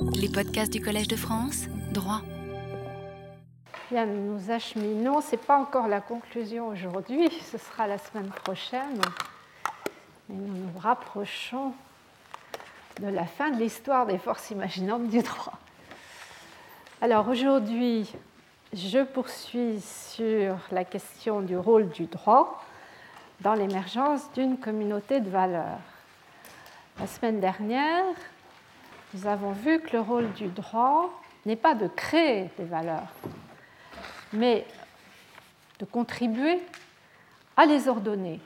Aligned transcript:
Les 0.00 0.28
podcasts 0.28 0.72
du 0.72 0.80
Collège 0.80 1.08
de 1.08 1.16
France, 1.16 1.66
droit. 1.92 2.20
Bien, 3.90 4.06
nous 4.06 4.34
nous 4.34 4.50
acheminons. 4.50 5.20
Ce 5.20 5.32
n'est 5.32 5.38
pas 5.38 5.58
encore 5.58 5.88
la 5.88 6.00
conclusion 6.00 6.68
aujourd'hui, 6.68 7.30
ce 7.50 7.58
sera 7.58 7.86
la 7.86 7.98
semaine 7.98 8.28
prochaine. 8.28 9.00
Mais 10.28 10.36
nous 10.36 10.54
nous 10.54 10.78
rapprochons 10.78 11.72
de 13.00 13.08
la 13.08 13.24
fin 13.24 13.50
de 13.50 13.58
l'histoire 13.58 14.06
des 14.06 14.18
forces 14.18 14.50
imaginantes 14.50 15.08
du 15.08 15.22
droit. 15.22 15.58
Alors 17.00 17.28
aujourd'hui, 17.28 18.12
je 18.72 19.04
poursuis 19.04 19.80
sur 19.80 20.56
la 20.70 20.84
question 20.84 21.40
du 21.40 21.56
rôle 21.56 21.88
du 21.90 22.06
droit 22.06 22.62
dans 23.40 23.54
l'émergence 23.54 24.30
d'une 24.32 24.58
communauté 24.58 25.20
de 25.20 25.30
valeurs. 25.30 25.80
La 27.00 27.06
semaine 27.06 27.40
dernière, 27.40 28.04
nous 29.14 29.26
avons 29.26 29.52
vu 29.52 29.80
que 29.80 29.96
le 29.96 30.00
rôle 30.00 30.30
du 30.32 30.48
droit 30.48 31.10
n'est 31.46 31.56
pas 31.56 31.74
de 31.74 31.88
créer 31.88 32.50
des 32.58 32.64
valeurs, 32.64 33.08
mais 34.32 34.66
de 35.78 35.84
contribuer 35.84 36.60
à 37.56 37.64
les 37.64 37.88
ordonner. 37.88 38.40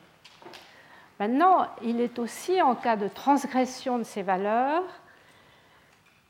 Maintenant, 1.18 1.66
il 1.82 2.00
est 2.00 2.18
aussi, 2.18 2.60
en 2.62 2.74
cas 2.74 2.96
de 2.96 3.08
transgression 3.08 3.98
de 3.98 4.04
ces 4.04 4.22
valeurs, 4.22 4.84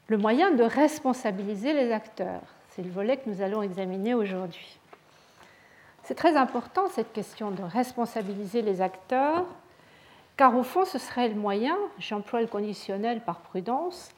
le 0.08 0.18
moyen 0.18 0.50
de 0.50 0.64
responsabiliser 0.64 1.72
les 1.72 1.92
acteurs. 1.92 2.42
C'est 2.70 2.82
le 2.82 2.90
volet 2.90 3.18
que 3.18 3.28
nous 3.28 3.42
allons 3.42 3.62
examiner 3.62 4.14
aujourd'hui. 4.14 4.78
C'est 6.04 6.14
très 6.14 6.36
important 6.36 6.88
cette 6.88 7.12
question 7.12 7.50
de 7.50 7.62
responsabiliser 7.62 8.62
les 8.62 8.80
acteurs, 8.80 9.44
car 10.36 10.56
au 10.56 10.62
fond, 10.62 10.84
ce 10.84 10.98
serait 10.98 11.28
le 11.28 11.34
moyen, 11.34 11.76
j'emploie 11.98 12.40
le 12.40 12.46
conditionnel 12.46 13.20
par 13.20 13.40
prudence, 13.40 14.10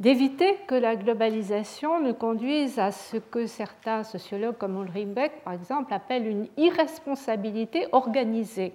d'éviter 0.00 0.56
que 0.66 0.74
la 0.74 0.96
globalisation 0.96 2.00
ne 2.00 2.12
conduise 2.12 2.78
à 2.78 2.90
ce 2.90 3.16
que 3.16 3.46
certains 3.46 4.02
sociologues 4.02 4.58
comme 4.58 4.82
Ulrich 4.82 5.08
Beck, 5.08 5.44
par 5.44 5.52
exemple, 5.52 5.92
appellent 5.94 6.26
une 6.26 6.48
irresponsabilité 6.56 7.86
organisée. 7.92 8.72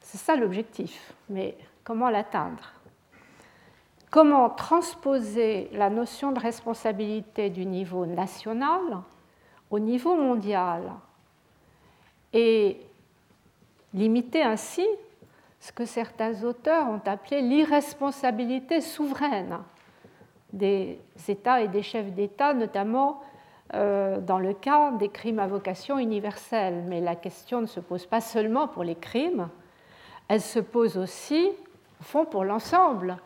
C'est 0.00 0.18
ça 0.18 0.36
l'objectif, 0.36 1.12
mais 1.28 1.56
comment 1.84 2.10
l'atteindre? 2.10 2.72
Comment 4.10 4.48
transposer 4.48 5.68
la 5.72 5.90
notion 5.90 6.32
de 6.32 6.40
responsabilité 6.40 7.50
du 7.50 7.66
niveau 7.66 8.06
national 8.06 8.80
au 9.70 9.78
niveau 9.78 10.14
mondial 10.14 10.92
et 12.32 12.80
limiter 13.92 14.42
ainsi 14.42 14.86
ce 15.60 15.72
que 15.72 15.84
certains 15.84 16.44
auteurs 16.44 16.88
ont 16.88 17.00
appelé 17.06 17.42
l'irresponsabilité 17.42 18.80
souveraine 18.80 19.58
des 20.52 20.98
États 21.28 21.60
et 21.60 21.68
des 21.68 21.82
chefs 21.82 22.12
d'État, 22.12 22.54
notamment 22.54 23.20
euh, 23.74 24.18
dans 24.20 24.38
le 24.38 24.54
cas 24.54 24.92
des 24.92 25.08
crimes 25.08 25.40
à 25.40 25.46
vocation 25.46 25.98
universelle. 25.98 26.84
Mais 26.86 27.00
la 27.00 27.16
question 27.16 27.60
ne 27.60 27.66
se 27.66 27.80
pose 27.80 28.06
pas 28.06 28.20
seulement 28.20 28.68
pour 28.68 28.84
les 28.84 28.94
crimes, 28.94 29.48
elle 30.28 30.40
se 30.40 30.58
pose 30.60 30.96
aussi, 30.96 31.50
au 32.00 32.04
fond, 32.04 32.24
pour 32.24 32.44
l'ensemble 32.44 33.16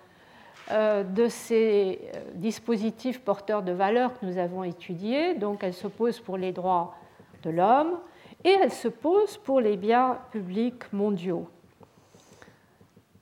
euh, 0.70 1.02
de 1.02 1.28
ces 1.28 2.00
euh, 2.14 2.20
dispositifs 2.34 3.20
porteurs 3.20 3.62
de 3.62 3.72
valeurs 3.72 4.18
que 4.18 4.24
nous 4.24 4.38
avons 4.38 4.64
étudiés. 4.64 5.34
Donc 5.34 5.62
elle 5.62 5.74
se 5.74 5.88
pose 5.88 6.20
pour 6.20 6.36
les 6.36 6.52
droits 6.52 6.94
de 7.42 7.50
l'homme 7.50 7.98
et 8.44 8.50
elle 8.50 8.72
se 8.72 8.88
pose 8.88 9.36
pour 9.38 9.60
les 9.60 9.76
biens 9.76 10.18
publics 10.30 10.92
mondiaux. 10.92 11.48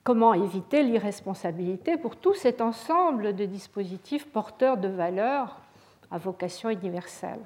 Comment 0.03 0.33
éviter 0.33 0.81
l'irresponsabilité 0.81 1.95
pour 1.95 2.15
tout 2.15 2.33
cet 2.33 2.59
ensemble 2.59 3.35
de 3.35 3.45
dispositifs 3.45 4.27
porteurs 4.27 4.77
de 4.77 4.87
valeurs 4.87 5.57
à 6.09 6.17
vocation 6.17 6.69
universelle? 6.71 7.39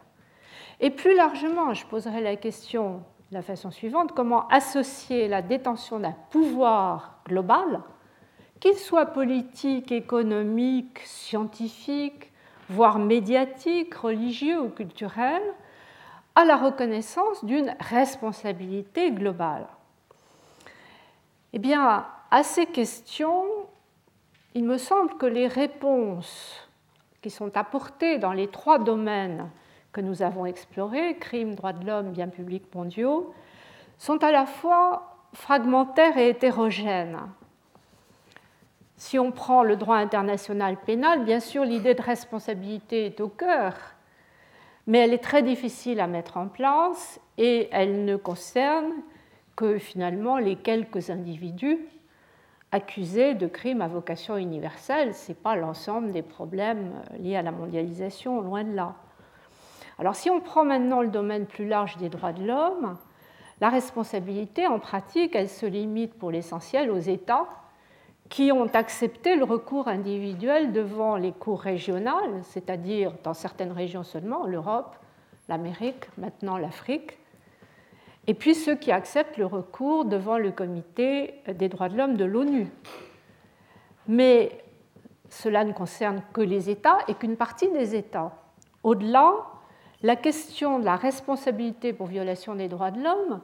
Et 0.80 0.90
plus 0.90 1.16
largement, 1.16 1.74
je 1.74 1.86
poserai 1.86 2.22
la 2.22 2.38
question 2.38 3.04
de 3.32 3.36
la 3.36 3.42
façon 3.42 3.72
suivante, 3.72 4.14
comment 4.14 4.48
associer 4.48 5.28
la 5.28 5.42
détention 5.42 6.00
d'un 6.00 6.16
pouvoir 6.30 7.20
global, 7.26 7.82
qu'il 8.62 8.76
soit 8.76 9.08
politique, 9.08 9.92
économique, 9.92 11.00
scientifique, 11.00 12.32
voire 12.70 13.00
médiatique, 13.00 13.94
religieux 13.96 14.62
ou 14.62 14.70
culturel, 14.70 15.42
à 16.36 16.46
la 16.46 16.56
reconnaissance 16.56 17.44
d'une 17.44 17.76
responsabilité 17.82 19.12
globale? 19.12 19.68
Eh 21.52 21.60
bien, 21.60 22.06
à 22.36 22.44
ces 22.44 22.66
questions, 22.66 23.46
il 24.56 24.66
me 24.66 24.78
semble 24.78 25.16
que 25.16 25.26
les 25.26 25.48
réponses 25.48 26.70
qui 27.22 27.30
sont 27.30 27.56
apportées 27.56 28.18
dans 28.18 28.34
les 28.34 28.50
trois 28.50 28.78
domaines 28.78 29.50
que 29.94 30.02
nous 30.02 30.22
avons 30.22 30.46
explorés, 30.46 31.16
crimes, 31.16 31.56
droits 31.56 31.72
de 31.72 31.86
l'homme, 31.88 32.12
biens 32.12 32.28
publics 32.28 32.76
mondiaux, 32.76 33.34
sont 33.98 34.22
à 34.22 34.34
la 34.34 34.46
fois 34.46 35.16
fragmentaires 35.32 36.18
et 36.18 36.28
hétérogènes. 36.28 37.22
Si 38.98 39.18
on 39.18 39.32
prend 39.32 39.64
le 39.64 39.78
droit 39.78 39.96
international 39.96 40.76
pénal, 40.86 41.24
bien 41.24 41.40
sûr, 41.40 41.64
l'idée 41.64 41.94
de 41.94 42.02
responsabilité 42.02 43.06
est 43.06 43.22
au 43.22 43.30
cœur, 43.30 43.76
mais 44.88 44.98
elle 44.98 45.14
est 45.14 45.24
très 45.24 45.42
difficile 45.42 46.02
à 46.02 46.08
mettre 46.08 46.36
en 46.36 46.50
place 46.50 47.18
et 47.38 47.70
elle 47.72 48.04
ne 48.04 48.18
concerne 48.18 48.92
que 49.56 49.78
finalement 49.78 50.38
les 50.38 50.58
quelques 50.58 51.10
individus 51.10 51.80
accusés 52.76 53.36
de 53.36 53.48
crimes 53.48 53.82
à 53.82 53.88
vocation 53.88 54.36
universelle. 54.36 55.14
Ce 55.16 55.30
n'est 55.30 55.36
pas 55.36 55.56
l'ensemble 55.56 56.12
des 56.12 56.22
problèmes 56.22 56.92
liés 57.18 57.38
à 57.38 57.42
la 57.42 57.52
mondialisation, 57.52 58.42
loin 58.42 58.66
de 58.66 58.76
là. 58.76 58.96
Alors 59.98 60.16
si 60.16 60.30
on 60.30 60.42
prend 60.42 60.66
maintenant 60.66 61.02
le 61.02 61.08
domaine 61.08 61.46
plus 61.46 61.68
large 61.68 61.96
des 61.98 62.10
droits 62.10 62.34
de 62.34 62.46
l'homme, 62.46 62.98
la 63.62 63.70
responsabilité 63.70 64.68
en 64.68 64.80
pratique, 64.80 65.36
elle 65.36 65.48
se 65.48 65.66
limite 65.66 66.14
pour 66.16 66.32
l'essentiel 66.32 66.92
aux 66.92 67.00
États 67.00 67.48
qui 68.28 68.52
ont 68.52 68.68
accepté 68.74 69.38
le 69.38 69.46
recours 69.46 69.88
individuel 69.88 70.74
devant 70.74 71.16
les 71.16 71.32
cours 71.32 71.62
régionales, 71.62 72.42
c'est-à-dire 72.44 73.14
dans 73.24 73.34
certaines 73.34 73.72
régions 73.72 74.04
seulement, 74.04 74.46
l'Europe, 74.46 74.98
l'Amérique, 75.48 76.10
maintenant 76.18 76.58
l'Afrique, 76.58 77.20
et 78.28 78.34
puis 78.34 78.56
ceux 78.56 78.76
qui 78.76 78.92
acceptent 78.92 79.38
le 79.38 79.46
recours 79.46 80.06
devant 80.06 80.38
le 80.38 80.52
Comité 80.52 81.36
des 81.48 81.70
droits 81.70 81.90
de 81.90 81.98
l'homme 81.98 82.18
de 82.18 82.26
l'ONU. 82.26 82.68
Mais 84.08 84.64
cela 85.30 85.64
ne 85.64 85.74
concerne 85.74 86.22
que 86.34 86.42
les 86.42 86.70
États 86.70 87.00
et 87.08 87.14
qu'une 87.14 87.38
partie 87.38 87.70
des 87.72 87.96
États. 87.96 88.32
Au-delà, 88.84 89.34
la 90.02 90.16
question 90.16 90.80
de 90.80 90.86
la 90.86 90.96
responsabilité 90.96 91.94
pour 91.94 92.08
violation 92.08 92.56
des 92.56 92.68
droits 92.68 92.92
de 92.92 93.04
l'homme, 93.04 93.42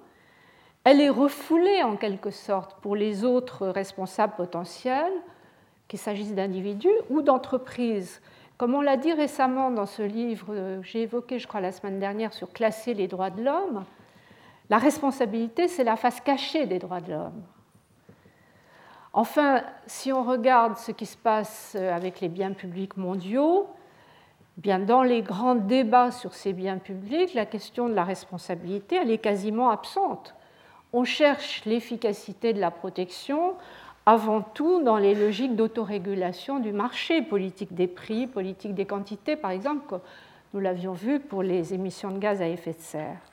elle 0.83 1.01
est 1.01 1.09
refoulée 1.09 1.83
en 1.83 1.95
quelque 1.95 2.31
sorte 2.31 2.79
pour 2.81 2.95
les 2.95 3.23
autres 3.23 3.67
responsables 3.67 4.33
potentiels, 4.35 5.13
qu'il 5.87 5.99
s'agisse 5.99 6.33
d'individus 6.33 6.89
ou 7.09 7.21
d'entreprises. 7.21 8.21
Comme 8.57 8.73
on 8.75 8.81
l'a 8.81 8.97
dit 8.97 9.13
récemment 9.13 9.71
dans 9.71 9.85
ce 9.85 10.01
livre 10.01 10.47
que 10.47 10.81
j'ai 10.83 11.01
évoqué, 11.01 11.37
je 11.37 11.47
crois, 11.47 11.61
la 11.61 11.71
semaine 11.71 11.99
dernière 11.99 12.33
sur 12.33 12.51
classer 12.51 12.93
les 12.93 13.07
droits 13.07 13.29
de 13.29 13.43
l'homme, 13.43 13.83
la 14.69 14.77
responsabilité, 14.77 15.67
c'est 15.67 15.83
la 15.83 15.95
face 15.95 16.21
cachée 16.21 16.65
des 16.65 16.79
droits 16.79 17.01
de 17.01 17.11
l'homme. 17.11 17.43
Enfin, 19.13 19.61
si 19.87 20.13
on 20.13 20.23
regarde 20.23 20.77
ce 20.77 20.91
qui 20.91 21.05
se 21.05 21.17
passe 21.17 21.75
avec 21.75 22.21
les 22.21 22.29
biens 22.29 22.53
publics 22.53 22.95
mondiaux, 22.95 23.67
bien 24.57 24.79
dans 24.79 25.03
les 25.03 25.21
grands 25.21 25.55
débats 25.55 26.11
sur 26.11 26.33
ces 26.33 26.53
biens 26.53 26.77
publics, 26.77 27.33
la 27.33 27.45
question 27.45 27.89
de 27.89 27.93
la 27.93 28.05
responsabilité, 28.05 28.95
elle 28.95 29.11
est 29.11 29.17
quasiment 29.17 29.69
absente. 29.69 30.33
On 30.93 31.03
cherche 31.03 31.63
l'efficacité 31.65 32.53
de 32.53 32.59
la 32.59 32.71
protection 32.71 33.55
avant 34.05 34.41
tout 34.41 34.81
dans 34.81 34.97
les 34.97 35.13
logiques 35.13 35.55
d'autorégulation 35.55 36.59
du 36.59 36.71
marché, 36.71 37.21
politique 37.21 37.73
des 37.73 37.87
prix, 37.87 38.27
politique 38.27 38.73
des 38.73 38.85
quantités, 38.85 39.35
par 39.35 39.51
exemple, 39.51 39.85
comme 39.87 40.01
nous 40.53 40.59
l'avions 40.59 40.93
vu 40.93 41.19
pour 41.19 41.43
les 41.43 41.73
émissions 41.73 42.11
de 42.11 42.17
gaz 42.17 42.41
à 42.41 42.47
effet 42.47 42.73
de 42.73 42.79
serre. 42.79 43.30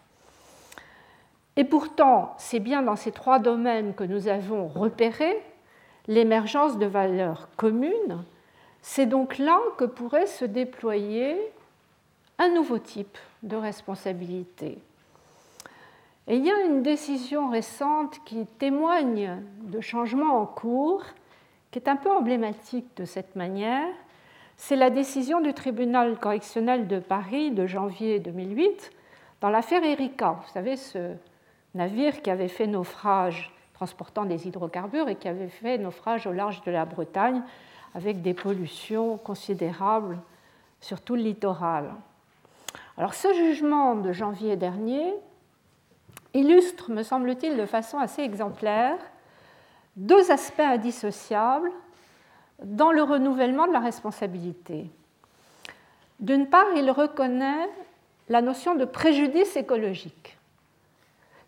Et 1.59 1.65
pourtant, 1.65 2.37
c'est 2.39 2.61
bien 2.61 2.83
dans 2.83 2.95
ces 2.95 3.11
trois 3.11 3.41
domaines 3.41 3.93
que 3.93 4.05
nous 4.05 4.29
avons 4.29 4.69
repéré 4.69 5.43
l'émergence 6.07 6.79
de 6.79 6.87
valeurs 6.87 7.49
communes. 7.57 8.23
C'est 8.81 9.07
donc 9.07 9.39
là 9.39 9.59
que 9.77 9.85
pourrait 9.85 10.29
se 10.29 10.45
déployer 10.45 11.37
un 12.39 12.49
nouveau 12.51 12.79
type 12.79 13.19
de 13.43 13.57
responsabilité. 13.57 14.79
Et 16.29 16.37
il 16.37 16.47
y 16.47 16.51
a 16.53 16.65
une 16.65 16.85
décision 16.85 17.51
récente 17.51 18.21
qui 18.25 18.47
témoigne 18.61 19.43
de 19.63 19.81
changements 19.81 20.41
en 20.41 20.47
cours, 20.47 21.03
qui 21.73 21.81
est 21.81 21.89
un 21.89 21.97
peu 21.97 22.13
emblématique 22.13 22.97
de 22.97 23.05
cette 23.05 23.35
manière. 23.35 23.89
C'est 24.59 24.77
la 24.77 24.91
décision 24.91 25.41
du 25.41 25.53
tribunal 25.55 26.21
correctionnel 26.21 26.87
de 26.87 27.01
Paris 27.01 27.51
de 27.51 27.67
janvier 27.67 28.21
2008 28.21 28.93
dans 29.41 29.51
l'affaire 29.51 29.83
Erika. 29.83 30.39
Vous 30.41 30.53
savez, 30.53 30.77
ce 30.77 31.17
navire 31.75 32.23
qui 32.23 32.31
avait 32.31 32.49
fait 32.49 32.67
naufrage 32.67 33.53
transportant 33.75 34.25
des 34.25 34.49
hydrocarbures 34.49 35.09
et 35.09 35.17
qui 35.17 35.29
avait 35.29 35.49
fait 35.49 35.79
naufrage 35.79 36.27
au 36.27 36.33
large 36.33 36.63
de 36.65 36.71
la 36.71 36.85
Bretagne 36.85 37.43
avec 37.95 38.23
des 38.23 38.35
pollutions 38.35 39.17
considérables 39.19 40.19
sur 40.81 41.01
tout 41.01 41.15
le 41.15 41.23
littoral. 41.23 41.93
Alors 42.97 43.15
ce 43.15 43.33
jugement 43.33 43.95
de 43.95 44.13
janvier 44.13 44.57
dernier 44.57 45.15
illustre, 46.35 46.91
me 46.91 47.03
semble-t-il, 47.03 47.57
de 47.57 47.67
façon 47.67 47.99
assez 47.99 48.23
exemplaire 48.23 48.99
deux 49.97 50.31
aspects 50.31 50.61
indissociables 50.61 51.71
dans 52.63 52.93
le 52.93 53.03
renouvellement 53.03 53.67
de 53.67 53.73
la 53.73 53.81
responsabilité. 53.81 54.87
D'une 56.21 56.49
part, 56.49 56.67
il 56.77 56.91
reconnaît 56.91 57.69
la 58.29 58.43
notion 58.43 58.75
de 58.75 58.85
préjudice 58.85 59.57
écologique, 59.57 60.38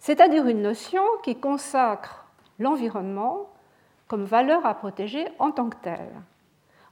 c'est-à-dire 0.00 0.46
une 0.46 0.62
notion 0.62 1.02
qui 1.22 1.36
consacre 1.36 2.26
l'environnement 2.58 3.48
comme 4.08 4.24
valeur 4.24 4.66
à 4.66 4.74
protéger 4.74 5.28
en 5.38 5.52
tant 5.52 5.68
que 5.68 5.76
telle. 5.76 6.10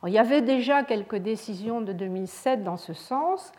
il 0.07 0.13
y 0.13 0.19
avait 0.19 0.43
déjà 0.43 0.85
quelques 0.85 1.17
décisions 1.17 1.81
de 1.81 1.93
2007 1.93 2.63
dans 2.63 2.77
ce 2.77 2.93
sens, 2.93 3.51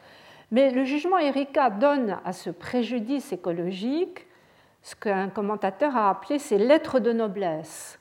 mais 0.51 0.71
le 0.71 0.85
jugement 0.85 1.17
Erika 1.17 1.69
donne 1.69 2.19
à 2.23 2.31
ce 2.31 2.49
préjudice 2.49 3.33
écologique 3.33 4.25
ce 4.81 4.95
qu'un 4.95 5.27
commentateur 5.29 5.97
a 5.97 6.09
appelé 6.09 6.39
ses 6.39 6.57
lettres 6.57 6.99
de 6.99 7.11
noblesse, 7.11 7.99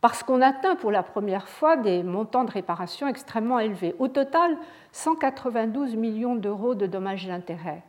parce 0.00 0.22
qu'on 0.22 0.42
atteint 0.42 0.76
pour 0.76 0.92
la 0.92 1.02
première 1.02 1.48
fois 1.48 1.76
des 1.76 2.02
montants 2.02 2.44
de 2.44 2.52
réparation 2.52 3.08
extrêmement 3.08 3.58
élevés. 3.58 3.96
Au 3.98 4.06
total, 4.06 4.56
192 4.92 5.96
millions 5.96 6.36
d'euros 6.36 6.74
de 6.74 6.86
dommages 6.86 7.26
d'intérêt. 7.26 7.82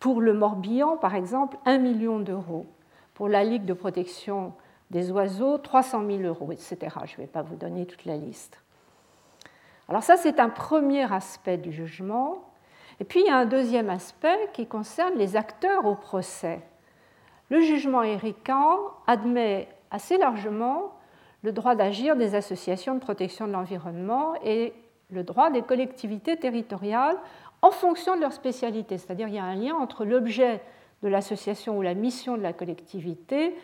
Pour 0.00 0.20
le 0.20 0.32
Morbihan, 0.32 0.96
par 0.96 1.14
exemple, 1.14 1.56
1 1.66 1.78
million 1.78 2.18
d'euros. 2.18 2.66
Pour 3.14 3.28
la 3.28 3.44
Ligue 3.44 3.66
de 3.66 3.74
protection 3.74 4.54
des 4.90 5.12
oiseaux, 5.12 5.58
300 5.58 6.04
000 6.06 6.22
euros, 6.22 6.50
etc. 6.50 6.78
Je 7.04 7.12
ne 7.12 7.18
vais 7.18 7.26
pas 7.26 7.42
vous 7.42 7.54
donner 7.54 7.86
toute 7.86 8.04
la 8.06 8.16
liste. 8.16 8.58
Alors 9.88 10.02
ça, 10.02 10.16
c'est 10.16 10.40
un 10.40 10.48
premier 10.48 11.12
aspect 11.12 11.58
du 11.58 11.70
jugement. 11.70 12.42
Et 12.98 13.04
puis, 13.04 13.20
il 13.20 13.26
y 13.26 13.30
a 13.30 13.36
un 13.36 13.46
deuxième 13.46 13.90
aspect 13.90 14.48
qui 14.52 14.66
concerne 14.66 15.16
les 15.16 15.36
acteurs 15.36 15.86
au 15.86 15.94
procès. 15.94 16.60
Le 17.50 17.60
jugement 17.60 18.02
éricain 18.02 18.76
admet 19.06 19.68
assez 19.90 20.16
largement 20.16 20.92
le 21.42 21.52
droit 21.52 21.74
d'agir 21.74 22.16
des 22.16 22.34
associations 22.34 22.94
de 22.94 23.00
protection 23.00 23.46
de 23.46 23.52
l'environnement 23.52 24.34
et 24.44 24.72
le 25.10 25.24
droit 25.24 25.50
des 25.50 25.62
collectivités 25.62 26.36
territoriales 26.36 27.16
en 27.62 27.70
fonction 27.70 28.16
de 28.16 28.20
leur 28.20 28.32
spécialité. 28.32 28.98
C'est-à-dire 28.98 29.26
qu'il 29.26 29.36
y 29.36 29.38
a 29.38 29.44
un 29.44 29.54
lien 29.54 29.74
entre 29.74 30.04
l'objet 30.04 30.60
de 31.02 31.08
l'association 31.08 31.78
ou 31.78 31.82
la 31.82 31.94
mission 31.94 32.36
de 32.36 32.42
la 32.42 32.52
collectivité 32.52 33.54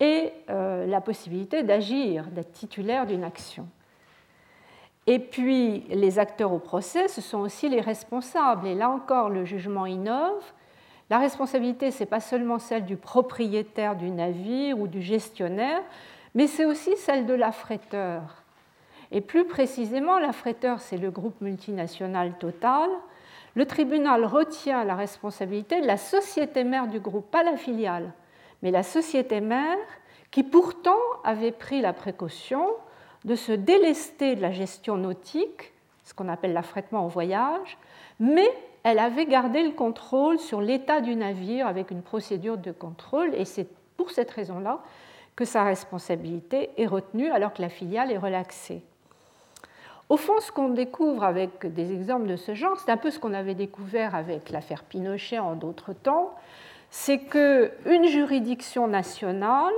et 0.00 0.32
euh, 0.50 0.86
la 0.86 1.00
possibilité 1.00 1.62
d'agir, 1.62 2.26
d'être 2.26 2.52
titulaire 2.52 3.06
d'une 3.06 3.24
action. 3.24 3.68
Et 5.06 5.18
puis, 5.18 5.80
les 5.90 6.18
acteurs 6.18 6.52
au 6.52 6.58
procès, 6.58 7.08
ce 7.08 7.20
sont 7.20 7.38
aussi 7.38 7.68
les 7.68 7.80
responsables. 7.80 8.66
Et 8.66 8.74
là 8.74 8.88
encore, 8.88 9.28
le 9.28 9.44
jugement 9.44 9.86
innove. 9.86 10.52
La 11.10 11.18
responsabilité, 11.18 11.90
ce 11.90 12.00
n'est 12.00 12.08
pas 12.08 12.20
seulement 12.20 12.58
celle 12.58 12.86
du 12.86 12.96
propriétaire 12.96 13.96
du 13.96 14.10
navire 14.10 14.78
ou 14.78 14.88
du 14.88 15.02
gestionnaire, 15.02 15.82
mais 16.34 16.46
c'est 16.46 16.64
aussi 16.64 16.96
celle 16.96 17.26
de 17.26 17.34
l'affréteur. 17.34 18.22
Et 19.12 19.20
plus 19.20 19.44
précisément, 19.44 20.18
l'affréteur, 20.18 20.80
c'est 20.80 20.96
le 20.96 21.10
groupe 21.10 21.40
multinational 21.42 22.32
Total. 22.38 22.88
Le 23.54 23.66
tribunal 23.66 24.24
retient 24.24 24.84
la 24.84 24.96
responsabilité 24.96 25.80
de 25.80 25.86
la 25.86 25.96
société 25.96 26.64
mère 26.64 26.88
du 26.88 26.98
groupe, 26.98 27.30
pas 27.30 27.44
la 27.44 27.56
filiale, 27.56 28.12
mais 28.62 28.70
la 28.70 28.82
société 28.82 29.40
mère 29.40 29.78
qui 30.30 30.42
pourtant 30.42 30.98
avait 31.22 31.52
pris 31.52 31.80
la 31.80 31.92
précaution 31.92 32.68
de 33.24 33.36
se 33.36 33.52
délester 33.52 34.34
de 34.34 34.42
la 34.42 34.50
gestion 34.50 34.96
nautique, 34.96 35.72
ce 36.02 36.12
qu'on 36.14 36.28
appelle 36.28 36.52
l'affrètement 36.52 37.06
au 37.06 37.08
voyage, 37.08 37.78
mais 38.18 38.48
elle 38.82 38.98
avait 38.98 39.26
gardé 39.26 39.62
le 39.62 39.70
contrôle 39.70 40.38
sur 40.38 40.60
l'état 40.60 41.00
du 41.00 41.14
navire 41.14 41.66
avec 41.66 41.90
une 41.90 42.02
procédure 42.02 42.58
de 42.58 42.72
contrôle, 42.72 43.34
et 43.34 43.44
c'est 43.44 43.68
pour 43.96 44.10
cette 44.10 44.30
raison-là 44.30 44.80
que 45.36 45.44
sa 45.44 45.64
responsabilité 45.64 46.70
est 46.76 46.86
retenue 46.86 47.30
alors 47.30 47.52
que 47.52 47.62
la 47.62 47.68
filiale 47.68 48.10
est 48.10 48.18
relaxée. 48.18 48.82
Au 50.08 50.16
fond, 50.16 50.38
ce 50.40 50.52
qu'on 50.52 50.68
découvre 50.68 51.24
avec 51.24 51.72
des 51.72 51.92
exemples 51.92 52.26
de 52.26 52.36
ce 52.36 52.54
genre, 52.54 52.78
c'est 52.78 52.90
un 52.90 52.96
peu 52.96 53.10
ce 53.10 53.18
qu'on 53.18 53.32
avait 53.32 53.54
découvert 53.54 54.14
avec 54.14 54.50
l'affaire 54.50 54.84
Pinochet 54.84 55.38
en 55.38 55.54
d'autres 55.54 55.94
temps, 55.94 56.34
c'est 56.90 57.18
qu'une 57.18 58.06
juridiction 58.06 58.86
nationale 58.86 59.72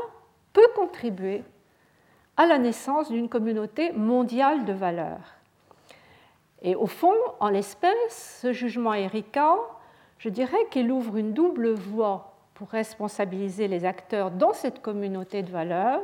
peut 0.53 0.69
contribuer 0.75 1.45
à 2.37 2.47
la 2.47 2.59
naissance 2.59 3.11
d'une 3.11 3.29
communauté 3.29 3.93
mondiale 3.93 4.65
de 4.65 4.73
valeurs. 4.73 5.37
Et 6.63 6.75
au 6.75 6.87
fond, 6.87 7.15
en 7.41 7.49
l'espèce, 7.49 8.41
ce 8.43 8.53
jugement 8.53 8.95
Erika, 8.95 9.55
je 10.19 10.29
dirais 10.29 10.67
qu'il 10.71 10.91
ouvre 10.91 11.17
une 11.17 11.33
double 11.33 11.73
voie 11.73 12.35
pour 12.55 12.69
responsabiliser 12.69 13.69
les 13.69 13.85
acteurs 13.85 14.31
dans 14.31 14.53
cette 14.53 14.83
communauté 14.83 15.43
de 15.43 15.51
valeurs. 15.51 16.03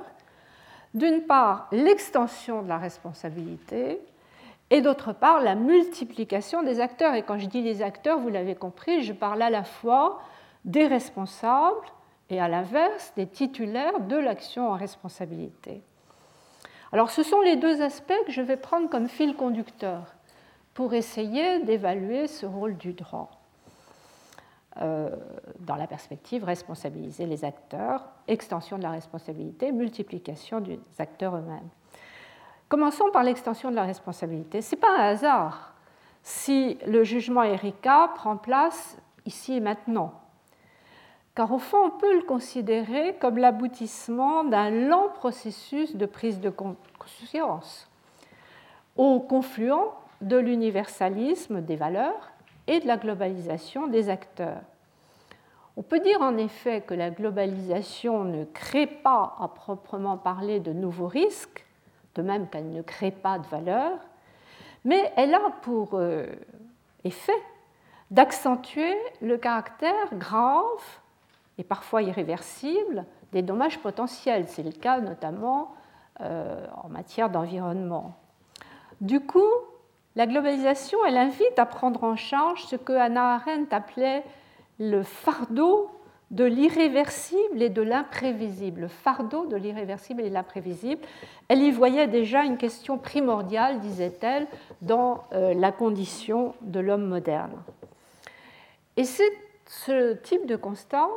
D'une 0.94 1.22
part, 1.22 1.68
l'extension 1.72 2.62
de 2.62 2.68
la 2.68 2.78
responsabilité 2.78 4.00
et 4.72 4.80
d'autre 4.80 5.12
part, 5.12 5.42
la 5.42 5.54
multiplication 5.54 6.62
des 6.62 6.80
acteurs. 6.80 7.14
Et 7.14 7.22
quand 7.22 7.36
je 7.36 7.44
dis 7.44 7.60
les 7.60 7.82
acteurs, 7.82 8.18
vous 8.18 8.30
l'avez 8.30 8.54
compris, 8.54 9.02
je 9.02 9.12
parle 9.12 9.42
à 9.42 9.50
la 9.50 9.64
fois 9.64 10.22
des 10.64 10.86
responsables 10.86 11.86
et 12.30 12.40
à 12.40 12.48
l'inverse 12.48 13.12
des 13.14 13.26
titulaires 13.26 14.00
de 14.00 14.16
l'action 14.16 14.70
en 14.70 14.72
responsabilité. 14.72 15.82
Alors 16.90 17.10
ce 17.10 17.22
sont 17.22 17.42
les 17.42 17.56
deux 17.56 17.82
aspects 17.82 18.14
que 18.24 18.32
je 18.32 18.40
vais 18.40 18.56
prendre 18.56 18.88
comme 18.88 19.08
fil 19.08 19.36
conducteur 19.36 20.14
pour 20.72 20.94
essayer 20.94 21.58
d'évaluer 21.60 22.26
ce 22.26 22.46
rôle 22.46 22.78
du 22.78 22.94
droit. 22.94 23.30
Euh, 24.80 25.10
dans 25.60 25.76
la 25.76 25.86
perspective 25.86 26.44
responsabiliser 26.44 27.26
les 27.26 27.44
acteurs, 27.44 28.06
extension 28.26 28.78
de 28.78 28.82
la 28.82 28.90
responsabilité, 28.90 29.70
multiplication 29.70 30.60
des 30.60 30.80
acteurs 30.98 31.36
eux-mêmes. 31.36 31.68
Commençons 32.72 33.10
par 33.12 33.22
l'extension 33.22 33.70
de 33.70 33.76
la 33.76 33.84
responsabilité. 33.84 34.62
Ce 34.62 34.74
n'est 34.74 34.80
pas 34.80 34.96
un 34.96 35.10
hasard 35.10 35.74
si 36.22 36.78
le 36.86 37.04
jugement 37.04 37.42
Erika 37.42 38.10
prend 38.14 38.38
place 38.38 38.96
ici 39.26 39.52
et 39.52 39.60
maintenant, 39.60 40.14
car 41.34 41.52
au 41.52 41.58
fond, 41.58 41.76
on 41.84 41.90
peut 41.90 42.16
le 42.16 42.22
considérer 42.22 43.14
comme 43.20 43.36
l'aboutissement 43.36 44.44
d'un 44.44 44.70
lent 44.70 45.10
processus 45.10 45.96
de 45.96 46.06
prise 46.06 46.40
de 46.40 46.48
conscience 46.48 47.90
au 48.96 49.20
confluent 49.20 49.92
de 50.22 50.38
l'universalisme 50.38 51.60
des 51.60 51.76
valeurs 51.76 52.30
et 52.68 52.80
de 52.80 52.86
la 52.86 52.96
globalisation 52.96 53.86
des 53.86 54.08
acteurs. 54.08 54.62
On 55.76 55.82
peut 55.82 56.00
dire 56.00 56.22
en 56.22 56.38
effet 56.38 56.80
que 56.80 56.94
la 56.94 57.10
globalisation 57.10 58.24
ne 58.24 58.46
crée 58.46 58.86
pas 58.86 59.36
à 59.38 59.48
proprement 59.48 60.16
parler 60.16 60.58
de 60.58 60.72
nouveaux 60.72 61.08
risques, 61.08 61.66
de 62.14 62.22
même 62.22 62.48
qu'elle 62.48 62.70
ne 62.70 62.82
crée 62.82 63.10
pas 63.10 63.38
de 63.38 63.46
valeur, 63.46 63.98
mais 64.84 65.12
elle 65.16 65.34
a 65.34 65.50
pour 65.62 65.90
euh, 65.94 66.26
effet 67.04 67.32
d'accentuer 68.10 68.94
le 69.20 69.38
caractère 69.38 70.14
grave 70.14 70.62
et 71.58 71.64
parfois 71.64 72.02
irréversible 72.02 73.04
des 73.32 73.42
dommages 73.42 73.78
potentiels. 73.78 74.46
C'est 74.48 74.62
le 74.62 74.72
cas 74.72 75.00
notamment 75.00 75.74
euh, 76.20 76.66
en 76.82 76.88
matière 76.88 77.30
d'environnement. 77.30 78.14
Du 79.00 79.20
coup, 79.20 79.40
la 80.14 80.26
globalisation, 80.26 80.98
elle 81.06 81.16
invite 81.16 81.58
à 81.58 81.64
prendre 81.64 82.04
en 82.04 82.16
charge 82.16 82.64
ce 82.66 82.76
que 82.76 82.92
Hannah 82.92 83.34
Arendt 83.34 83.74
appelait 83.74 84.22
le 84.78 85.02
fardeau 85.02 85.90
de 86.32 86.44
l'irréversible 86.44 87.62
et 87.62 87.68
de 87.68 87.82
l'imprévisible. 87.82 88.82
Le 88.82 88.88
fardeau 88.88 89.46
de 89.46 89.56
l'irréversible 89.56 90.22
et 90.22 90.30
de 90.30 90.34
l'imprévisible. 90.34 91.02
Elle 91.48 91.62
y 91.62 91.70
voyait 91.70 92.08
déjà 92.08 92.44
une 92.44 92.56
question 92.56 92.98
primordiale, 92.98 93.80
disait-elle, 93.80 94.46
dans 94.80 95.24
euh, 95.32 95.54
la 95.54 95.70
condition 95.70 96.54
de 96.62 96.80
l'homme 96.80 97.06
moderne. 97.06 97.62
Et 98.96 99.04
c'est 99.04 99.30
ce 99.66 100.14
type 100.14 100.46
de 100.46 100.56
constat 100.56 101.08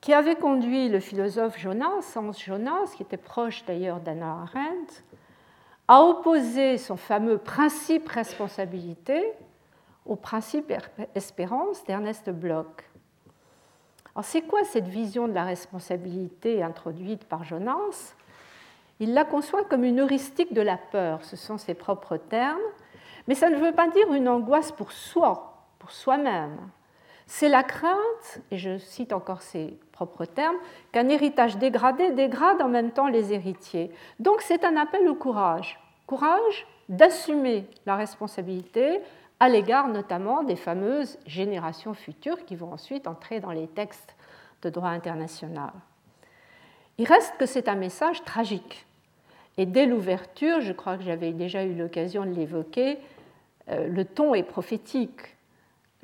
qui 0.00 0.12
avait 0.12 0.34
conduit 0.34 0.88
le 0.88 0.98
philosophe 0.98 1.58
Jonas, 1.58 2.16
Hans 2.16 2.32
Jonas, 2.32 2.92
qui 2.96 3.04
était 3.04 3.16
proche 3.16 3.64
d'ailleurs 3.64 4.00
d'Anna 4.00 4.42
Arendt, 4.42 5.04
a 5.86 6.02
opposé 6.02 6.76
son 6.76 6.96
fameux 6.96 7.38
principe 7.38 8.08
responsabilité 8.08 9.32
au 10.06 10.16
principe 10.16 10.72
espérance 11.14 11.84
d'Ernest 11.84 12.30
Bloch. 12.30 12.91
Alors 14.14 14.24
c'est 14.24 14.42
quoi 14.42 14.64
cette 14.64 14.88
vision 14.88 15.26
de 15.26 15.32
la 15.32 15.44
responsabilité 15.44 16.62
introduite 16.62 17.24
par 17.24 17.44
Jonas? 17.44 18.14
Il 19.00 19.14
la 19.14 19.24
conçoit 19.24 19.64
comme 19.64 19.84
une 19.84 20.00
heuristique 20.00 20.52
de 20.52 20.60
la 20.60 20.76
peur, 20.76 21.24
ce 21.24 21.36
sont 21.36 21.58
ses 21.58 21.74
propres 21.74 22.18
termes, 22.18 22.60
mais 23.26 23.34
ça 23.34 23.48
ne 23.48 23.56
veut 23.56 23.72
pas 23.72 23.88
dire 23.88 24.12
une 24.12 24.28
angoisse 24.28 24.70
pour 24.70 24.92
soi, 24.92 25.64
pour 25.78 25.90
soi-même. 25.90 26.56
C'est 27.26 27.48
la 27.48 27.62
crainte, 27.62 28.40
et 28.50 28.58
je 28.58 28.76
cite 28.76 29.14
encore 29.14 29.40
ses 29.40 29.78
propres 29.92 30.26
termes, 30.26 30.56
qu'un 30.92 31.08
héritage 31.08 31.56
dégradé 31.56 32.10
dégrade 32.10 32.60
en 32.60 32.68
même 32.68 32.90
temps 32.90 33.08
les 33.08 33.32
héritiers. 33.32 33.90
Donc 34.20 34.42
c'est 34.42 34.64
un 34.64 34.76
appel 34.76 35.08
au 35.08 35.14
courage 35.14 35.78
courage 36.12 36.66
d'assumer 36.90 37.64
la 37.86 37.96
responsabilité 37.96 39.00
à 39.42 39.48
l'égard 39.48 39.88
notamment 39.88 40.44
des 40.44 40.54
fameuses 40.54 41.18
générations 41.26 41.94
futures 41.94 42.44
qui 42.44 42.54
vont 42.54 42.72
ensuite 42.72 43.08
entrer 43.08 43.40
dans 43.40 43.50
les 43.50 43.66
textes 43.66 44.14
de 44.62 44.70
droit 44.70 44.90
international. 44.90 45.72
Il 46.96 47.08
reste 47.08 47.34
que 47.38 47.46
c'est 47.46 47.66
un 47.66 47.74
message 47.74 48.22
tragique. 48.22 48.86
Et 49.58 49.66
dès 49.66 49.86
l'ouverture, 49.86 50.60
je 50.60 50.72
crois 50.72 50.96
que 50.96 51.02
j'avais 51.02 51.32
déjà 51.32 51.64
eu 51.64 51.74
l'occasion 51.74 52.24
de 52.24 52.30
l'évoquer, 52.30 52.98
euh, 53.68 53.88
le 53.88 54.04
ton 54.04 54.32
est 54.32 54.44
prophétique. 54.44 55.34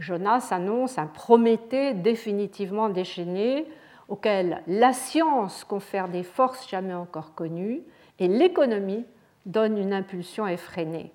Jonas 0.01 0.49
annonce 0.51 0.99
un 0.99 1.07
Prométhée 1.07 1.95
définitivement 1.95 2.89
déchaîné, 2.89 3.69
auquel 4.09 4.65
la 4.67 4.93
science 4.93 5.63
confère 5.63 6.09
des 6.09 6.25
forces 6.25 6.69
jamais 6.69 6.95
encore 6.95 7.37
connues 7.37 7.83
et 8.19 8.27
l'économie 8.27 9.07
donne 9.47 9.79
une 9.79 9.93
impulsion 9.93 10.45
effrénée. 10.49 11.13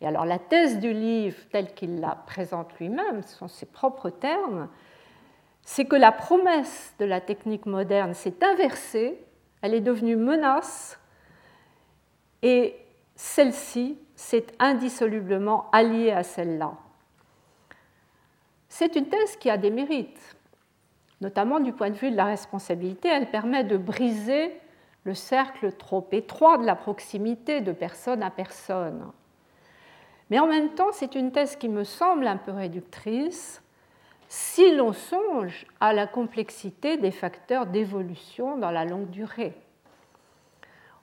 Et 0.00 0.06
alors 0.06 0.24
la 0.24 0.38
thèse 0.38 0.78
du 0.78 0.92
livre, 0.92 1.36
telle 1.50 1.74
qu'il 1.74 2.00
la 2.00 2.14
présente 2.14 2.78
lui-même, 2.78 3.22
ce 3.22 3.36
sont 3.36 3.48
ses 3.48 3.66
propres 3.66 4.10
termes, 4.10 4.68
c'est 5.62 5.84
que 5.84 5.96
la 5.96 6.12
promesse 6.12 6.94
de 6.98 7.04
la 7.04 7.20
technique 7.20 7.66
moderne 7.66 8.14
s'est 8.14 8.42
inversée, 8.42 9.22
elle 9.60 9.74
est 9.74 9.80
devenue 9.80 10.16
menace, 10.16 10.98
et 12.42 12.76
celle-ci 13.16 13.98
s'est 14.14 14.46
indissolublement 14.58 15.68
alliée 15.72 16.12
à 16.12 16.22
celle-là. 16.22 16.72
C'est 18.68 18.94
une 18.94 19.08
thèse 19.08 19.36
qui 19.36 19.50
a 19.50 19.56
des 19.56 19.70
mérites, 19.70 20.36
notamment 21.20 21.58
du 21.58 21.72
point 21.72 21.90
de 21.90 21.96
vue 21.96 22.10
de 22.10 22.16
la 22.16 22.26
responsabilité. 22.26 23.08
Elle 23.08 23.30
permet 23.30 23.64
de 23.64 23.76
briser 23.76 24.52
le 25.04 25.14
cercle 25.14 25.72
trop 25.72 26.06
étroit 26.12 26.58
de 26.58 26.64
la 26.64 26.76
proximité 26.76 27.60
de 27.60 27.72
personne 27.72 28.22
à 28.22 28.30
personne. 28.30 29.10
Mais 30.30 30.38
en 30.38 30.46
même 30.46 30.70
temps, 30.70 30.92
c'est 30.92 31.14
une 31.14 31.32
thèse 31.32 31.56
qui 31.56 31.68
me 31.68 31.84
semble 31.84 32.26
un 32.26 32.36
peu 32.36 32.52
réductrice 32.52 33.62
si 34.28 34.74
l'on 34.74 34.92
songe 34.92 35.66
à 35.80 35.92
la 35.92 36.06
complexité 36.06 36.98
des 36.98 37.10
facteurs 37.10 37.66
d'évolution 37.66 38.58
dans 38.58 38.70
la 38.70 38.84
longue 38.84 39.08
durée. 39.08 39.54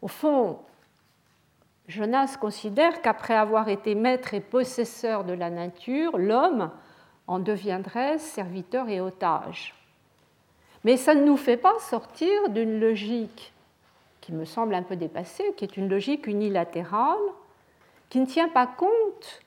Au 0.02 0.08
fond, 0.08 0.60
Jonas 1.88 2.38
considère 2.40 3.02
qu'après 3.02 3.36
avoir 3.36 3.70
été 3.70 3.96
maître 3.96 4.34
et 4.36 4.42
possesseur 4.42 5.24
de 5.24 5.34
la 5.34 5.50
nature, 5.50 6.18
l'homme 6.18 6.70
en 7.28 7.40
deviendrait 7.40 8.20
serviteur 8.20 8.90
et 8.90 9.02
otage. 9.02 9.74
Mais 10.84 10.98
ça 10.98 11.16
ne 11.16 11.26
nous 11.26 11.38
fait 11.38 11.58
pas 11.58 11.78
sortir 11.80 12.50
d'une 12.50 12.80
logique 12.80 13.54
qui 14.22 14.32
me 14.34 14.46
semble 14.46 14.76
un 14.76 14.84
peu 14.84 14.96
dépassée, 14.96 15.54
qui 15.58 15.66
est 15.66 15.78
une 15.78 15.90
logique 15.90 16.28
unilatérale 16.28 17.18
qui 18.16 18.22
ne 18.22 18.26
tient 18.26 18.48
pas 18.48 18.66
compte 18.66 19.42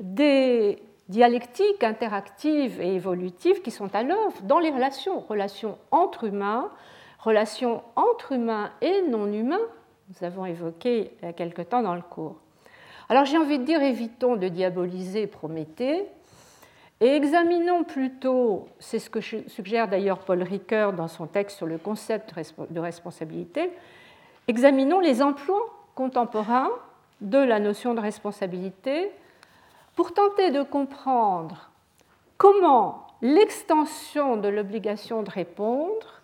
des 0.00 0.82
dialectiques 1.10 1.84
interactives 1.84 2.80
et 2.80 2.94
évolutives 2.94 3.60
qui 3.60 3.70
sont 3.70 3.94
à 3.94 4.02
l'œuvre 4.02 4.40
dans 4.44 4.60
les 4.60 4.70
relations, 4.70 5.20
relations 5.20 5.76
entre 5.90 6.24
humains, 6.24 6.70
relations 7.18 7.82
entre 7.96 8.32
humains 8.32 8.72
et 8.80 9.02
non 9.02 9.30
humains, 9.30 9.60
nous 10.08 10.26
avons 10.26 10.46
évoqué 10.46 11.12
il 11.20 11.26
y 11.26 11.28
a 11.28 11.34
quelque 11.34 11.60
temps 11.60 11.82
dans 11.82 11.94
le 11.94 12.00
cours. 12.00 12.36
Alors 13.10 13.26
j'ai 13.26 13.36
envie 13.36 13.58
de 13.58 13.64
dire, 13.64 13.82
évitons 13.82 14.36
de 14.36 14.48
diaboliser 14.48 15.26
Prométhée 15.26 16.06
et 17.00 17.08
examinons 17.08 17.84
plutôt, 17.84 18.68
c'est 18.78 19.00
ce 19.00 19.10
que 19.10 19.20
suggère 19.20 19.86
d'ailleurs 19.86 20.20
Paul 20.20 20.42
Ricoeur 20.42 20.94
dans 20.94 21.08
son 21.08 21.26
texte 21.26 21.58
sur 21.58 21.66
le 21.66 21.76
concept 21.76 22.32
de 22.70 22.80
responsabilité, 22.80 23.70
examinons 24.46 25.00
les 25.00 25.20
emplois 25.20 25.60
contemporains 25.94 26.70
de 27.20 27.38
la 27.38 27.58
notion 27.58 27.94
de 27.94 28.00
responsabilité 28.00 29.10
pour 29.96 30.14
tenter 30.14 30.50
de 30.50 30.62
comprendre 30.62 31.70
comment 32.36 33.06
l'extension 33.20 34.36
de 34.36 34.48
l'obligation 34.48 35.22
de 35.22 35.30
répondre 35.30 36.22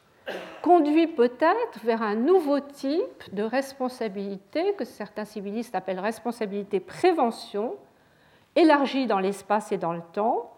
conduit 0.63 1.07
peut-être 1.07 1.81
vers 1.83 2.03
un 2.03 2.15
nouveau 2.15 2.61
type 2.61 3.35
de 3.35 3.43
responsabilité 3.43 4.75
que 4.75 4.85
certains 4.85 5.25
civilistes 5.25 5.75
appellent 5.75 6.01
responsabilité 6.01 6.81
prévention, 6.81 7.75
élargie 8.57 9.07
dans 9.07 9.19
l'espace 9.19 9.73
et 9.73 9.79
dans 9.79 9.93
le 9.93 10.03
temps, 10.13 10.51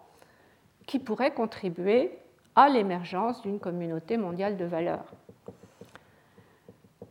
qui 0.87 0.99
pourrait 0.99 1.33
contribuer 1.33 2.17
à 2.55 2.69
l'émergence 2.69 3.43
d'une 3.43 3.59
communauté 3.59 4.17
mondiale 4.17 4.57
de 4.57 4.65
valeurs. 4.65 5.13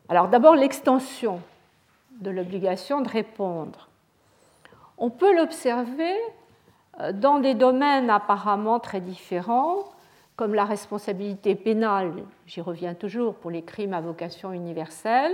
Alors 0.07 0.27
d'abord 0.27 0.55
l'extension 0.55 1.41
de 2.19 2.29
l'obligation 2.29 3.01
de 3.01 3.09
répondre. 3.09 3.89
On 4.97 5.09
peut 5.09 5.35
l'observer 5.35 6.15
euh, 6.99 7.11
dans 7.11 7.39
des 7.39 7.53
domaines 7.53 8.09
apparemment 8.09 8.79
très 8.79 9.01
différents, 9.01 9.83
comme 10.35 10.53
la 10.53 10.65
responsabilité 10.65 11.55
pénale, 11.55 12.11
j'y 12.45 12.61
reviens 12.61 12.93
toujours 12.93 13.35
pour 13.35 13.51
les 13.51 13.61
crimes 13.61 13.93
à 13.93 14.01
vocation 14.01 14.51
universelle, 14.51 15.33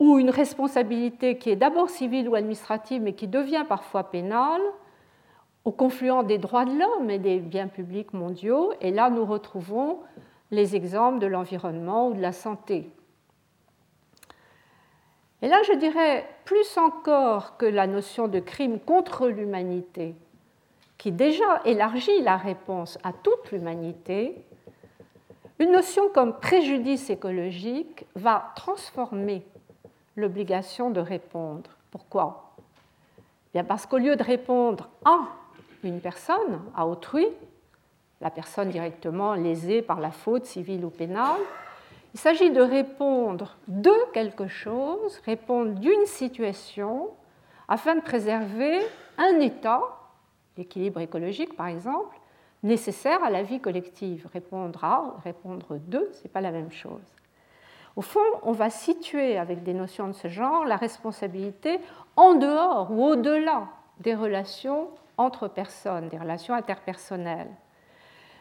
ou 0.00 0.18
une 0.18 0.30
responsabilité 0.30 1.38
qui 1.38 1.50
est 1.50 1.56
d'abord 1.56 1.90
civile 1.90 2.28
ou 2.28 2.34
administrative, 2.34 3.02
mais 3.02 3.12
qui 3.12 3.28
devient 3.28 3.64
parfois 3.68 4.04
pénale, 4.04 4.62
au 5.64 5.72
confluent 5.72 6.24
des 6.24 6.38
droits 6.38 6.64
de 6.64 6.76
l'homme 6.76 7.10
et 7.10 7.18
des 7.18 7.38
biens 7.38 7.68
publics 7.68 8.14
mondiaux. 8.14 8.72
Et 8.80 8.90
là, 8.90 9.10
nous 9.10 9.26
retrouvons 9.26 9.98
les 10.50 10.74
exemples 10.74 11.18
de 11.18 11.26
l'environnement 11.26 12.08
ou 12.08 12.14
de 12.14 12.20
la 12.20 12.32
santé. 12.32 12.90
Et 15.42 15.48
là, 15.48 15.62
je 15.66 15.72
dirais, 15.72 16.26
plus 16.44 16.76
encore 16.76 17.56
que 17.56 17.66
la 17.66 17.86
notion 17.86 18.28
de 18.28 18.40
crime 18.40 18.78
contre 18.78 19.28
l'humanité, 19.28 20.14
qui 20.98 21.12
déjà 21.12 21.62
élargit 21.64 22.20
la 22.22 22.36
réponse 22.36 22.98
à 23.02 23.12
toute 23.12 23.50
l'humanité, 23.50 24.34
une 25.58 25.72
notion 25.72 26.08
comme 26.10 26.38
préjudice 26.38 27.08
écologique 27.10 28.04
va 28.14 28.52
transformer 28.54 29.42
l'obligation 30.16 30.90
de 30.90 31.00
répondre. 31.00 31.70
Pourquoi? 31.90 32.52
Bien 33.54 33.64
Parce 33.64 33.86
qu'au 33.86 33.98
lieu 33.98 34.16
de 34.16 34.22
répondre 34.22 34.88
à 35.04 35.20
une 35.82 36.00
personne, 36.00 36.60
à 36.76 36.86
autrui, 36.86 37.26
la 38.20 38.30
personne 38.30 38.68
directement 38.68 39.34
lésée 39.34 39.80
par 39.80 40.00
la 40.00 40.10
faute 40.10 40.44
civile 40.44 40.84
ou 40.84 40.90
pénale, 40.90 41.40
il 42.14 42.20
s'agit 42.20 42.50
de 42.50 42.60
répondre 42.60 43.56
de 43.68 43.92
quelque 44.12 44.48
chose, 44.48 45.20
répondre 45.24 45.72
d'une 45.78 46.06
situation, 46.06 47.10
afin 47.68 47.94
de 47.94 48.00
préserver 48.00 48.80
un 49.16 49.38
état, 49.40 49.82
l'équilibre 50.56 51.00
écologique 51.00 51.56
par 51.56 51.68
exemple, 51.68 52.16
nécessaire 52.62 53.22
à 53.22 53.30
la 53.30 53.42
vie 53.42 53.60
collective. 53.60 54.28
Répondre 54.32 54.84
à, 54.84 55.14
répondre 55.24 55.78
de, 55.78 56.10
ce 56.12 56.24
n'est 56.24 56.30
pas 56.30 56.40
la 56.40 56.50
même 56.50 56.72
chose. 56.72 57.14
Au 57.96 58.02
fond, 58.02 58.20
on 58.42 58.52
va 58.52 58.70
situer 58.70 59.36
avec 59.36 59.62
des 59.62 59.74
notions 59.74 60.08
de 60.08 60.12
ce 60.12 60.28
genre 60.28 60.64
la 60.64 60.76
responsabilité 60.76 61.80
en 62.16 62.34
dehors 62.34 62.90
ou 62.90 63.04
au-delà 63.04 63.68
des 63.98 64.14
relations 64.14 64.88
entre 65.16 65.48
personnes, 65.48 66.08
des 66.08 66.18
relations 66.18 66.54
interpersonnelles. 66.54 67.50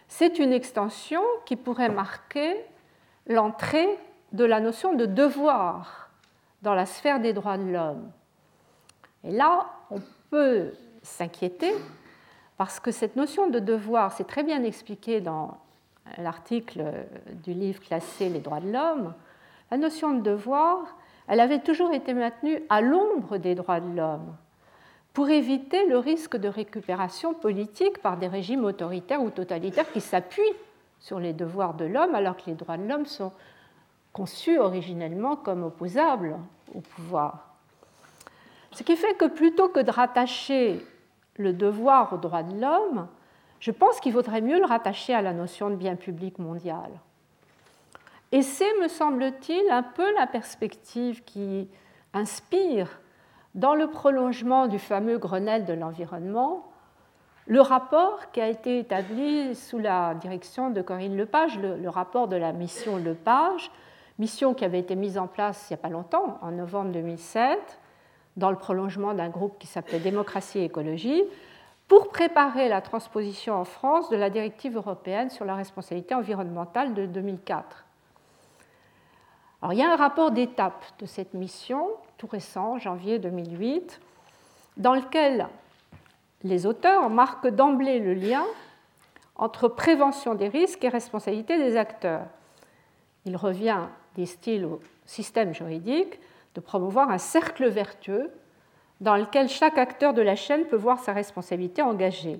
C'est 0.07 0.39
une 0.39 0.53
extension 0.53 1.21
qui 1.45 1.55
pourrait 1.55 1.89
marquer 1.89 2.55
l'entrée 3.29 3.87
de 4.33 4.43
la 4.43 4.59
notion 4.59 4.93
de 4.93 5.05
devoir 5.05 6.09
dans 6.61 6.73
la 6.73 6.85
sphère 6.85 7.19
des 7.19 7.31
droits 7.31 7.57
de 7.57 7.71
l'homme. 7.71 8.11
Et 9.23 9.31
là, 9.31 9.67
on 9.91 9.99
peut 10.29 10.73
s'inquiéter 11.01 11.73
parce 12.57 12.79
que 12.79 12.91
cette 12.91 13.15
notion 13.15 13.49
de 13.49 13.59
devoir, 13.59 14.11
c'est 14.11 14.27
très 14.27 14.43
bien 14.43 14.63
expliqué 14.63 15.21
dans 15.21 15.57
l'article 16.17 16.83
du 17.43 17.53
livre 17.53 17.79
classé 17.79 18.29
Les 18.29 18.39
droits 18.39 18.59
de 18.59 18.71
l'homme, 18.71 19.13
la 19.71 19.77
notion 19.77 20.13
de 20.13 20.21
devoir, 20.21 20.97
elle 21.27 21.39
avait 21.39 21.59
toujours 21.59 21.93
été 21.93 22.13
maintenue 22.13 22.61
à 22.69 22.81
l'ombre 22.81 23.37
des 23.37 23.55
droits 23.55 23.79
de 23.79 23.95
l'homme 23.95 24.35
pour 25.13 25.29
éviter 25.29 25.85
le 25.87 25.97
risque 25.97 26.37
de 26.37 26.47
récupération 26.47 27.33
politique 27.33 27.99
par 27.99 28.17
des 28.17 28.27
régimes 28.27 28.65
autoritaires 28.65 29.21
ou 29.21 29.29
totalitaires 29.29 29.91
qui 29.91 30.01
s'appuient 30.01 30.41
sur 30.99 31.19
les 31.19 31.33
devoirs 31.33 31.73
de 31.73 31.85
l'homme, 31.85 32.15
alors 32.15 32.37
que 32.37 32.43
les 32.47 32.55
droits 32.55 32.77
de 32.77 32.87
l'homme 32.87 33.05
sont 33.05 33.31
conçus 34.13 34.57
originellement 34.57 35.35
comme 35.35 35.63
opposables 35.63 36.37
au 36.75 36.81
pouvoir. 36.81 37.55
Ce 38.71 38.83
qui 38.83 38.95
fait 38.95 39.15
que 39.15 39.25
plutôt 39.25 39.69
que 39.69 39.79
de 39.79 39.91
rattacher 39.91 40.85
le 41.37 41.53
devoir 41.53 42.13
aux 42.13 42.17
droits 42.17 42.43
de 42.43 42.59
l'homme, 42.59 43.07
je 43.59 43.71
pense 43.71 43.99
qu'il 43.99 44.13
vaudrait 44.13 44.41
mieux 44.41 44.59
le 44.59 44.65
rattacher 44.65 45.13
à 45.13 45.21
la 45.21 45.33
notion 45.33 45.69
de 45.69 45.75
bien 45.75 45.95
public 45.95 46.39
mondial. 46.39 46.89
Et 48.31 48.41
c'est, 48.41 48.79
me 48.81 48.87
semble-t-il, 48.87 49.69
un 49.71 49.83
peu 49.83 50.13
la 50.15 50.27
perspective 50.27 51.23
qui 51.23 51.67
inspire, 52.13 52.99
dans 53.55 53.73
le 53.73 53.87
prolongement 53.87 54.67
du 54.67 54.77
fameux 54.77 55.17
Grenelle 55.17 55.65
de 55.65 55.73
l'environnement, 55.73 56.68
le 57.49 57.61
rapport 57.61 58.31
qui 58.31 58.39
a 58.41 58.47
été 58.47 58.77
établi 58.77 59.55
sous 59.55 59.79
la 59.79 60.13
direction 60.13 60.69
de 60.69 60.83
Corinne 60.83 61.17
Lepage, 61.17 61.57
le, 61.57 61.89
rapport 61.89 62.27
de 62.27 62.35
la 62.35 62.53
mission 62.53 62.97
Lepage, 62.97 63.71
mission 64.19 64.53
qui 64.53 64.65
avait 64.65 64.77
été 64.77 64.95
mise 64.95 65.17
en 65.17 65.25
place 65.25 65.65
il 65.67 65.73
n'y 65.73 65.79
a 65.79 65.81
pas 65.81 65.89
longtemps, 65.89 66.37
en 66.43 66.51
novembre 66.51 66.91
2007, 66.91 67.79
dans 68.37 68.51
le 68.51 68.55
prolongement 68.55 69.15
d'un 69.15 69.29
groupe 69.29 69.57
qui 69.57 69.65
s'appelait 69.65 69.97
Démocratie 69.97 70.59
et 70.59 70.65
écologie, 70.65 71.23
pour 71.87 72.09
préparer 72.09 72.69
la 72.69 72.81
transposition 72.81 73.55
en 73.55 73.65
France 73.65 74.11
de 74.11 74.15
la 74.15 74.29
directive 74.29 74.75
européenne 74.77 75.31
sur 75.31 75.43
la 75.43 75.55
responsabilité 75.55 76.13
environnementale 76.13 76.93
de 76.93 77.07
2004. 77.07 77.83
Alors, 79.63 79.73
il 79.73 79.79
y 79.79 79.83
a 79.83 79.91
un 79.91 79.95
rapport 79.95 80.29
d'étape 80.29 80.85
de 80.99 81.07
cette 81.07 81.33
mission, 81.33 81.87
tout 82.19 82.27
récent, 82.27 82.77
janvier 82.77 83.17
2008, 83.17 83.99
dans 84.77 84.93
lequel 84.93 85.47
les 86.43 86.65
auteurs 86.65 87.09
marquent 87.09 87.47
d'emblée 87.47 87.99
le 87.99 88.13
lien 88.13 88.45
entre 89.35 89.67
prévention 89.67 90.35
des 90.35 90.47
risques 90.47 90.83
et 90.83 90.89
responsabilité 90.89 91.57
des 91.57 91.77
acteurs. 91.77 92.25
Il 93.25 93.35
revient, 93.35 93.81
disent-ils, 94.15 94.65
au 94.65 94.79
système 95.05 95.53
juridique 95.53 96.19
de 96.55 96.61
promouvoir 96.61 97.09
un 97.09 97.17
cercle 97.17 97.67
vertueux 97.67 98.31
dans 99.01 99.15
lequel 99.15 99.47
chaque 99.47 99.77
acteur 99.77 100.13
de 100.13 100.21
la 100.21 100.35
chaîne 100.35 100.65
peut 100.65 100.75
voir 100.75 100.99
sa 100.99 101.13
responsabilité 101.13 101.81
engagée. 101.81 102.39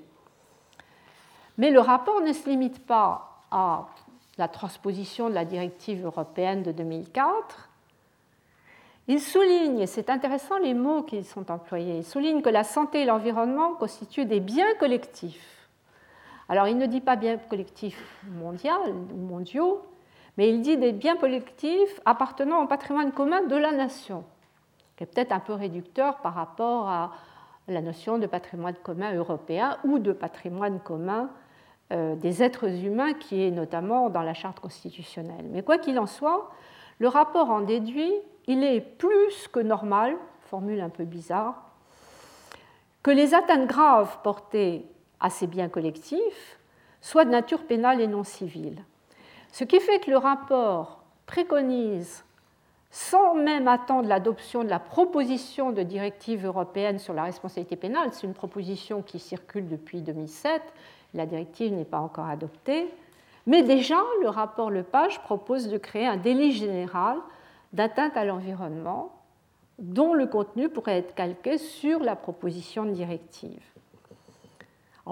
Mais 1.58 1.72
le 1.72 1.80
rapport 1.80 2.22
ne 2.22 2.34
se 2.34 2.50
limite 2.50 2.86
pas 2.86 3.44
à 3.52 3.88
la 4.38 4.48
transposition 4.48 5.30
de 5.30 5.36
la 5.36 5.46
directive 5.46 6.06
européenne 6.06 6.64
de 6.64 6.72
2004. 6.72 7.69
Il 9.10 9.20
souligne, 9.20 9.80
et 9.80 9.88
c'est 9.88 10.10
intéressant 10.10 10.58
les 10.60 10.74
mots 10.74 11.04
qui 11.04 11.26
sont 11.26 11.52
employés, 11.52 11.98
il 11.98 12.06
souligne 12.06 12.42
que 12.42 12.50
la 12.50 12.64
santé 12.64 13.02
et 13.02 13.06
l'environnement 13.06 13.74
constituent 13.74 14.26
des 14.26 14.40
biens 14.40 14.74
collectifs. 14.80 15.68
Alors 16.48 16.68
il 16.68 16.78
ne 16.78 16.86
dit 16.86 17.02
pas 17.02 17.18
biens 17.18 17.38
collectifs 17.38 18.24
mondiaux, 18.24 19.82
mais 20.38 20.50
il 20.50 20.62
dit 20.62 20.78
des 20.78 20.94
biens 20.94 21.18
collectifs 21.18 22.00
appartenant 22.06 22.64
au 22.64 22.68
patrimoine 22.68 23.12
commun 23.12 23.42
de 23.42 23.56
la 23.58 23.74
nation 23.74 24.24
qui 25.00 25.04
est 25.04 25.08
peut-être 25.08 25.32
un 25.32 25.40
peu 25.40 25.54
réducteur 25.54 26.18
par 26.18 26.34
rapport 26.34 26.90
à 26.90 27.12
la 27.70 27.82
notion 27.82 28.18
de 28.18 28.28
patrimoine 28.28 28.76
commun 28.84 29.14
européen 29.14 29.78
ou 29.86 29.98
de 29.98 30.12
patrimoine 30.12 30.82
commun 30.82 31.30
euh, 31.94 32.16
des 32.18 32.44
êtres 32.44 32.68
humains 32.84 33.14
qui 33.14 33.42
est 33.42 33.52
notamment 33.52 34.10
dans 34.10 34.24
la 34.24 34.34
charte 34.34 34.60
constitutionnelle. 34.60 35.46
Mais 35.52 35.64
quoi 35.64 35.78
qu'il 35.78 35.98
en 36.00 36.06
soit, 36.06 36.52
le 36.98 37.08
rapport 37.08 37.50
en 37.50 37.62
déduit, 37.62 38.12
il 38.50 38.64
est 38.64 38.82
plus 38.82 39.48
que 39.48 39.60
normal, 39.60 40.18
formule 40.42 40.82
un 40.82 40.90
peu 40.90 41.06
bizarre, 41.06 41.70
que 43.04 43.12
les 43.12 43.36
atteintes 43.36 43.68
graves 43.68 44.18
portées 44.24 44.86
à 45.20 45.30
ces 45.30 45.46
biens 45.46 45.70
collectifs 45.70 46.60
soient 47.00 47.26
de 47.26 47.30
nature 47.30 47.64
pénale 47.66 48.02
et 48.02 48.08
non 48.08 48.24
civile. 48.24 48.84
Ce 49.52 49.64
qui 49.64 49.80
fait 49.80 50.00
que 50.00 50.10
le 50.10 50.18
rapport 50.18 51.04
préconise 51.28 52.26
sans 52.90 53.36
même 53.36 53.68
attendre 53.68 54.10
l'adoption 54.10 54.64
de 54.64 54.70
la 54.70 54.80
proposition 54.80 55.72
de 55.72 55.84
directive 55.84 56.44
européenne 56.44 56.98
sur 56.98 57.14
la 57.14 57.24
responsabilité 57.24 57.76
pénale. 57.76 58.10
C'est 58.14 58.26
une 58.26 58.34
proposition 58.34 59.04
qui 59.04 59.20
circule 59.20 59.68
depuis 59.68 60.02
2007. 60.02 60.60
La 61.14 61.28
directive 61.28 61.72
n'est 61.72 61.86
pas 61.86 62.00
encore 62.00 62.26
adoptée. 62.26 62.92
Mais 63.46 63.62
déjà, 63.62 64.02
le 64.24 64.30
rapport 64.30 64.72
Lepage 64.72 65.22
propose 65.22 65.70
de 65.70 65.78
créer 65.78 66.08
un 66.08 66.18
délit 66.18 66.52
général 66.52 67.20
d'atteinte 67.74 68.18
à 68.18 68.26
l'environnement 68.26 69.14
dont 69.78 70.14
le 70.14 70.28
contenu 70.28 70.70
pourrait 70.70 70.98
être 70.98 71.16
calqué 71.16 71.58
sur 71.58 72.00
la 72.00 72.16
proposition 72.16 72.86
de 72.86 72.92
directive 72.92 73.62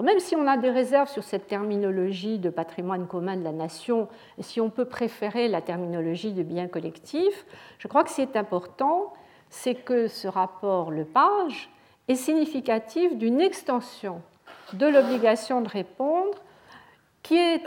même 0.03 0.19
si 0.19 0.35
on 0.35 0.47
a 0.47 0.57
des 0.57 0.69
réserves 0.69 1.09
sur 1.09 1.23
cette 1.23 1.47
terminologie 1.47 2.37
de 2.39 2.49
patrimoine 2.49 3.07
commun 3.07 3.35
de 3.35 3.43
la 3.43 3.51
nation, 3.51 4.07
et 4.37 4.43
si 4.43 4.61
on 4.61 4.69
peut 4.69 4.85
préférer 4.85 5.47
la 5.47 5.61
terminologie 5.61 6.33
de 6.33 6.43
bien 6.43 6.67
collectif, 6.67 7.45
je 7.79 7.87
crois 7.87 8.03
que 8.03 8.09
ce 8.09 8.15
qui 8.15 8.21
est 8.21 8.35
important, 8.35 9.13
c'est 9.49 9.75
que 9.75 10.07
ce 10.07 10.27
rapport 10.27 10.91
Lepage 10.91 11.69
est 12.07 12.15
significatif 12.15 13.15
d'une 13.17 13.41
extension 13.41 14.21
de 14.73 14.85
l'obligation 14.85 15.61
de 15.61 15.69
répondre 15.69 16.37
qui 17.23 17.35
est 17.35 17.63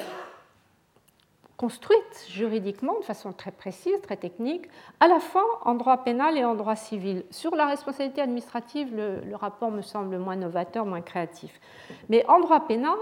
construite 1.60 2.24
juridiquement 2.30 2.98
de 3.00 3.04
façon 3.04 3.34
très 3.34 3.50
précise, 3.50 4.00
très 4.00 4.16
technique, 4.16 4.66
à 4.98 5.08
la 5.08 5.20
fois 5.20 5.44
en 5.66 5.74
droit 5.74 5.98
pénal 5.98 6.38
et 6.38 6.44
en 6.46 6.54
droit 6.54 6.74
civil. 6.74 7.22
Sur 7.30 7.54
la 7.54 7.66
responsabilité 7.66 8.22
administrative, 8.22 8.96
le, 8.96 9.36
rapport 9.36 9.70
me 9.70 9.82
semble 9.82 10.16
moins 10.16 10.36
novateur, 10.36 10.86
moins 10.86 11.02
créatif. 11.02 11.60
Mais 12.08 12.24
en 12.28 12.40
droit 12.40 12.60
pénal, 12.60 12.96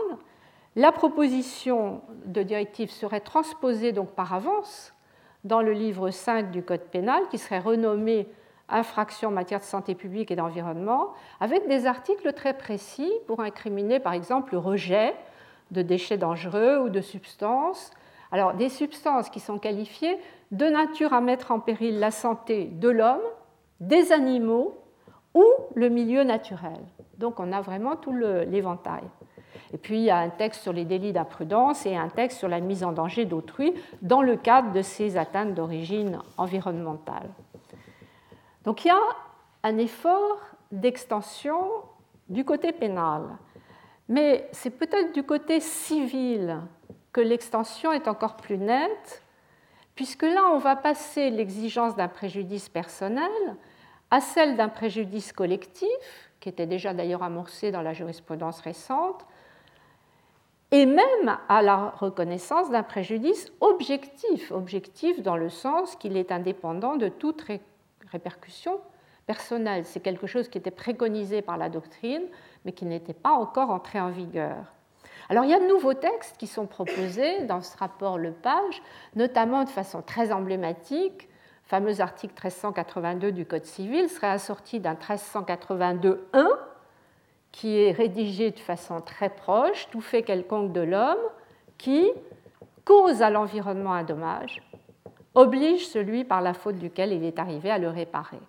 la 0.74 0.90
proposition 0.90 2.00
de 2.24 2.42
directive 2.42 2.90
serait 2.90 3.20
transposée 3.20 3.92
donc 3.92 4.10
par 4.16 4.34
avance 4.34 4.92
dans 5.44 5.62
le 5.62 5.70
livre 5.70 6.10
5 6.10 6.50
du 6.50 6.64
Code 6.64 6.80
pénal, 6.80 7.22
qui 7.30 7.38
serait 7.38 7.60
renommé 7.60 8.26
infraction 8.68 9.28
en 9.28 9.32
matière 9.32 9.60
de 9.60 9.66
santé 9.66 9.94
publique 9.94 10.32
et 10.32 10.36
d'environnement, 10.36 11.12
avec 11.38 11.68
des 11.68 11.86
articles 11.86 12.32
très 12.32 12.54
précis 12.54 13.12
pour 13.28 13.38
incriminer 13.38 14.00
par 14.00 14.14
exemple 14.14 14.54
le 14.54 14.58
rejet 14.58 15.14
de 15.70 15.80
déchets 15.80 16.18
dangereux 16.18 16.78
ou 16.78 16.88
de 16.88 17.00
substances 17.00 17.92
alors, 18.30 18.54
des 18.54 18.68
substances 18.68 19.30
qui 19.30 19.40
sont 19.40 19.58
qualifiées 19.58 20.18
de 20.50 20.66
nature 20.66 21.12
à 21.12 21.20
mettre 21.20 21.50
en 21.50 21.60
péril 21.60 21.98
la 21.98 22.10
santé 22.10 22.66
de 22.66 22.88
l'homme, 22.88 23.22
des 23.80 24.12
animaux 24.12 24.78
ou 25.34 25.44
le 25.74 25.88
milieu 25.88 26.24
naturel. 26.24 26.80
Donc, 27.16 27.40
on 27.40 27.52
a 27.52 27.60
vraiment 27.60 27.96
tout 27.96 28.12
l'éventail. 28.12 29.04
Et 29.72 29.78
puis, 29.78 29.98
il 29.98 30.04
y 30.04 30.10
a 30.10 30.18
un 30.18 30.30
texte 30.30 30.62
sur 30.62 30.72
les 30.72 30.84
délits 30.84 31.12
d'imprudence 31.12 31.84
et 31.86 31.96
un 31.96 32.08
texte 32.08 32.38
sur 32.38 32.48
la 32.48 32.60
mise 32.60 32.84
en 32.84 32.92
danger 32.92 33.24
d'autrui 33.24 33.74
dans 34.02 34.22
le 34.22 34.36
cadre 34.36 34.72
de 34.72 34.82
ces 34.82 35.16
atteintes 35.16 35.54
d'origine 35.54 36.20
environnementale. 36.36 37.30
Donc, 38.64 38.84
il 38.84 38.88
y 38.88 38.90
a 38.90 39.00
un 39.62 39.78
effort 39.78 40.38
d'extension 40.70 41.58
du 42.28 42.44
côté 42.44 42.72
pénal. 42.72 43.22
Mais 44.08 44.48
c'est 44.52 44.70
peut-être 44.70 45.12
du 45.12 45.22
côté 45.22 45.60
civil 45.60 46.60
que 47.12 47.20
l'extension 47.20 47.92
est 47.92 48.08
encore 48.08 48.36
plus 48.36 48.58
nette, 48.58 49.22
puisque 49.94 50.22
là, 50.22 50.50
on 50.52 50.58
va 50.58 50.76
passer 50.76 51.30
l'exigence 51.30 51.96
d'un 51.96 52.08
préjudice 52.08 52.68
personnel 52.68 53.30
à 54.10 54.20
celle 54.20 54.56
d'un 54.56 54.68
préjudice 54.68 55.32
collectif, 55.32 55.88
qui 56.40 56.48
était 56.48 56.66
déjà 56.66 56.94
d'ailleurs 56.94 57.22
amorcé 57.22 57.70
dans 57.70 57.82
la 57.82 57.92
jurisprudence 57.92 58.60
récente, 58.60 59.26
et 60.70 60.86
même 60.86 61.38
à 61.48 61.62
la 61.62 61.90
reconnaissance 61.98 62.70
d'un 62.70 62.82
préjudice 62.82 63.50
objectif, 63.60 64.52
objectif 64.52 65.22
dans 65.22 65.36
le 65.36 65.48
sens 65.48 65.96
qu'il 65.96 66.16
est 66.16 66.30
indépendant 66.30 66.96
de 66.96 67.08
toute 67.08 67.42
répercussion 68.12 68.78
personnelle. 69.26 69.84
C'est 69.84 70.00
quelque 70.00 70.26
chose 70.26 70.48
qui 70.48 70.58
était 70.58 70.70
préconisé 70.70 71.42
par 71.42 71.56
la 71.56 71.70
doctrine, 71.70 72.22
mais 72.64 72.72
qui 72.72 72.84
n'était 72.84 73.14
pas 73.14 73.32
encore 73.32 73.70
entré 73.70 73.98
en 74.00 74.10
vigueur. 74.10 74.56
Alors 75.28 75.44
il 75.44 75.50
y 75.50 75.54
a 75.54 75.60
de 75.60 75.66
nouveaux 75.66 75.94
textes 75.94 76.36
qui 76.38 76.46
sont 76.46 76.66
proposés 76.66 77.42
dans 77.42 77.60
ce 77.60 77.76
rapport 77.76 78.18
Lepage, 78.18 78.82
notamment 79.14 79.64
de 79.64 79.68
façon 79.68 80.02
très 80.02 80.32
emblématique. 80.32 81.28
Le 81.64 81.68
fameux 81.68 82.00
article 82.00 82.32
1382 82.32 83.32
du 83.32 83.44
Code 83.44 83.66
civil 83.66 84.08
serait 84.08 84.28
assorti 84.28 84.80
d'un 84.80 84.94
1382.1 84.94 86.48
qui 87.52 87.78
est 87.78 87.92
rédigé 87.92 88.50
de 88.50 88.58
façon 88.58 89.00
très 89.00 89.30
proche, 89.30 89.88
tout 89.90 90.00
fait 90.00 90.22
quelconque 90.22 90.72
de 90.72 90.80
l'homme, 90.80 91.18
qui 91.76 92.10
cause 92.84 93.20
à 93.22 93.30
l'environnement 93.30 93.92
un 93.92 94.04
dommage, 94.04 94.62
oblige 95.34 95.88
celui 95.88 96.24
par 96.24 96.40
la 96.40 96.54
faute 96.54 96.76
duquel 96.76 97.12
il 97.12 97.24
est 97.24 97.38
arrivé 97.38 97.70
à 97.70 97.78
le 97.78 97.88
réparer. 97.88 98.40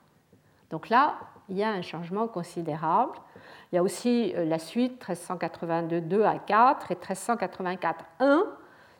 Donc 0.70 0.89
là, 0.89 1.15
il 1.50 1.58
y 1.58 1.63
a 1.63 1.70
un 1.70 1.82
changement 1.82 2.28
considérable. 2.28 3.13
Il 3.72 3.76
y 3.76 3.78
a 3.78 3.84
aussi 3.84 4.34
euh, 4.36 4.46
la 4.46 4.58
suite 4.58 4.94
1382 5.08 6.24
à 6.24 6.40
4 6.40 6.92
et 6.92 6.96
1384.1 6.96 8.44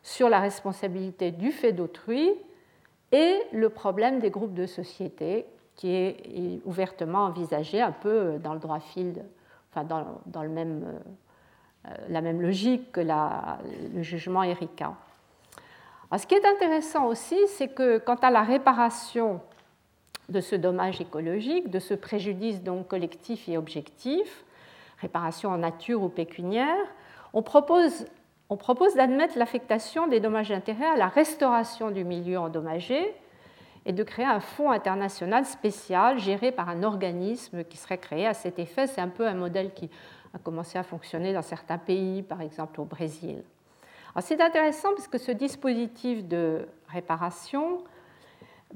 sur 0.02 0.28
la 0.28 0.40
responsabilité 0.40 1.32
du 1.32 1.50
fait 1.50 1.72
d'autrui 1.72 2.30
et 3.12 3.40
le 3.52 3.68
problème 3.68 4.20
des 4.20 4.30
groupes 4.30 4.54
de 4.54 4.66
société 4.66 5.46
qui 5.74 5.90
est 5.90 6.60
ouvertement 6.64 7.24
envisagé 7.24 7.80
un 7.80 7.92
peu 7.92 8.08
euh, 8.08 8.38
dans 8.38 8.54
le 8.54 8.60
droit 8.60 8.80
fil, 8.80 9.24
enfin 9.70 9.84
dans, 9.84 10.04
euh, 10.36 10.98
la 12.08 12.20
même 12.20 12.40
logique 12.40 12.92
que 12.92 13.00
le 13.00 14.02
jugement 14.02 14.44
Erika. 14.44 14.94
ce 16.16 16.26
qui 16.26 16.34
est 16.34 16.46
intéressant 16.46 17.06
aussi, 17.06 17.38
c'est 17.48 17.68
que 17.68 17.98
quant 17.98 18.16
à 18.16 18.30
la 18.30 18.42
réparation 18.42 19.40
de 20.28 20.40
ce 20.40 20.54
dommage 20.54 21.00
écologique, 21.00 21.70
de 21.70 21.80
ce 21.80 21.94
préjudice 21.94 22.62
donc 22.62 22.86
collectif 22.86 23.48
et 23.48 23.58
objectif, 23.58 24.44
réparation 25.00 25.50
en 25.50 25.58
nature 25.58 26.02
ou 26.02 26.08
pécuniaire, 26.08 26.86
on 27.32 27.42
propose, 27.42 28.06
on 28.48 28.56
propose 28.56 28.94
d'admettre 28.94 29.38
l'affectation 29.38 30.06
des 30.06 30.20
dommages 30.20 30.48
d'intérêt 30.48 30.86
à 30.86 30.96
la 30.96 31.08
restauration 31.08 31.90
du 31.90 32.04
milieu 32.04 32.38
endommagé 32.38 33.14
et 33.86 33.92
de 33.92 34.02
créer 34.02 34.26
un 34.26 34.40
fonds 34.40 34.70
international 34.70 35.46
spécial 35.46 36.18
géré 36.18 36.52
par 36.52 36.68
un 36.68 36.82
organisme 36.82 37.64
qui 37.64 37.76
serait 37.76 37.98
créé 37.98 38.26
à 38.26 38.34
cet 38.34 38.58
effet. 38.58 38.86
C'est 38.86 39.00
un 39.00 39.08
peu 39.08 39.26
un 39.26 39.34
modèle 39.34 39.72
qui 39.72 39.88
a 40.34 40.38
commencé 40.38 40.78
à 40.78 40.82
fonctionner 40.82 41.32
dans 41.32 41.42
certains 41.42 41.78
pays, 41.78 42.22
par 42.22 42.40
exemple 42.42 42.80
au 42.80 42.84
Brésil. 42.84 43.42
C'est 44.20 44.40
intéressant 44.40 44.90
parce 44.90 45.08
que 45.08 45.18
ce 45.18 45.30
dispositif 45.30 46.26
de 46.26 46.68
réparation 46.88 47.84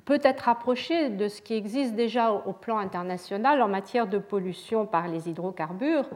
peut 0.04 0.20
être 0.22 0.42
rapproché 0.42 1.10
de 1.10 1.28
ce 1.28 1.40
qui 1.40 1.54
existe 1.54 1.94
déjà 1.94 2.32
au 2.32 2.52
plan 2.52 2.78
international 2.78 3.62
en 3.62 3.68
matière 3.68 4.06
de 4.06 4.18
pollution 4.18 4.86
par 4.86 5.08
les 5.08 5.28
hydrocarbures. 5.28 6.08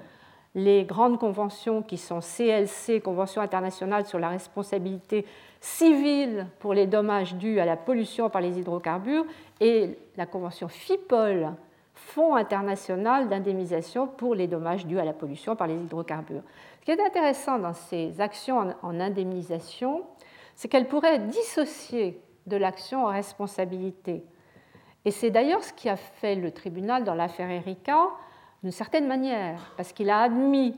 Les 0.54 0.84
grandes 0.84 1.18
conventions 1.18 1.82
qui 1.82 1.96
sont 1.96 2.20
CLC, 2.20 3.00
Convention 3.00 3.40
internationale 3.40 4.06
sur 4.06 4.18
la 4.18 4.30
responsabilité 4.30 5.24
civile 5.60 6.46
pour 6.58 6.74
les 6.74 6.86
dommages 6.86 7.34
dus 7.34 7.60
à 7.60 7.66
la 7.66 7.76
pollution 7.76 8.30
par 8.30 8.40
les 8.40 8.58
hydrocarbures, 8.58 9.24
et 9.60 9.98
la 10.16 10.26
Convention 10.26 10.68
FIPOL, 10.68 11.52
Fonds 11.94 12.36
international 12.36 13.28
d'indemnisation 13.28 14.06
pour 14.06 14.34
les 14.34 14.46
dommages 14.46 14.86
dus 14.86 14.98
à 14.98 15.04
la 15.04 15.12
pollution 15.12 15.56
par 15.56 15.66
les 15.66 15.74
hydrocarbures. 15.74 16.42
Ce 16.80 16.84
qui 16.84 16.90
est 16.92 17.04
intéressant 17.04 17.58
dans 17.58 17.74
ces 17.74 18.20
actions 18.20 18.74
en 18.82 19.00
indemnisation, 19.00 20.02
c'est 20.54 20.68
qu'elles 20.68 20.88
pourraient 20.88 21.18
dissocier 21.18 22.20
de 22.48 22.56
l'action 22.56 23.04
en 23.04 23.08
responsabilité. 23.08 24.24
Et 25.04 25.10
c'est 25.10 25.30
d'ailleurs 25.30 25.62
ce 25.62 25.72
qui 25.72 25.88
a 25.88 25.96
fait 25.96 26.34
le 26.34 26.50
tribunal 26.50 27.04
dans 27.04 27.14
l'affaire 27.14 27.50
Erika 27.50 28.08
d'une 28.62 28.72
certaine 28.72 29.06
manière, 29.06 29.72
parce 29.76 29.92
qu'il 29.92 30.10
a 30.10 30.20
admis 30.20 30.76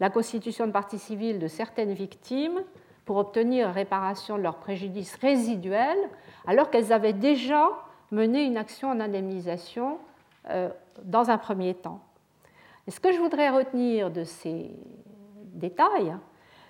la 0.00 0.10
constitution 0.10 0.66
de 0.66 0.72
partie 0.72 0.98
civile 0.98 1.38
de 1.38 1.48
certaines 1.48 1.92
victimes 1.92 2.62
pour 3.04 3.16
obtenir 3.16 3.68
réparation 3.70 4.36
de 4.36 4.42
leurs 4.42 4.58
préjudices 4.58 5.16
résiduels, 5.16 5.98
alors 6.46 6.70
qu'elles 6.70 6.92
avaient 6.92 7.12
déjà 7.12 7.68
mené 8.10 8.44
une 8.44 8.56
action 8.56 8.90
en 8.90 9.00
indemnisation 9.00 9.98
euh, 10.50 10.70
dans 11.04 11.30
un 11.30 11.38
premier 11.38 11.74
temps. 11.74 12.00
Et 12.86 12.90
ce 12.90 13.00
que 13.00 13.12
je 13.12 13.18
voudrais 13.18 13.50
retenir 13.50 14.10
de 14.10 14.24
ces 14.24 14.70
détails, 15.52 16.16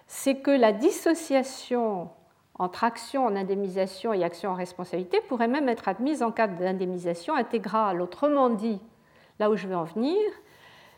c'est 0.06 0.36
que 0.36 0.50
la 0.50 0.72
dissociation 0.72 2.10
entre 2.58 2.84
action 2.84 3.24
en 3.24 3.36
indemnisation 3.36 4.12
et 4.12 4.24
action 4.24 4.50
en 4.50 4.54
responsabilité 4.54 5.20
pourrait 5.28 5.48
même 5.48 5.68
être 5.68 5.88
admise 5.88 6.22
en 6.22 6.32
cas 6.32 6.48
d'indemnisation 6.48 7.34
intégrale. 7.34 8.00
Autrement 8.00 8.50
dit, 8.50 8.80
là 9.38 9.50
où 9.50 9.56
je 9.56 9.68
veux 9.68 9.76
en 9.76 9.84
venir, 9.84 10.18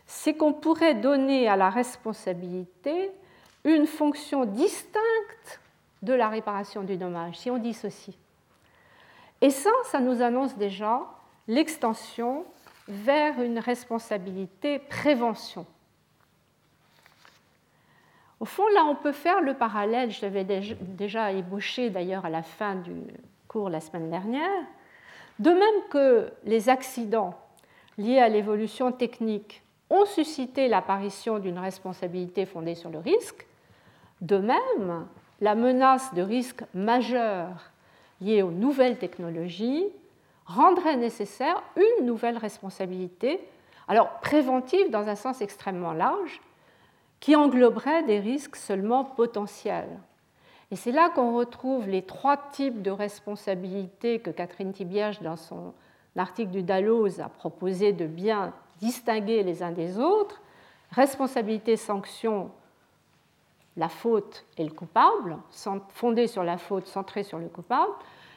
c'est 0.07 0.33
qu'on 0.33 0.53
pourrait 0.53 0.95
donner 0.95 1.47
à 1.47 1.55
la 1.55 1.69
responsabilité 1.69 3.11
une 3.63 3.85
fonction 3.85 4.45
distincte 4.45 5.61
de 6.01 6.13
la 6.13 6.29
réparation 6.29 6.81
du 6.81 6.97
dommage, 6.97 7.37
si 7.37 7.51
on 7.51 7.57
dissocie. 7.57 8.17
Et 9.41 9.51
ça, 9.51 9.71
ça 9.85 9.99
nous 9.99 10.21
annonce 10.21 10.57
déjà 10.57 11.01
l'extension 11.47 12.45
vers 12.87 13.39
une 13.41 13.59
responsabilité 13.59 14.79
prévention. 14.79 15.65
Au 18.41 18.45
fond, 18.45 18.67
là, 18.73 18.85
on 18.85 18.95
peut 18.95 19.11
faire 19.11 19.39
le 19.39 19.53
parallèle, 19.53 20.09
je 20.09 20.23
l'avais 20.23 20.43
déjà 20.43 21.31
ébauché 21.31 21.91
d'ailleurs 21.91 22.25
à 22.25 22.29
la 22.31 22.41
fin 22.41 22.73
du 22.73 22.91
cours 23.47 23.69
la 23.69 23.79
semaine 23.79 24.09
dernière, 24.09 24.63
de 25.37 25.51
même 25.51 25.83
que 25.91 26.31
les 26.43 26.67
accidents 26.67 27.35
liés 27.99 28.17
à 28.17 28.29
l'évolution 28.29 28.91
technique 28.91 29.61
ont 29.91 30.05
suscité 30.05 30.69
l'apparition 30.69 31.37
d'une 31.37 31.59
responsabilité 31.59 32.47
fondée 32.47 32.73
sur 32.73 32.89
le 32.89 32.97
risque, 32.97 33.45
de 34.21 34.37
même, 34.37 35.05
la 35.39 35.53
menace 35.53 36.11
de 36.15 36.23
risque 36.23 36.63
majeur 36.73 37.49
liée 38.21 38.41
aux 38.41 38.49
nouvelles 38.49 38.97
technologies 38.97 39.85
rendrait 40.47 40.97
nécessaire 40.97 41.61
une 41.75 42.07
nouvelle 42.07 42.39
responsabilité, 42.39 43.39
alors 43.87 44.09
préventive 44.21 44.89
dans 44.89 45.09
un 45.09 45.15
sens 45.15 45.41
extrêmement 45.41 45.93
large, 45.93 46.41
qui 47.21 47.35
engloberait 47.35 48.03
des 48.03 48.19
risques 48.19 48.57
seulement 48.57 49.05
potentiels. 49.05 49.99
Et 50.71 50.75
c'est 50.75 50.91
là 50.91 51.09
qu'on 51.09 51.35
retrouve 51.35 51.87
les 51.87 52.01
trois 52.01 52.35
types 52.35 52.81
de 52.81 52.91
responsabilités 52.91 54.19
que 54.19 54.31
Catherine 54.31 54.73
Thibierge, 54.73 55.21
dans 55.21 55.37
son 55.37 55.73
article 56.17 56.51
du 56.51 56.63
Dalloz, 56.63 57.21
a 57.21 57.29
proposé 57.29 57.93
de 57.93 58.05
bien 58.05 58.53
distinguer 58.79 59.43
les 59.43 59.63
uns 59.63 59.71
des 59.71 59.99
autres. 59.99 60.41
Responsabilité, 60.91 61.77
sanction, 61.77 62.51
la 63.77 63.87
faute 63.87 64.45
et 64.57 64.63
le 64.63 64.71
coupable, 64.71 65.37
fondée 65.89 66.27
sur 66.27 66.43
la 66.43 66.57
faute, 66.57 66.87
centrée 66.87 67.23
sur 67.23 67.37
le 67.37 67.47
coupable. 67.47 67.93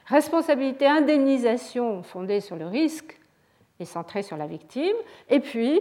Responsabilité, 0.06 0.86
indemnisation, 0.86 2.02
fondée 2.02 2.40
sur 2.40 2.56
le 2.56 2.66
risque 2.66 3.18
et 3.80 3.86
centrée 3.86 4.22
sur 4.22 4.36
la 4.36 4.46
victime. 4.46 4.96
Et 5.30 5.40
puis, 5.40 5.80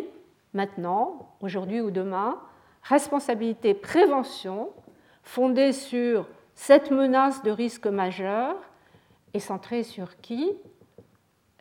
maintenant, 0.53 1.29
aujourd'hui 1.41 1.81
ou 1.81 1.91
demain, 1.91 2.39
responsabilité 2.83 3.73
prévention 3.73 4.69
fondée 5.23 5.73
sur 5.73 6.27
cette 6.55 6.91
menace 6.91 7.41
de 7.43 7.51
risque 7.51 7.87
majeur 7.87 8.55
et 9.33 9.39
centrée 9.39 9.83
sur 9.83 10.17
qui? 10.17 10.51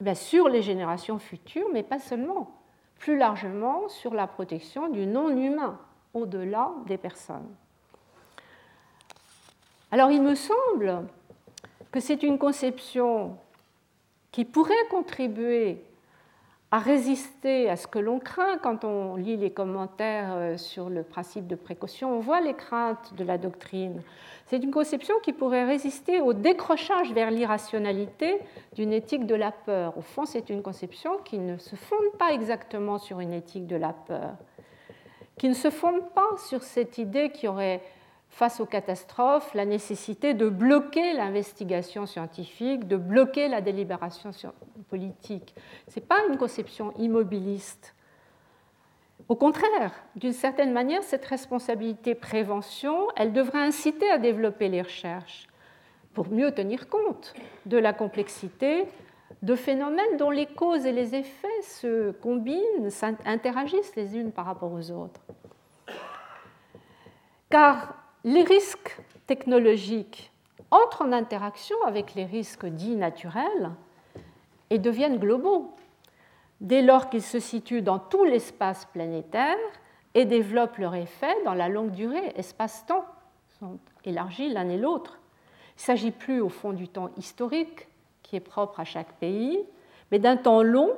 Eh 0.04 0.14
Sur 0.14 0.48
les 0.48 0.62
générations 0.62 1.18
futures, 1.18 1.68
mais 1.72 1.82
pas 1.82 2.00
seulement. 2.00 2.50
Plus 2.98 3.16
largement 3.16 3.88
sur 3.88 4.14
la 4.14 4.26
protection 4.26 4.88
du 4.88 5.06
non-humain 5.06 5.78
au-delà 6.12 6.72
des 6.86 6.98
personnes. 6.98 7.54
Alors 9.90 10.10
il 10.10 10.22
me 10.22 10.34
semble 10.34 11.04
que 11.90 12.00
c'est 12.00 12.22
une 12.22 12.38
conception 12.38 13.36
qui 14.30 14.44
pourrait 14.44 14.74
contribuer 14.90 15.84
à 16.72 16.78
résister 16.78 17.68
à 17.68 17.76
ce 17.76 17.86
que 17.86 17.98
l'on 17.98 18.18
craint 18.18 18.56
quand 18.56 18.84
on 18.84 19.16
lit 19.16 19.36
les 19.36 19.50
commentaires 19.50 20.32
euh, 20.32 20.56
sur 20.56 20.88
le 20.88 21.02
principe 21.02 21.46
de 21.46 21.54
précaution. 21.54 22.16
On 22.16 22.20
voit 22.20 22.40
les 22.40 22.54
craintes 22.54 23.12
de 23.14 23.24
la 23.24 23.36
doctrine. 23.36 24.02
C'est 24.46 24.56
une 24.56 24.70
conception 24.70 25.14
qui 25.22 25.34
pourrait 25.34 25.66
résister 25.66 26.22
au 26.22 26.32
décrochage 26.32 27.12
vers 27.12 27.30
l'irrationalité 27.30 28.40
d'une 28.74 28.94
éthique 28.94 29.26
de 29.26 29.34
la 29.34 29.52
peur. 29.52 29.98
Au 29.98 30.00
fond, 30.00 30.24
c'est 30.24 30.48
une 30.48 30.62
conception 30.62 31.18
qui 31.26 31.38
ne 31.38 31.58
se 31.58 31.76
fonde 31.76 32.10
pas 32.18 32.32
exactement 32.32 32.96
sur 32.96 33.20
une 33.20 33.34
éthique 33.34 33.66
de 33.66 33.76
la 33.76 33.92
peur, 33.92 34.32
qui 35.36 35.50
ne 35.50 35.54
se 35.54 35.68
fonde 35.68 36.08
pas 36.14 36.38
sur 36.38 36.62
cette 36.62 36.96
idée 36.96 37.28
qui 37.28 37.48
aurait 37.48 37.82
face 38.32 38.60
aux 38.60 38.66
catastrophes, 38.66 39.52
la 39.52 39.66
nécessité 39.66 40.32
de 40.32 40.48
bloquer 40.48 41.12
l'investigation 41.12 42.06
scientifique, 42.06 42.88
de 42.88 42.96
bloquer 42.96 43.46
la 43.46 43.60
délibération 43.60 44.30
politique. 44.88 45.54
Ce 45.88 46.00
n'est 46.00 46.06
pas 46.06 46.16
une 46.30 46.38
conception 46.38 46.94
immobiliste. 46.98 47.94
Au 49.28 49.36
contraire, 49.36 49.92
d'une 50.16 50.32
certaine 50.32 50.72
manière, 50.72 51.02
cette 51.02 51.26
responsabilité 51.26 52.14
prévention, 52.14 53.06
elle 53.16 53.34
devrait 53.34 53.60
inciter 53.60 54.10
à 54.10 54.16
développer 54.16 54.70
les 54.70 54.80
recherches 54.80 55.46
pour 56.14 56.30
mieux 56.30 56.52
tenir 56.52 56.88
compte 56.88 57.34
de 57.66 57.76
la 57.76 57.92
complexité 57.92 58.86
de 59.42 59.54
phénomènes 59.54 60.16
dont 60.18 60.30
les 60.30 60.46
causes 60.46 60.86
et 60.86 60.92
les 60.92 61.14
effets 61.14 61.62
se 61.62 62.12
combinent, 62.12 62.88
interagissent 63.26 63.94
les 63.94 64.16
unes 64.16 64.32
par 64.32 64.46
rapport 64.46 64.72
aux 64.72 64.90
autres. 64.90 65.20
Car 67.50 68.01
les 68.24 68.44
risques 68.44 69.00
technologiques 69.26 70.30
entrent 70.70 71.02
en 71.02 71.12
interaction 71.12 71.76
avec 71.86 72.14
les 72.14 72.24
risques 72.24 72.66
dits 72.66 72.96
naturels 72.96 73.72
et 74.70 74.78
deviennent 74.78 75.18
globaux 75.18 75.74
dès 76.60 76.82
lors 76.82 77.10
qu'ils 77.10 77.22
se 77.22 77.40
situent 77.40 77.82
dans 77.82 77.98
tout 77.98 78.24
l'espace 78.24 78.86
planétaire 78.86 79.58
et 80.14 80.24
développent 80.24 80.78
leur 80.78 80.94
effet 80.94 81.34
dans 81.44 81.54
la 81.54 81.68
longue 81.68 81.90
durée, 81.90 82.32
espace-temps, 82.36 83.04
sont 83.58 83.78
élargis 84.04 84.48
l'un 84.48 84.68
et 84.68 84.76
l'autre. 84.76 85.18
Il 85.76 85.80
ne 85.80 85.82
s'agit 85.82 86.10
plus 86.10 86.40
au 86.40 86.48
fond 86.48 86.72
du 86.72 86.88
temps 86.88 87.10
historique 87.16 87.88
qui 88.22 88.36
est 88.36 88.40
propre 88.40 88.80
à 88.80 88.84
chaque 88.84 89.12
pays, 89.14 89.58
mais 90.10 90.18
d'un 90.18 90.36
temps 90.36 90.62
long, 90.62 90.92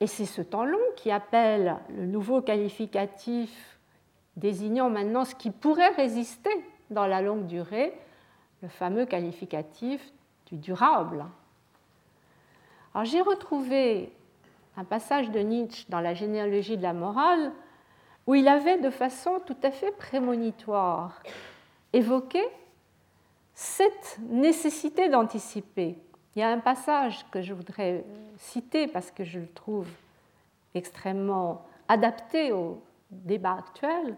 et 0.00 0.06
c'est 0.06 0.26
ce 0.26 0.40
temps 0.40 0.64
long 0.64 0.78
qui 0.96 1.10
appelle 1.10 1.76
le 1.90 2.06
nouveau 2.06 2.40
qualificatif 2.40 3.71
désignant 4.36 4.90
maintenant 4.90 5.24
ce 5.24 5.34
qui 5.34 5.50
pourrait 5.50 5.94
résister 5.94 6.50
dans 6.90 7.06
la 7.06 7.22
longue 7.22 7.46
durée, 7.46 7.92
le 8.62 8.68
fameux 8.68 9.06
qualificatif 9.06 10.00
du 10.46 10.56
durable. 10.56 11.24
J'ai 13.04 13.20
retrouvé 13.20 14.12
un 14.76 14.84
passage 14.84 15.30
de 15.30 15.40
Nietzsche 15.40 15.86
dans 15.88 16.00
la 16.00 16.14
généalogie 16.14 16.76
de 16.76 16.82
la 16.82 16.92
morale 16.92 17.52
où 18.26 18.34
il 18.34 18.48
avait 18.48 18.78
de 18.78 18.90
façon 18.90 19.40
tout 19.44 19.56
à 19.62 19.70
fait 19.70 19.90
prémonitoire 19.92 21.22
évoqué 21.92 22.42
cette 23.54 24.18
nécessité 24.28 25.08
d'anticiper. 25.08 25.96
Il 26.34 26.40
y 26.40 26.42
a 26.42 26.48
un 26.48 26.58
passage 26.58 27.26
que 27.30 27.42
je 27.42 27.52
voudrais 27.52 28.04
citer 28.38 28.86
parce 28.86 29.10
que 29.10 29.24
je 29.24 29.40
le 29.40 29.48
trouve 29.48 29.88
extrêmement 30.74 31.66
adapté 31.88 32.52
au, 32.52 32.80
débat 33.12 33.58
actuel, 33.58 34.16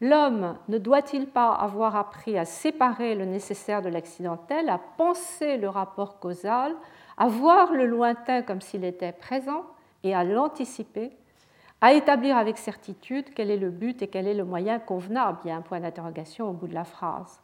l'homme 0.00 0.56
ne 0.68 0.78
doit-il 0.78 1.26
pas 1.26 1.52
avoir 1.52 1.96
appris 1.96 2.36
à 2.38 2.44
séparer 2.44 3.14
le 3.14 3.24
nécessaire 3.24 3.82
de 3.82 3.88
l'accidentel, 3.88 4.68
à 4.68 4.78
penser 4.78 5.56
le 5.56 5.68
rapport 5.68 6.18
causal, 6.18 6.74
à 7.16 7.28
voir 7.28 7.72
le 7.72 7.86
lointain 7.86 8.42
comme 8.42 8.60
s'il 8.60 8.84
était 8.84 9.12
présent 9.12 9.64
et 10.02 10.14
à 10.14 10.24
l'anticiper, 10.24 11.12
à 11.80 11.92
établir 11.92 12.36
avec 12.36 12.58
certitude 12.58 13.26
quel 13.34 13.50
est 13.50 13.56
le 13.56 13.70
but 13.70 14.02
et 14.02 14.08
quel 14.08 14.26
est 14.26 14.34
le 14.34 14.44
moyen 14.44 14.78
convenable? 14.78 15.38
Il 15.44 15.48
y 15.48 15.50
a 15.50 15.56
un 15.56 15.62
point 15.62 15.80
d'interrogation 15.80 16.48
au 16.50 16.52
bout 16.52 16.68
de 16.68 16.74
la 16.74 16.84
phrase. 16.84 17.40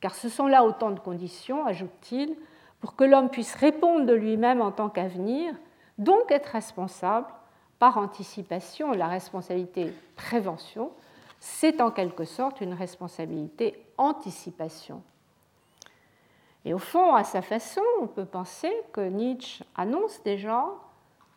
Car 0.00 0.14
ce 0.14 0.28
sont 0.28 0.46
là 0.46 0.64
autant 0.64 0.90
de 0.90 1.00
conditions, 1.00 1.66
ajoute-t-il, 1.66 2.34
pour 2.80 2.96
que 2.96 3.04
l'homme 3.04 3.28
puisse 3.28 3.54
répondre 3.54 4.06
de 4.06 4.14
lui-même 4.14 4.62
en 4.62 4.72
tant 4.72 4.88
qu'avenir, 4.88 5.54
donc 5.98 6.30
être 6.30 6.46
responsable 6.46 7.26
par 7.80 7.98
anticipation. 7.98 8.92
La 8.92 9.08
responsabilité 9.08 9.92
prévention, 10.14 10.92
c'est 11.40 11.80
en 11.80 11.90
quelque 11.90 12.24
sorte 12.24 12.60
une 12.60 12.74
responsabilité 12.74 13.84
anticipation. 13.98 15.02
Et 16.64 16.74
au 16.74 16.78
fond, 16.78 17.14
à 17.14 17.24
sa 17.24 17.42
façon, 17.42 17.80
on 18.00 18.06
peut 18.06 18.26
penser 18.26 18.70
que 18.92 19.00
Nietzsche 19.00 19.64
annonce 19.74 20.22
déjà 20.22 20.66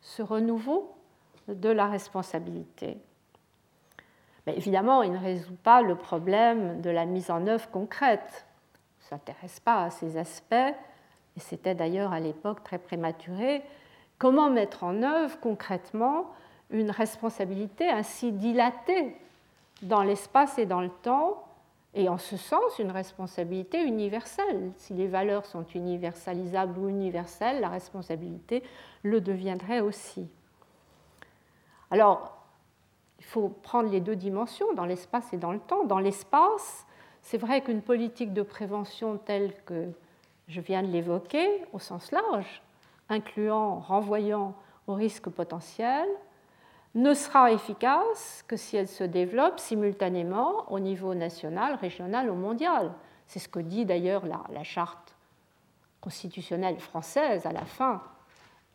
ce 0.01 0.21
renouveau 0.21 0.93
de 1.47 1.69
la 1.69 1.88
responsabilité. 1.88 2.97
Mais 4.45 4.58
évidemment, 4.58 5.01
il 5.01 5.13
ne 5.13 5.17
résout 5.17 5.56
pas 5.63 5.82
le 5.82 5.95
problème 5.95 6.82
de 6.82 6.89
la 6.89 7.06
mise 7.06 7.32
en 7.32 7.47
œuvre 7.47 7.69
concrète. 7.71 8.45
Il 8.99 9.06
ne 9.06 9.10
s'intéresse 9.10 9.62
pas 9.62 9.84
à 9.84 9.89
ces 9.89 10.17
aspects, 10.17 10.53
et 10.53 11.39
c'était 11.39 11.75
d'ailleurs 11.75 12.12
à 12.12 12.19
l'époque 12.19 12.62
très 12.65 12.77
prématuré. 12.77 13.63
Comment 14.17 14.49
mettre 14.49 14.84
en 14.84 15.04
œuvre 15.04 15.39
concrètement 15.39 16.28
une 16.69 16.91
responsabilité 16.91 17.89
ainsi 17.89 18.32
dilatée 18.32 19.15
dans 19.82 20.02
l'espace 20.02 20.58
et 20.58 20.65
dans 20.65 20.82
le 20.82 20.89
temps, 20.89 21.43
et 21.95 22.10
en 22.10 22.17
ce 22.17 22.38
sens 22.38 22.80
une 22.80 22.91
responsabilité 22.91 23.84
universelle? 23.84 24.71
Si 24.78 24.93
les 24.93 25.08
valeurs 25.08 25.45
sont 25.45 25.65
universalisables 25.76 26.80
ou 26.80 26.89
universelles, 26.89 27.60
la 27.60 27.69
responsabilité 27.69 28.63
le 29.04 29.21
deviendrait 29.21 29.82
aussi. 29.82 30.28
Alors, 31.91 32.38
il 33.19 33.26
faut 33.26 33.49
prendre 33.49 33.89
les 33.89 34.02
deux 34.02 34.15
dimensions, 34.15 34.73
dans 34.73 34.86
l'espace 34.86 35.32
et 35.34 35.38
dans 35.38 35.52
le 35.52 35.60
temps. 35.60 35.84
Dans 35.84 35.99
l'espace, 35.99 36.86
c'est 37.21 37.38
vrai 37.38 37.62
qu'une 37.62 37.82
politique 37.82 38.34
de 38.34 38.41
prévention 38.41 39.17
telle 39.17 39.54
que 39.65 39.89
je 40.47 40.60
viens 40.60 40.82
de 40.82 40.88
l'évoquer, 40.88 41.47
au 41.71 41.80
sens 41.80 42.12
large, 42.12 42.62
incluant, 43.09 43.79
renvoyant 43.79 44.55
au 44.87 44.93
risque 44.93 45.29
potentiel, 45.29 46.07
ne 46.95 47.13
sera 47.13 47.51
efficace 47.51 48.43
que 48.47 48.55
si 48.55 48.77
elle 48.77 48.87
se 48.87 49.03
développe 49.03 49.59
simultanément 49.59 50.71
au 50.71 50.79
niveau 50.79 51.15
national, 51.15 51.75
régional 51.75 52.29
ou 52.29 52.35
mondial. 52.35 52.91
C'est 53.25 53.39
ce 53.39 53.49
que 53.49 53.59
dit 53.59 53.85
d'ailleurs 53.85 54.25
la, 54.25 54.63
charte 54.63 55.15
constitutionnelle 56.01 56.79
française 56.79 57.45
à 57.45 57.51
la 57.51 57.65
fin 57.65 58.03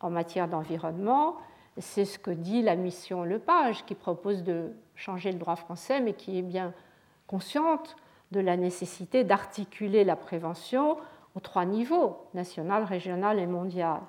en 0.00 0.10
matière 0.10 0.48
d'environnement. 0.48 1.36
C'est 1.76 2.04
ce 2.04 2.18
que 2.18 2.32
dit 2.32 2.62
la 2.62 2.74
mission 2.74 3.22
Lepage, 3.22 3.84
qui 3.84 3.94
propose 3.94 4.42
de 4.42 4.72
changer 4.96 5.30
le 5.30 5.38
droit 5.38 5.56
français, 5.56 6.00
mais 6.00 6.14
qui 6.14 6.38
est 6.38 6.42
bien 6.42 6.72
consciente 7.28 7.96
de 8.32 8.40
la 8.40 8.56
nécessité 8.56 9.22
d'articuler 9.22 10.02
la 10.02 10.16
prévention 10.16 10.96
aux 11.36 11.40
trois 11.40 11.64
niveaux, 11.64 12.16
national, 12.34 12.82
régional 12.82 13.38
et 13.38 13.46
mondial. 13.46 14.00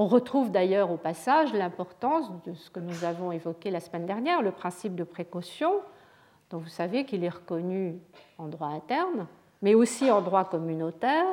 On 0.00 0.06
retrouve 0.06 0.52
d'ailleurs 0.52 0.92
au 0.92 0.96
passage 0.96 1.52
l'importance 1.52 2.30
de 2.44 2.54
ce 2.54 2.70
que 2.70 2.78
nous 2.78 3.02
avons 3.02 3.32
évoqué 3.32 3.68
la 3.72 3.80
semaine 3.80 4.06
dernière, 4.06 4.42
le 4.42 4.52
principe 4.52 4.94
de 4.94 5.02
précaution, 5.02 5.72
dont 6.50 6.58
vous 6.58 6.68
savez 6.68 7.04
qu'il 7.04 7.24
est 7.24 7.28
reconnu 7.28 7.98
en 8.38 8.46
droit 8.46 8.68
interne, 8.68 9.26
mais 9.60 9.74
aussi 9.74 10.08
en 10.12 10.20
droit 10.20 10.44
communautaire, 10.44 11.26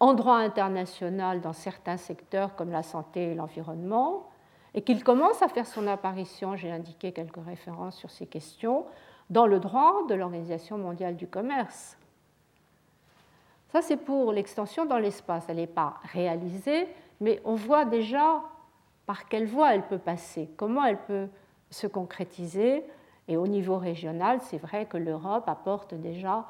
en 0.00 0.14
droit 0.14 0.38
international 0.38 1.42
dans 1.42 1.52
certains 1.52 1.98
secteurs 1.98 2.56
comme 2.56 2.70
la 2.70 2.82
santé 2.82 3.32
et 3.32 3.34
l'environnement, 3.34 4.30
et 4.72 4.80
qu'il 4.80 5.04
commence 5.04 5.42
à 5.42 5.48
faire 5.48 5.66
son 5.66 5.86
apparition, 5.88 6.56
j'ai 6.56 6.70
indiqué 6.70 7.12
quelques 7.12 7.44
références 7.44 7.98
sur 7.98 8.10
ces 8.10 8.24
questions, 8.24 8.86
dans 9.28 9.44
le 9.44 9.60
droit 9.60 10.06
de 10.08 10.14
l'Organisation 10.14 10.78
mondiale 10.78 11.16
du 11.16 11.26
commerce. 11.26 11.98
Ça, 13.72 13.82
c'est 13.82 13.98
pour 13.98 14.32
l'extension 14.32 14.86
dans 14.86 14.98
l'espace. 14.98 15.44
Elle 15.48 15.56
n'est 15.56 15.66
pas 15.66 15.96
réalisée, 16.12 16.88
mais 17.22 17.40
on 17.44 17.54
voit 17.54 17.84
déjà 17.84 18.42
par 19.06 19.28
quelle 19.28 19.46
voie 19.46 19.74
elle 19.74 19.86
peut 19.86 19.98
passer, 19.98 20.50
comment 20.56 20.84
elle 20.84 20.98
peut 20.98 21.28
se 21.70 21.86
concrétiser. 21.86 22.84
Et 23.28 23.36
au 23.36 23.46
niveau 23.46 23.78
régional, 23.78 24.40
c'est 24.42 24.58
vrai 24.58 24.86
que 24.86 24.96
l'Europe 24.96 25.48
apporte 25.48 25.94
déjà 25.94 26.46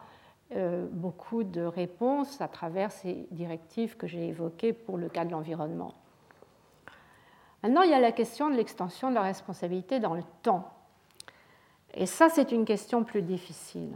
euh, 0.57 0.87
beaucoup 0.91 1.45
de 1.45 1.61
réponses 1.61 2.41
à 2.41 2.49
travers 2.49 2.91
ces 2.91 3.27
directives 3.31 3.97
que 3.97 4.07
j'ai 4.07 4.29
évoquées 4.29 4.73
pour 4.73 4.97
le 4.97 5.11
cas 5.11 5.27
de 5.27 5.31
l'environnement. 5.31 5.95
Maintenant, 7.63 7.83
il 7.83 7.91
y 7.91 7.95
a 7.95 8.01
la 8.01 8.13
question 8.13 8.49
de 8.49 8.57
l'extension 8.57 9.11
de 9.11 9.15
la 9.15 9.23
responsabilité 9.23 10.01
dans 10.01 10.15
le 10.15 10.25
temps. 10.43 10.73
Et 11.95 12.07
ça, 12.07 12.31
c'est 12.31 12.51
une 12.51 12.65
question 12.65 13.05
plus 13.05 13.23
difficile. 13.23 13.93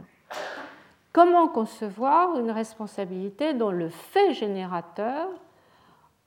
Comment 1.11 1.47
concevoir 1.47 2.37
une 2.39 2.51
responsabilité 2.51 3.55
dont 3.55 3.71
le 3.71 3.89
fait 3.89 4.33
générateur 4.33 5.27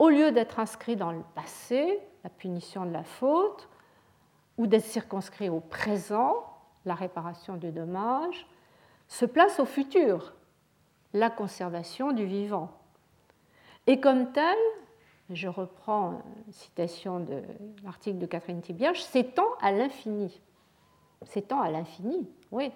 au 0.01 0.09
lieu 0.09 0.33
d'être 0.33 0.59
inscrit 0.59 0.97
dans 0.97 1.13
le 1.13 1.23
passé, 1.35 2.01
la 2.25 2.31
punition 2.31 2.87
de 2.87 2.91
la 2.91 3.05
faute, 3.05 3.69
ou 4.57 4.67
d'être 4.67 4.85
circonscrit 4.85 5.51
au 5.51 5.61
présent, 5.61 6.47
la 6.87 6.95
réparation 6.95 7.57
du 7.57 7.71
dommage, 7.71 8.49
se 9.09 9.27
place 9.27 9.61
au 9.61 9.67
futur, 9.67 10.33
la 11.13 11.29
conservation 11.29 12.13
du 12.13 12.25
vivant. 12.25 12.71
Et 13.87 14.01
comme 14.01 14.33
tel, 14.33 14.57
je 15.29 15.49
reprends 15.49 16.23
une 16.47 16.53
citation 16.55 17.21
de 17.21 17.43
l'article 17.85 18.19
de 18.19 18.27
Catherine 18.27 18.63
Thibierge, 18.63 19.03
s'étend 19.03 19.49
à 19.61 19.71
l'infini. 19.71 20.41
S'étend 21.25 21.61
à 21.61 21.69
l'infini, 21.69 22.27
oui. 22.53 22.73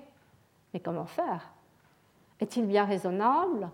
Mais 0.75 0.81
comment 0.81 1.07
faire? 1.07 1.55
Est-il 2.39 2.67
bien 2.67 2.85
raisonnable? 2.85 3.71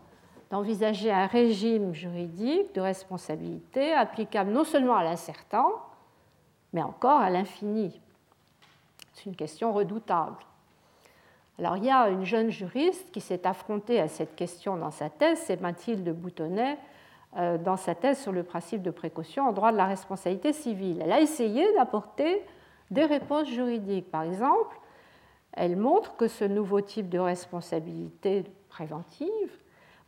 D'envisager 0.51 1.13
un 1.13 1.27
régime 1.27 1.95
juridique 1.95 2.75
de 2.75 2.81
responsabilité 2.81 3.93
applicable 3.93 4.51
non 4.51 4.65
seulement 4.65 4.97
à 4.97 5.05
l'incertain, 5.05 5.67
mais 6.73 6.83
encore 6.83 7.21
à 7.21 7.31
l'infini. 7.31 8.01
C'est 9.15 9.27
une 9.27 9.37
question 9.37 9.73
redoutable. 9.73 10.37
Alors 11.59 11.77
il 11.77 11.85
y 11.85 11.91
a 11.91 12.09
une 12.09 12.25
jeune 12.25 12.51
juriste 12.51 13.13
qui 13.13 13.21
s'est 13.21 13.47
affrontée 13.47 14.01
à 14.01 14.09
cette 14.09 14.35
question 14.35 14.77
dans 14.77 14.91
sa 14.91 15.09
thèse, 15.09 15.39
c'est 15.45 15.61
Mathilde 15.61 16.09
Boutonnet, 16.09 16.79
euh, 17.37 17.59
dans 17.59 17.77
sa 17.77 17.95
thèse 17.95 18.19
sur 18.19 18.33
le 18.33 18.43
principe 18.43 18.83
de 18.83 18.91
précaution 18.91 19.47
en 19.47 19.53
droit 19.53 19.71
de 19.71 19.77
la 19.77 19.87
responsabilité 19.87 20.53
civile. 20.53 21.01
Elle 21.03 21.13
a 21.13 21.21
essayé 21.21 21.73
d'apporter 21.75 22.43
des 22.91 23.05
réponses 23.05 23.49
juridiques. 23.49 24.11
Par 24.11 24.23
exemple, 24.23 24.77
elle 25.53 25.77
montre 25.77 26.17
que 26.17 26.27
ce 26.27 26.45
nouveau 26.45 26.81
type 26.81 27.09
de 27.09 27.19
responsabilité 27.19 28.45
préventive 28.69 29.60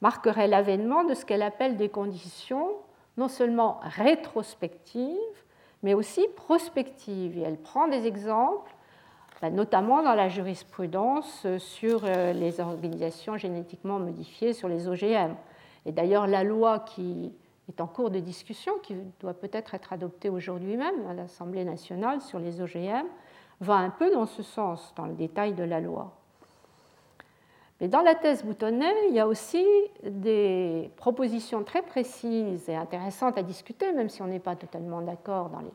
marquerait 0.02 0.48
l'avènement 0.48 1.04
de 1.04 1.14
ce 1.14 1.24
qu'elle 1.24 1.42
appelle 1.42 1.76
des 1.76 1.88
conditions 1.88 2.72
non 3.16 3.28
seulement 3.28 3.80
rétrospectives, 3.82 5.16
mais 5.82 5.94
aussi 5.94 6.26
prospectives. 6.36 7.38
Et 7.38 7.42
elle 7.42 7.56
prend 7.56 7.88
des 7.88 8.06
exemples, 8.06 8.74
bah, 9.40 9.50
notamment 9.50 10.02
dans 10.02 10.14
la 10.14 10.28
jurisprudence 10.28 11.46
sur 11.58 12.02
euh, 12.04 12.32
les 12.32 12.60
organisations 12.60 13.36
génétiquement 13.36 13.98
modifiées, 13.98 14.52
sur 14.52 14.68
les 14.68 14.88
OGM. 14.88 15.34
Et 15.86 15.92
d'ailleurs, 15.92 16.26
la 16.26 16.42
loi 16.42 16.80
qui 16.80 17.32
est 17.68 17.80
en 17.80 17.86
cours 17.86 18.10
de 18.10 18.18
discussion, 18.18 18.72
qui 18.82 18.96
doit 19.20 19.34
peut-être 19.34 19.74
être 19.74 19.92
adoptée 19.92 20.30
aujourd'hui 20.30 20.76
même 20.76 21.06
à 21.08 21.14
l'Assemblée 21.14 21.64
nationale 21.64 22.20
sur 22.20 22.38
les 22.38 22.60
OGM, 22.60 23.06
va 23.60 23.74
un 23.74 23.90
peu 23.90 24.10
dans 24.10 24.26
ce 24.26 24.42
sens, 24.42 24.92
dans 24.96 25.06
le 25.06 25.14
détail 25.14 25.54
de 25.54 25.64
la 25.64 25.80
loi. 25.80 26.12
Mais 27.82 27.88
dans 27.88 28.02
la 28.02 28.14
thèse 28.14 28.44
Boutonnet, 28.44 28.94
il 29.08 29.14
y 29.16 29.18
a 29.18 29.26
aussi 29.26 29.66
des 30.04 30.88
propositions 30.94 31.64
très 31.64 31.82
précises 31.82 32.68
et 32.68 32.76
intéressantes 32.76 33.36
à 33.36 33.42
discuter, 33.42 33.90
même 33.90 34.08
si 34.08 34.22
on 34.22 34.28
n'est 34.28 34.38
pas 34.38 34.54
totalement 34.54 35.00
d'accord 35.00 35.48
dans 35.48 35.58
les, 35.58 35.72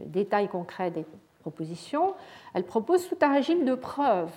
le 0.00 0.06
détail 0.06 0.48
concret 0.48 0.90
des 0.90 1.06
propositions. 1.40 2.14
Elle 2.52 2.64
propose 2.64 3.08
tout 3.08 3.16
un 3.20 3.32
régime 3.32 3.64
de 3.64 3.76
preuves 3.76 4.32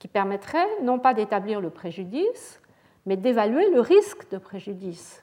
qui 0.00 0.08
permettrait 0.08 0.66
non 0.82 0.98
pas 0.98 1.14
d'établir 1.14 1.60
le 1.60 1.70
préjudice, 1.70 2.60
mais 3.06 3.16
d'évaluer 3.16 3.70
le 3.70 3.78
risque 3.78 4.28
de 4.32 4.38
préjudice 4.38 5.22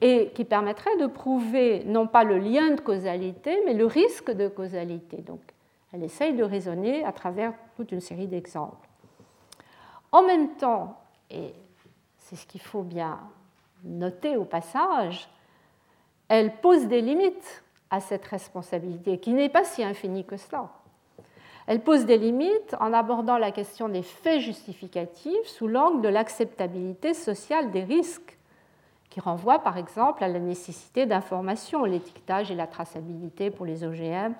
et 0.00 0.30
qui 0.34 0.46
permettrait 0.46 0.96
de 0.96 1.06
prouver 1.06 1.84
non 1.84 2.06
pas 2.06 2.24
le 2.24 2.38
lien 2.38 2.70
de 2.70 2.80
causalité, 2.80 3.60
mais 3.66 3.74
le 3.74 3.84
risque 3.84 4.30
de 4.30 4.48
causalité. 4.48 5.18
Donc, 5.18 5.42
elle 5.92 6.04
essaye 6.04 6.32
de 6.32 6.42
raisonner 6.42 7.04
à 7.04 7.12
travers 7.12 7.52
toute 7.76 7.92
une 7.92 8.00
série 8.00 8.28
d'exemples. 8.28 8.88
En 10.14 10.22
même 10.22 10.50
temps, 10.50 10.96
et 11.28 11.52
c'est 12.18 12.36
ce 12.36 12.46
qu'il 12.46 12.60
faut 12.60 12.84
bien 12.84 13.18
noter 13.82 14.36
au 14.36 14.44
passage, 14.44 15.28
elle 16.28 16.54
pose 16.58 16.86
des 16.86 17.00
limites 17.00 17.64
à 17.90 17.98
cette 17.98 18.24
responsabilité, 18.24 19.18
qui 19.18 19.32
n'est 19.32 19.48
pas 19.48 19.64
si 19.64 19.82
infinie 19.82 20.24
que 20.24 20.36
cela. 20.36 20.68
Elle 21.66 21.80
pose 21.80 22.06
des 22.06 22.16
limites 22.16 22.76
en 22.78 22.92
abordant 22.92 23.38
la 23.38 23.50
question 23.50 23.88
des 23.88 24.04
faits 24.04 24.38
justificatifs 24.38 25.46
sous 25.46 25.66
l'angle 25.66 26.00
de 26.00 26.08
l'acceptabilité 26.08 27.12
sociale 27.12 27.72
des 27.72 27.82
risques, 27.82 28.38
qui 29.10 29.18
renvoie 29.18 29.58
par 29.58 29.78
exemple 29.78 30.22
à 30.22 30.28
la 30.28 30.38
nécessité 30.38 31.06
d'information, 31.06 31.82
l'étiquetage 31.82 32.52
et 32.52 32.54
la 32.54 32.68
traçabilité 32.68 33.50
pour 33.50 33.66
les 33.66 33.82
OGM, 33.82 34.34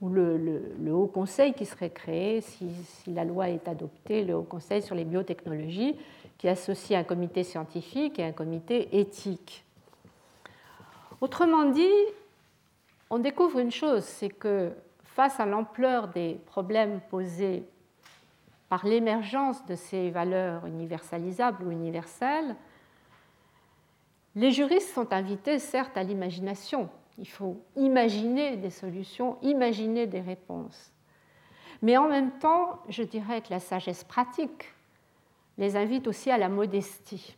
ou 0.00 0.08
le, 0.08 0.76
Haut 0.92 1.06
Conseil 1.06 1.54
qui 1.54 1.66
serait 1.66 1.90
créé 1.90 2.40
si, 2.40 2.70
la 3.06 3.24
loi 3.24 3.48
est 3.48 3.66
adoptée, 3.68 4.24
le 4.24 4.34
Haut 4.34 4.42
Conseil 4.42 4.82
sur 4.82 4.94
les 4.94 5.04
biotechnologies, 5.04 5.96
qui 6.38 6.48
associe 6.48 6.98
un 6.98 7.04
comité 7.04 7.42
scientifique 7.42 8.18
et 8.18 8.24
un 8.24 8.32
comité 8.32 9.00
éthique. 9.00 9.64
Autrement 11.20 11.64
dit, 11.64 11.88
on 13.10 13.18
découvre 13.18 13.58
une 13.58 13.72
chose, 13.72 14.04
c'est 14.04 14.28
que 14.28 14.70
face 15.02 15.40
à 15.40 15.46
l'ampleur 15.46 16.08
des 16.08 16.38
problèmes 16.46 17.00
posés 17.10 17.64
par 18.68 18.86
l'émergence 18.86 19.64
de 19.66 19.74
ces 19.74 20.10
valeurs 20.10 20.66
universalisables 20.66 21.64
ou 21.64 21.72
universelles, 21.72 22.54
les 24.36 24.52
juristes 24.52 24.94
sont 24.94 25.12
invités 25.12 25.58
certes 25.58 25.96
à 25.96 26.04
l'imagination. 26.04 26.88
Il 27.18 27.28
faut 27.28 27.60
imaginer 27.76 28.56
des 28.56 28.70
solutions, 28.70 29.38
imaginer 29.42 30.06
des 30.06 30.20
réponses. 30.20 30.92
Mais 31.82 31.96
en 31.96 32.08
même 32.08 32.30
temps, 32.38 32.80
je 32.88 33.02
dirais 33.02 33.40
que 33.40 33.50
la 33.50 33.60
sagesse 33.60 34.04
pratique 34.04 34.72
les 35.58 35.76
invite 35.76 36.06
aussi 36.06 36.30
à 36.30 36.38
la 36.38 36.48
modestie. 36.48 37.36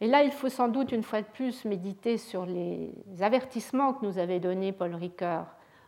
Et 0.00 0.06
là, 0.06 0.22
il 0.22 0.32
faut 0.32 0.48
sans 0.48 0.68
doute 0.68 0.92
une 0.92 1.02
fois 1.02 1.22
de 1.22 1.26
plus 1.26 1.64
méditer 1.64 2.18
sur 2.18 2.44
les 2.44 2.92
avertissements 3.20 3.94
que 3.94 4.04
nous 4.04 4.18
avait 4.18 4.40
donnés 4.40 4.72
Paul 4.72 4.94
Ricoeur 4.94 5.46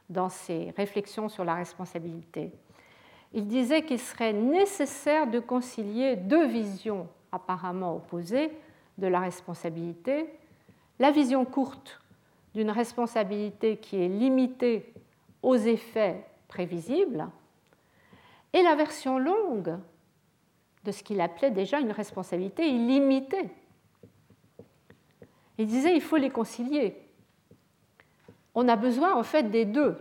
dans 0.08 0.28
ses 0.28 0.72
réflexions 0.76 1.28
sur 1.28 1.44
la 1.44 1.54
responsabilité. 1.54 2.52
Il 3.32 3.46
disait 3.48 3.82
qu'il 3.82 3.98
serait 3.98 4.32
nécessaire 4.32 5.26
de 5.26 5.40
concilier 5.40 6.16
deux 6.16 6.46
visions 6.46 7.08
apparemment 7.32 7.96
opposées 7.96 8.50
de 8.96 9.06
la 9.06 9.20
responsabilité. 9.20 10.26
La 10.98 11.10
vision 11.10 11.44
courte 11.44 12.00
d'une 12.56 12.70
responsabilité 12.70 13.76
qui 13.76 14.02
est 14.02 14.08
limitée 14.08 14.90
aux 15.42 15.56
effets 15.56 16.24
prévisibles 16.48 17.28
et 18.54 18.62
la 18.62 18.74
version 18.74 19.18
longue 19.18 19.76
de 20.84 20.90
ce 20.90 21.02
qu'il 21.02 21.20
appelait 21.20 21.50
déjà 21.50 21.80
une 21.80 21.92
responsabilité 21.92 22.66
illimitée. 22.66 23.50
Il 25.58 25.66
disait 25.66 25.94
il 25.94 26.00
faut 26.00 26.16
les 26.16 26.30
concilier. 26.30 26.96
On 28.54 28.68
a 28.68 28.76
besoin 28.76 29.14
en 29.14 29.22
fait 29.22 29.50
des 29.50 29.66
deux. 29.66 29.98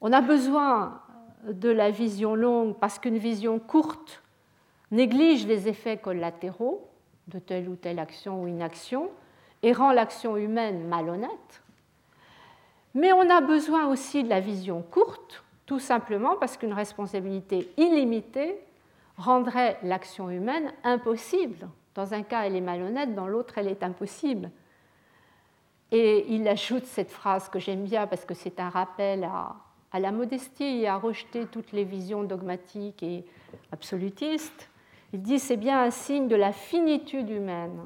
On 0.00 0.12
a 0.12 0.20
besoin 0.20 1.02
de 1.48 1.68
la 1.68 1.90
vision 1.90 2.36
longue 2.36 2.76
parce 2.78 3.00
qu'une 3.00 3.18
vision 3.18 3.58
courte 3.58 4.22
néglige 4.92 5.48
les 5.48 5.66
effets 5.66 5.96
collatéraux 5.96 6.88
de 7.26 7.40
telle 7.40 7.68
ou 7.68 7.74
telle 7.74 7.98
action 7.98 8.44
ou 8.44 8.46
inaction 8.46 9.10
et 9.62 9.72
rend 9.72 9.92
l'action 9.92 10.36
humaine 10.36 10.88
malhonnête. 10.88 11.62
Mais 12.94 13.12
on 13.12 13.28
a 13.30 13.40
besoin 13.40 13.86
aussi 13.86 14.24
de 14.24 14.28
la 14.28 14.40
vision 14.40 14.82
courte, 14.82 15.44
tout 15.66 15.78
simplement 15.78 16.36
parce 16.36 16.56
qu'une 16.56 16.72
responsabilité 16.72 17.70
illimitée 17.76 18.58
rendrait 19.16 19.78
l'action 19.82 20.30
humaine 20.30 20.72
impossible. 20.82 21.68
Dans 21.94 22.14
un 22.14 22.22
cas, 22.22 22.42
elle 22.42 22.56
est 22.56 22.60
malhonnête, 22.60 23.14
dans 23.14 23.28
l'autre, 23.28 23.58
elle 23.58 23.68
est 23.68 23.82
impossible. 23.82 24.50
Et 25.92 26.26
il 26.32 26.46
ajoute 26.48 26.84
cette 26.86 27.10
phrase 27.10 27.48
que 27.48 27.58
j'aime 27.58 27.84
bien 27.84 28.06
parce 28.06 28.24
que 28.24 28.34
c'est 28.34 28.60
un 28.60 28.68
rappel 28.68 29.24
à, 29.24 29.56
la 29.98 30.12
modestie 30.12 30.82
et 30.82 30.88
à 30.88 30.96
rejeter 30.96 31.46
toutes 31.46 31.72
les 31.72 31.82
visions 31.84 32.22
dogmatiques 32.22 33.02
et 33.02 33.24
absolutistes. 33.72 34.70
Il 35.12 35.20
dit 35.20 35.40
c'est 35.40 35.56
bien 35.56 35.82
un 35.82 35.90
signe 35.90 36.28
de 36.28 36.36
la 36.36 36.52
finitude 36.52 37.28
humaine 37.28 37.80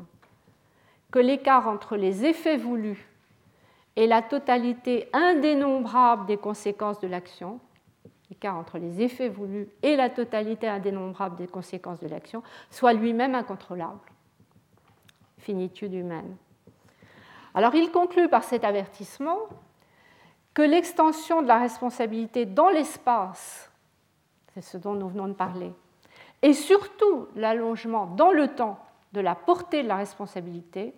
que 1.14 1.20
l'écart 1.20 1.68
entre 1.68 1.96
les 1.96 2.24
effets 2.24 2.56
voulus 2.56 3.08
et 3.94 4.08
la 4.08 4.20
totalité 4.20 5.08
indénombrable 5.12 6.26
des 6.26 6.38
conséquences 6.38 6.98
de 6.98 7.06
l'action, 7.06 7.60
l'écart 8.30 8.56
entre 8.56 8.78
les 8.78 9.00
effets 9.00 9.28
voulus 9.28 9.68
et 9.84 9.94
la 9.94 10.10
totalité 10.10 10.66
indénombrable 10.66 11.36
des 11.36 11.46
conséquences 11.46 12.00
de 12.00 12.08
l'action, 12.08 12.42
soit 12.68 12.94
lui-même 12.94 13.36
incontrôlable. 13.36 14.00
Finitude 15.38 15.94
humaine. 15.94 16.34
Alors 17.54 17.76
il 17.76 17.92
conclut 17.92 18.28
par 18.28 18.42
cet 18.42 18.64
avertissement 18.64 19.38
que 20.52 20.62
l'extension 20.62 21.42
de 21.42 21.46
la 21.46 21.60
responsabilité 21.60 22.44
dans 22.44 22.70
l'espace, 22.70 23.70
c'est 24.52 24.62
ce 24.62 24.78
dont 24.78 24.94
nous 24.94 25.10
venons 25.10 25.28
de 25.28 25.34
parler, 25.34 25.72
et 26.42 26.54
surtout 26.54 27.28
l'allongement 27.36 28.06
dans 28.06 28.32
le 28.32 28.48
temps 28.48 28.80
de 29.12 29.20
la 29.20 29.36
portée 29.36 29.84
de 29.84 29.88
la 29.88 29.96
responsabilité, 29.96 30.92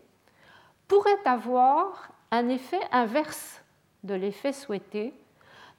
pourrait 0.89 1.25
avoir 1.25 2.11
un 2.31 2.49
effet 2.49 2.81
inverse 2.93 3.63
de 4.05 4.15
l'effet 4.15 4.53
souhaité, 4.53 5.13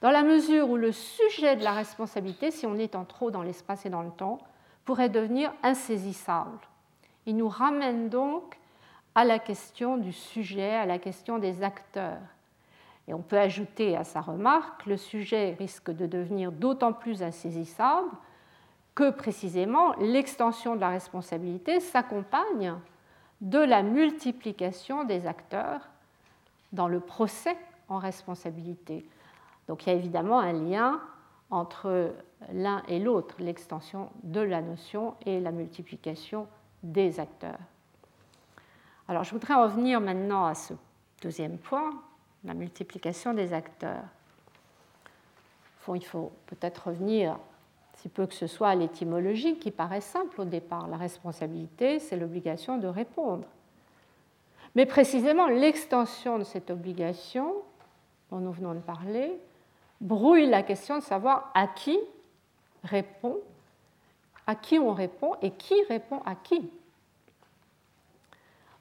dans 0.00 0.10
la 0.10 0.22
mesure 0.22 0.70
où 0.70 0.76
le 0.76 0.92
sujet 0.92 1.56
de 1.56 1.64
la 1.64 1.72
responsabilité, 1.72 2.50
si 2.50 2.66
on 2.66 2.76
est 2.76 2.94
en 2.94 3.04
trop 3.04 3.30
dans 3.30 3.42
l'espace 3.42 3.84
et 3.84 3.90
dans 3.90 4.02
le 4.02 4.10
temps, 4.10 4.38
pourrait 4.84 5.08
devenir 5.08 5.52
insaisissable. 5.62 6.58
Il 7.26 7.36
nous 7.36 7.48
ramène 7.48 8.08
donc 8.08 8.56
à 9.14 9.24
la 9.24 9.38
question 9.38 9.96
du 9.96 10.12
sujet, 10.12 10.74
à 10.74 10.86
la 10.86 10.98
question 10.98 11.38
des 11.38 11.62
acteurs. 11.62 12.20
Et 13.08 13.14
on 13.14 13.20
peut 13.20 13.38
ajouter 13.38 13.96
à 13.96 14.04
sa 14.04 14.20
remarque, 14.20 14.86
le 14.86 14.96
sujet 14.96 15.56
risque 15.58 15.90
de 15.90 16.06
devenir 16.06 16.52
d'autant 16.52 16.92
plus 16.92 17.22
insaisissable 17.22 18.08
que 18.94 19.10
précisément 19.10 19.94
l'extension 19.96 20.76
de 20.76 20.80
la 20.80 20.90
responsabilité 20.90 21.80
s'accompagne 21.80 22.74
de 23.40 23.58
la 23.58 23.82
multiplication 23.82 25.04
des 25.04 25.26
acteurs 25.26 25.88
dans 26.72 26.88
le 26.88 27.00
procès 27.00 27.56
en 27.88 27.98
responsabilité. 27.98 29.06
Donc 29.68 29.86
il 29.86 29.90
y 29.90 29.92
a 29.92 29.96
évidemment 29.96 30.40
un 30.40 30.52
lien 30.52 31.00
entre 31.50 32.14
l'un 32.52 32.82
et 32.88 32.98
l'autre, 32.98 33.36
l'extension 33.38 34.10
de 34.22 34.40
la 34.40 34.60
notion 34.60 35.14
et 35.24 35.40
la 35.40 35.50
multiplication 35.50 36.46
des 36.82 37.20
acteurs. 37.20 37.58
Alors 39.08 39.24
je 39.24 39.32
voudrais 39.32 39.54
en 39.54 40.00
maintenant 40.00 40.44
à 40.46 40.54
ce 40.54 40.74
deuxième 41.22 41.58
point, 41.58 42.02
la 42.44 42.54
multiplication 42.54 43.34
des 43.34 43.52
acteurs. 43.52 44.04
il 45.94 46.04
faut 46.04 46.32
peut-être 46.46 46.88
revenir, 46.88 47.38
si 47.98 48.08
peu 48.08 48.26
que 48.26 48.34
ce 48.34 48.46
soit, 48.46 48.68
à 48.68 48.74
l'étymologie 48.76 49.58
qui 49.58 49.72
paraît 49.72 50.00
simple 50.00 50.40
au 50.40 50.44
départ. 50.44 50.86
La 50.88 50.96
responsabilité, 50.96 51.98
c'est 51.98 52.16
l'obligation 52.16 52.78
de 52.78 52.86
répondre. 52.86 53.46
Mais 54.76 54.86
précisément, 54.86 55.48
l'extension 55.48 56.38
de 56.38 56.44
cette 56.44 56.70
obligation, 56.70 57.54
dont 58.30 58.38
nous 58.38 58.52
venons 58.52 58.74
de 58.74 58.80
parler, 58.80 59.36
brouille 60.00 60.46
la 60.46 60.62
question 60.62 60.98
de 60.98 61.02
savoir 61.02 61.50
à 61.54 61.66
qui 61.66 61.98
répond, 62.84 63.38
à 64.46 64.54
qui 64.54 64.78
on 64.78 64.92
répond 64.92 65.34
et 65.42 65.50
qui 65.50 65.74
répond 65.88 66.20
à 66.24 66.36
qui. 66.36 66.70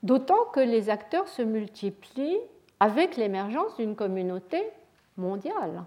D'autant 0.03 0.45
que 0.53 0.59
les 0.59 0.91
acteurs 0.91 1.27
se 1.27 1.41
multiplient 1.41 2.39
avec 2.79 3.17
l'émergence 3.17 3.75
d'une 3.77 3.95
communauté 3.95 4.63
mondiale. 5.17 5.83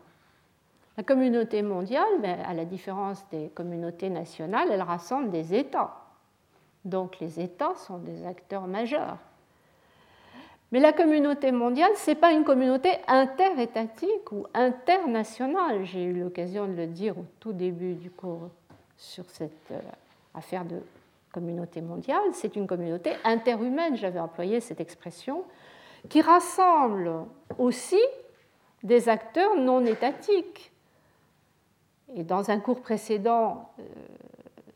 La 1.01 1.05
communauté 1.05 1.63
mondiale, 1.63 2.21
ben, 2.21 2.41
à 2.47 2.53
la 2.53 2.67
différence 2.67 3.25
des 3.31 3.49
communautés 3.55 4.11
nationales, 4.11 4.69
elle 4.71 4.83
rassemble 4.83 5.31
des 5.31 5.55
États. 5.55 5.97
Donc 6.85 7.19
les 7.21 7.41
États 7.41 7.75
sont 7.75 7.97
des 7.97 8.27
acteurs 8.27 8.67
majeurs. 8.67 9.17
Mais 10.71 10.79
la 10.79 10.93
communauté 10.93 11.53
mondiale, 11.53 11.93
ce 11.97 12.11
n'est 12.11 12.17
pas 12.17 12.33
une 12.33 12.45
communauté 12.45 12.91
interétatique 13.09 14.31
ou 14.31 14.47
internationale. 14.53 15.87
J'ai 15.87 16.05
eu 16.05 16.21
l'occasion 16.21 16.67
de 16.67 16.75
le 16.75 16.87
dire 16.87 17.17
au 17.17 17.25
tout 17.41 17.55
début 17.55 17.95
du 17.95 18.11
cours 18.11 18.51
sur 18.99 19.25
cette 19.31 19.71
euh, 19.71 19.81
affaire 20.35 20.67
de 20.67 20.83
communauté 21.33 21.81
mondiale. 21.81 22.21
C'est 22.35 22.57
une 22.57 22.67
communauté 22.67 23.13
interhumaine, 23.25 23.97
j'avais 23.97 24.21
employé 24.21 24.61
cette 24.61 24.83
expression, 24.83 25.45
qui 26.11 26.21
rassemble 26.21 27.11
aussi 27.57 28.03
des 28.83 29.09
acteurs 29.09 29.57
non 29.57 29.83
étatiques. 29.87 30.70
Et 32.15 32.25
dans 32.25 32.51
un 32.51 32.59
cours 32.59 32.81
précédent 32.81 33.71
euh, 33.79 33.83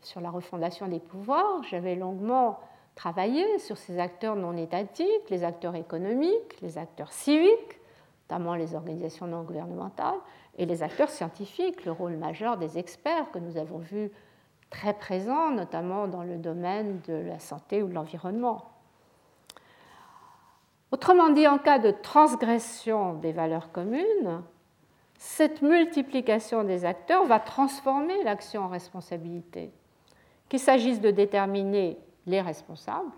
sur 0.01 0.21
la 0.21 0.29
refondation 0.29 0.87
des 0.87 0.99
pouvoirs, 0.99 1.63
j'avais 1.69 1.95
longuement 1.95 2.59
travaillé 2.95 3.59
sur 3.59 3.77
ces 3.77 3.99
acteurs 3.99 4.35
non 4.35 4.55
étatiques, 4.55 5.29
les 5.29 5.43
acteurs 5.43 5.75
économiques, 5.75 6.61
les 6.61 6.77
acteurs 6.77 7.11
civiques, 7.11 7.79
notamment 8.29 8.55
les 8.55 8.73
organisations 8.73 9.27
non 9.27 9.43
gouvernementales, 9.43 10.19
et 10.57 10.65
les 10.65 10.81
acteurs 10.81 11.09
scientifiques, 11.09 11.83
le 11.85 11.91
rôle 11.91 12.15
majeur 12.15 12.57
des 12.57 12.77
experts 12.77 13.29
que 13.31 13.39
nous 13.39 13.57
avons 13.57 13.79
vu 13.79 14.11
très 14.69 14.93
présent, 14.93 15.51
notamment 15.51 16.07
dans 16.07 16.23
le 16.23 16.37
domaine 16.37 17.01
de 17.07 17.13
la 17.13 17.39
santé 17.39 17.83
ou 17.83 17.87
de 17.87 17.93
l'environnement. 17.93 18.71
Autrement 20.91 21.29
dit, 21.29 21.47
en 21.47 21.57
cas 21.57 21.79
de 21.79 21.91
transgression 21.91 23.15
des 23.15 23.33
valeurs 23.33 23.71
communes, 23.73 24.41
cette 25.25 25.63
multiplication 25.63 26.63
des 26.63 26.85
acteurs 26.85 27.25
va 27.25 27.39
transformer 27.39 28.23
l'action 28.23 28.65
en 28.65 28.67
responsabilité. 28.67 29.71
Qu'il 30.47 30.59
s'agisse 30.59 31.01
de 31.01 31.09
déterminer 31.09 31.97
les 32.27 32.41
responsables 32.41 33.11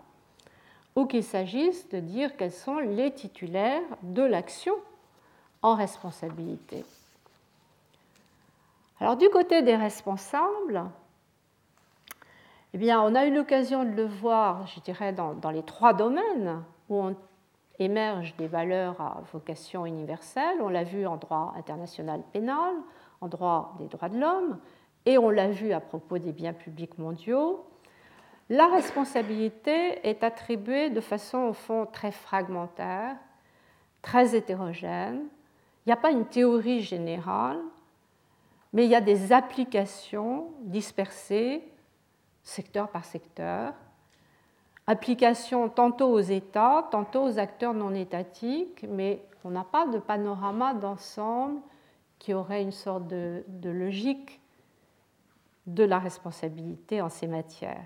ou 0.95 1.05
qu'il 1.05 1.24
s'agisse 1.24 1.89
de 1.89 1.99
dire 1.99 2.38
quels 2.38 2.53
sont 2.53 2.80
les 2.80 3.12
titulaires 3.12 3.84
de 4.03 4.24
l'action 4.24 4.74
en 5.62 5.76
responsabilité. 5.76 6.86
Alors 9.01 9.18
du 9.18 9.28
côté 9.30 9.62
des 9.62 9.76
responsables, 9.76 10.86
Eh 12.74 12.78
bien, 12.78 13.01
on 13.01 13.16
a 13.16 13.26
eu 13.26 13.36
l'occasion 13.36 13.84
de 13.84 13.91
le 13.91 14.05
voir, 14.05 14.66
je 14.68 14.80
dirais, 14.80 15.12
dans, 15.12 15.34
dans 15.34 15.51
les 15.51 15.64
trois 15.64 15.93
domaines 15.93 16.64
où 16.88 16.95
on 16.95 17.18
émergent 17.80 18.36
des 18.38 18.47
valeurs 18.47 18.99
à 19.01 19.21
vocation 19.32 19.86
universelle. 19.86 20.57
On 20.61 20.69
l'a 20.69 20.84
vu 20.84 21.05
en 21.05 21.17
droit 21.17 21.53
international 21.57 22.21
pénal, 22.34 22.73
en 23.21 23.28
droit 23.28 23.75
des 23.80 23.88
droits 23.88 24.09
de 24.09 24.19
l'homme, 24.19 24.59
et 25.05 25.17
on 25.17 25.30
l'a 25.30 25.49
vu 25.49 25.71
à 25.71 25.80
propos 25.80 26.17
des 26.17 26.32
biens 26.32 26.53
publics 26.53 26.97
mondiaux. 26.97 27.65
La 28.49 28.67
responsabilité 28.67 30.07
est 30.07 30.23
attribuée 30.23 30.89
de 30.89 31.01
façon, 31.01 31.39
au 31.39 31.53
fond, 31.53 31.86
très 31.86 32.11
fragmentaire, 32.11 33.15
très 34.01 34.36
hétérogène. 34.36 35.23
Il 35.86 35.89
n'y 35.89 35.93
a 35.93 35.97
pas 35.97 36.11
une 36.11 36.25
théorie 36.25 36.82
générale, 36.82 37.59
mais 38.73 38.86
il 38.86 38.91
y 38.91 38.95
a 38.95 39.01
des 39.01 39.34
applications 39.34 40.51
dispersées, 40.61 41.63
secteur 42.43 42.89
par 42.89 43.05
secteur, 43.05 43.73
application 44.88 45.68
tantôt 45.68 46.08
aux 46.08 46.22
États, 46.22 46.88
tantôt 46.92 47.24
aux 47.24 47.40
acteurs 47.40 47.74
non 47.74 47.94
étatiques, 47.94 48.86
mais 48.90 49.22
on 49.44 49.52
n'a 49.52 49.66
pas 49.66 49.86
de 49.88 50.00
panorama 50.00 50.74
d'ensemble 50.74 51.60
qui 52.20 52.34
aurait 52.34 52.64
une 52.64 52.72
sorte 52.72 53.08
de, 53.08 53.44
logique 53.64 54.42
de 55.68 55.84
la 55.84 56.00
responsabilité 56.00 57.02
en 57.02 57.10
ces 57.10 57.28
matières. 57.28 57.86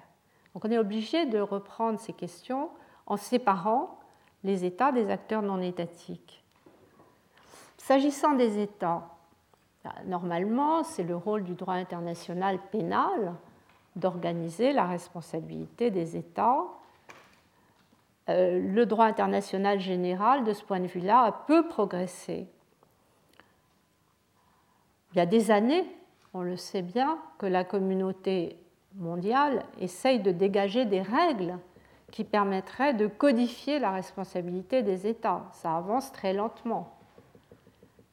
Donc 0.53 0.65
on 0.65 0.71
est 0.71 0.77
obligé 0.77 1.25
de 1.25 1.39
reprendre 1.39 1.99
ces 1.99 2.13
questions 2.13 2.69
en 3.07 3.17
séparant 3.17 3.99
les 4.43 4.63
États 4.63 4.91
des 4.91 5.09
acteurs 5.09 5.41
non 5.41 5.59
étatiques. 5.59 6.43
S'agissant 7.77 8.33
des 8.33 8.59
États, 8.59 9.07
normalement, 10.05 10.83
c'est 10.83 11.03
le 11.03 11.15
rôle 11.15 11.43
du 11.43 11.55
droit 11.55 11.73
international 11.73 12.59
pénal 12.71 13.33
d'organiser 13.95 14.71
la 14.71 14.85
responsabilité 14.85 15.89
des 15.89 16.15
États 16.15 16.63
le 18.35 18.85
droit 18.85 19.05
international 19.05 19.79
général, 19.79 20.43
de 20.43 20.53
ce 20.53 20.63
point 20.63 20.79
de 20.79 20.87
vue-là, 20.87 21.21
a 21.21 21.31
peu 21.31 21.67
progressé. 21.67 22.47
Il 25.13 25.17
y 25.17 25.21
a 25.21 25.25
des 25.25 25.51
années, 25.51 25.85
on 26.33 26.41
le 26.41 26.55
sait 26.55 26.81
bien, 26.81 27.17
que 27.37 27.45
la 27.45 27.63
communauté 27.63 28.57
mondiale 28.95 29.63
essaye 29.79 30.19
de 30.19 30.31
dégager 30.31 30.85
des 30.85 31.01
règles 31.01 31.57
qui 32.11 32.23
permettraient 32.23 32.93
de 32.93 33.07
codifier 33.07 33.79
la 33.79 33.91
responsabilité 33.91 34.83
des 34.83 35.07
États. 35.07 35.45
Ça 35.53 35.75
avance 35.75 36.11
très 36.11 36.33
lentement. 36.33 36.97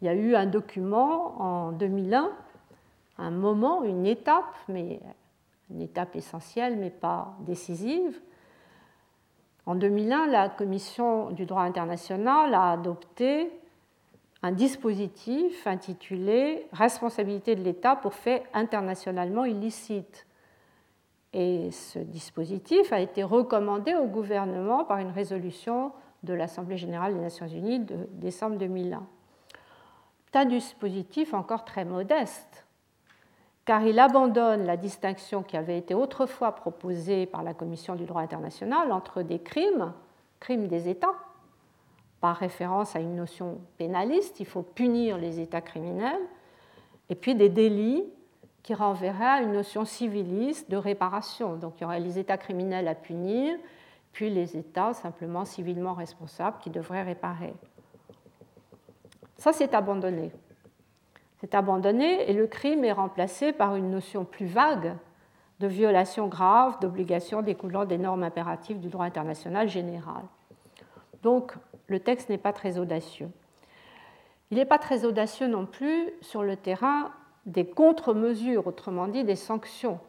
Il 0.01 0.07
y 0.07 0.09
a 0.09 0.15
eu 0.15 0.37
un 0.37 0.47
document 0.47 1.41
en 1.41 1.73
2001, 1.73 2.31
un 3.19 3.31
moment, 3.31 3.83
une 3.83 4.07
étape, 4.07 4.55
mais 4.69 5.01
une 5.71 5.83
étape 5.83 6.15
essentielle 6.15 6.77
mais 6.77 6.91
pas 6.91 7.37
décisive, 7.41 8.21
en 9.69 9.75
2001, 9.75 10.29
la 10.29 10.49
Commission 10.49 11.31
du 11.31 11.45
droit 11.45 11.61
international 11.61 12.55
a 12.55 12.73
adopté 12.73 13.51
un 14.43 14.51
dispositif 14.51 15.67
intitulé 15.67 16.67
Responsabilité 16.73 17.55
de 17.55 17.63
l'État 17.63 17.95
pour 17.95 18.15
faits 18.15 18.45
internationalement 18.55 19.45
illicites. 19.45 20.27
Et 21.35 21.71
ce 21.71 21.99
dispositif 21.99 22.95
a 22.95 23.01
été 23.01 23.23
recommandé 23.23 23.95
au 23.95 24.07
gouvernement 24.07 24.87
par 24.87 25.01
une 25.01 25.11
résolution 25.11 25.93
de 26.23 26.33
l'Assemblée 26.33 26.79
générale 26.79 27.13
des 27.13 27.21
Nations 27.21 27.47
unies 27.47 27.81
de 27.81 28.09
décembre 28.13 28.57
2001. 28.57 29.07
C'est 30.25 30.39
un 30.39 30.47
dispositif 30.47 31.35
encore 31.35 31.67
très 31.67 31.85
modeste 31.85 32.65
car 33.69 33.83
il 33.83 33.99
abandonne 33.99 34.65
la 34.65 34.79
distinction 34.79 35.43
qui 35.43 35.55
avait 35.55 35.77
été 35.77 35.93
autrefois 35.93 36.53
proposée 36.53 37.27
par 37.27 37.43
la 37.43 37.53
Commission 37.53 37.97
du 37.97 38.07
droit 38.07 38.23
international 38.23 38.91
entre 38.93 39.21
des 39.21 39.41
crimes, 39.41 39.93
crimes 40.41 40.69
des 40.69 40.89
États, 40.89 41.13
par 42.23 42.37
référence 42.37 42.97
à 42.97 43.01
une 43.01 43.15
notion 43.15 43.61
pénaliste, 43.77 44.41
il 44.41 44.47
faut 44.47 44.63
punir 44.63 45.19
les 45.19 45.39
États 45.39 45.61
criminels, 45.61 46.23
et 47.11 47.15
puis 47.15 47.35
des 47.35 47.51
délits 47.51 48.07
qui 48.63 48.73
renverraient 48.73 49.27
à 49.27 49.43
une 49.43 49.53
notion 49.53 49.85
civiliste 49.85 50.71
de 50.71 50.79
réparation. 50.79 51.57
Donc 51.57 51.75
il 51.77 51.83
y 51.83 51.85
aurait 51.85 52.01
les 52.01 52.19
États 52.19 52.39
criminels 52.39 52.89
à 52.89 52.95
punir, 52.95 53.55
puis 54.13 54.31
les 54.31 54.57
États 54.57 54.95
simplement 54.95 55.45
civilement 55.45 55.93
responsables 55.93 56.57
qui 56.63 56.71
devraient 56.71 57.03
réparer. 57.03 57.53
Ça, 59.37 59.53
c'est 59.53 59.75
abandonné. 59.75 60.33
C'est 61.41 61.55
abandonné 61.55 62.29
et 62.29 62.33
le 62.33 62.47
crime 62.47 62.85
est 62.85 62.93
remplacé 62.93 63.53
par 63.53 63.77
une 63.77 63.91
notion 63.91 64.25
plus 64.25 64.47
vague 64.47 64.95
de 65.61 65.67
violation 65.67 66.29
grave 66.29 66.79
d'obligations 66.81 67.43
découlant 67.43 67.85
des 67.85 67.99
normes 67.99 68.23
impératives 68.23 68.81
du 68.81 68.89
droit 68.89 69.05
international 69.05 69.69
général. 69.69 70.23
Donc 71.23 71.55
le 71.87 72.01
texte 72.01 72.29
n'est 72.29 72.39
pas 72.39 72.53
très 72.53 72.79
audacieux. 72.79 73.31
Il 74.51 74.59
n'est 74.59 74.65
pas 74.65 74.79
très 74.79 75.05
audacieux 75.05 75.47
non 75.47 75.67
plus 75.67 76.11
sur 76.23 76.43
le 76.43 76.57
terrain 76.57 77.13
des 77.47 77.67
contre-mesures, 77.67 78.67
autrement 78.67 79.07
dit 79.07 79.25
des 79.25 79.37
sanctions. 79.37 80.01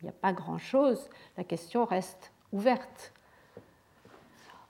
Il 0.00 0.04
n'y 0.04 0.10
a 0.10 0.14
pas 0.20 0.32
grand-chose, 0.32 1.08
la 1.38 1.44
question 1.44 1.84
reste 1.86 2.30
ouverte. 2.52 3.13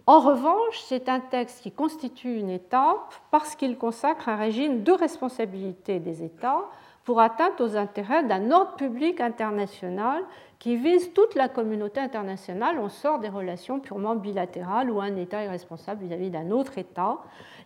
En 0.06 0.20
revanche, 0.20 0.80
c'est 0.84 1.08
un 1.08 1.20
texte 1.20 1.62
qui 1.62 1.72
constitue 1.72 2.36
une 2.36 2.50
étape 2.50 3.14
parce 3.30 3.56
qu'il 3.56 3.78
consacre 3.78 4.28
un 4.28 4.36
régime 4.36 4.82
de 4.82 4.92
responsabilité 4.92 5.98
des 5.98 6.22
États 6.22 6.64
pour 7.04 7.20
atteinte 7.20 7.60
aux 7.62 7.76
intérêts 7.76 8.22
d'un 8.22 8.50
ordre 8.50 8.74
public 8.76 9.20
international 9.22 10.22
qui 10.58 10.76
vise 10.76 11.12
toute 11.14 11.34
la 11.34 11.48
communauté 11.48 12.00
internationale. 12.00 12.78
On 12.78 12.90
sort 12.90 13.18
des 13.18 13.30
relations 13.30 13.80
purement 13.80 14.14
bilatérales 14.14 14.90
où 14.90 15.00
un 15.00 15.16
État 15.16 15.42
est 15.42 15.48
responsable 15.48 16.04
vis-à-vis 16.04 16.30
d'un 16.30 16.50
autre 16.50 16.76
État. 16.76 17.18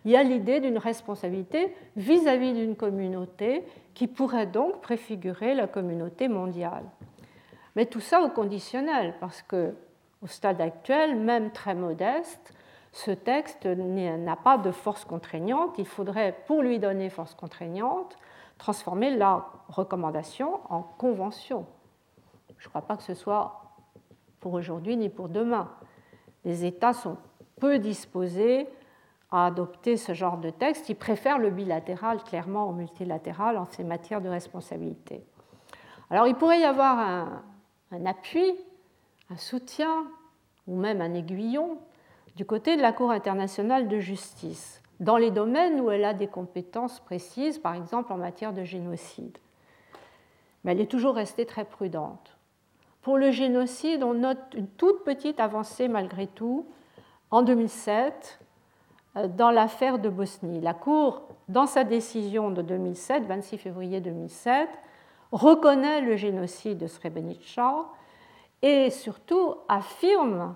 Il 0.05 0.11
y 0.11 0.15
a 0.15 0.23
l'idée 0.23 0.61
d'une 0.61 0.77
responsabilité 0.77 1.75
vis-à-vis 1.97 2.53
d'une 2.53 2.77
communauté 2.77 3.65
qui 3.93 4.07
pourrait 4.07 4.47
donc 4.47 4.79
préfigurer 4.79 5.55
la 5.55 5.67
communauté 5.67 6.29
mondiale. 6.29 6.83
Mais 7.75 7.85
tout 7.85 7.99
ça 7.99 8.21
au 8.21 8.29
conditionnel, 8.29 9.15
parce 9.19 9.41
que 9.41 9.73
au 10.21 10.27
stade 10.27 10.61
actuel, 10.61 11.15
même 11.15 11.51
très 11.51 11.75
modeste, 11.75 12.53
ce 12.91 13.11
texte 13.11 13.65
n'a 13.65 14.35
pas 14.35 14.57
de 14.57 14.71
force 14.71 15.05
contraignante. 15.05 15.77
Il 15.77 15.85
faudrait, 15.85 16.35
pour 16.47 16.61
lui 16.61 16.79
donner 16.79 17.09
force 17.09 17.35
contraignante, 17.35 18.17
transformer 18.57 19.15
la 19.15 19.45
recommandation 19.69 20.59
en 20.69 20.81
convention. 20.81 21.65
Je 22.57 22.65
ne 22.65 22.69
crois 22.69 22.81
pas 22.81 22.97
que 22.97 23.03
ce 23.03 23.13
soit 23.13 23.61
pour 24.39 24.53
aujourd'hui 24.53 24.97
ni 24.97 25.09
pour 25.09 25.29
demain. 25.29 25.69
Les 26.45 26.65
États 26.65 26.93
sont 26.93 27.17
peu 27.59 27.79
disposés 27.79 28.67
à 29.31 29.45
adopter 29.45 29.95
ce 29.95 30.13
genre 30.13 30.37
de 30.37 30.49
texte. 30.49 30.89
Ils 30.89 30.95
préfèrent 30.95 31.37
le 31.37 31.51
bilatéral 31.51 32.23
clairement 32.23 32.67
au 32.67 32.71
multilatéral 32.71 33.57
en 33.57 33.65
ces 33.65 33.83
matières 33.83 34.21
de 34.21 34.29
responsabilité. 34.29 35.23
Alors 36.09 36.27
il 36.27 36.35
pourrait 36.35 36.61
y 36.61 36.65
avoir 36.65 36.97
un, 36.97 37.43
un 37.91 38.05
appui 38.05 38.55
un 39.29 39.37
soutien 39.37 40.05
ou 40.67 40.75
même 40.75 41.01
un 41.01 41.13
aiguillon 41.13 41.77
du 42.35 42.45
côté 42.45 42.77
de 42.77 42.81
la 42.81 42.93
Cour 42.93 43.11
internationale 43.11 43.87
de 43.87 43.99
justice, 43.99 44.81
dans 44.99 45.17
les 45.17 45.31
domaines 45.31 45.81
où 45.81 45.91
elle 45.91 46.05
a 46.05 46.13
des 46.13 46.27
compétences 46.27 46.99
précises, 46.99 47.57
par 47.57 47.75
exemple 47.75 48.13
en 48.13 48.17
matière 48.17 48.53
de 48.53 48.63
génocide. 48.63 49.37
Mais 50.63 50.71
elle 50.71 50.81
est 50.81 50.91
toujours 50.91 51.15
restée 51.15 51.45
très 51.45 51.65
prudente. 51.65 52.37
Pour 53.01 53.17
le 53.17 53.31
génocide, 53.31 54.03
on 54.03 54.13
note 54.13 54.39
une 54.55 54.67
toute 54.67 55.03
petite 55.03 55.39
avancée 55.39 55.87
malgré 55.87 56.27
tout 56.27 56.65
en 57.31 57.41
2007 57.41 58.39
euh, 59.15 59.27
dans 59.27 59.51
l'affaire 59.51 59.99
de 59.99 60.09
Bosnie. 60.09 60.59
La 60.59 60.73
Cour, 60.73 61.23
dans 61.47 61.65
sa 61.65 61.83
décision 61.83 62.51
de 62.51 62.61
2007, 62.61 63.25
26 63.25 63.57
février 63.57 64.01
2007, 64.01 64.69
reconnaît 65.31 66.01
le 66.01 66.15
génocide 66.15 66.77
de 66.77 66.87
Srebrenica 66.87 67.85
et 68.61 68.89
surtout 68.89 69.55
affirme 69.67 70.55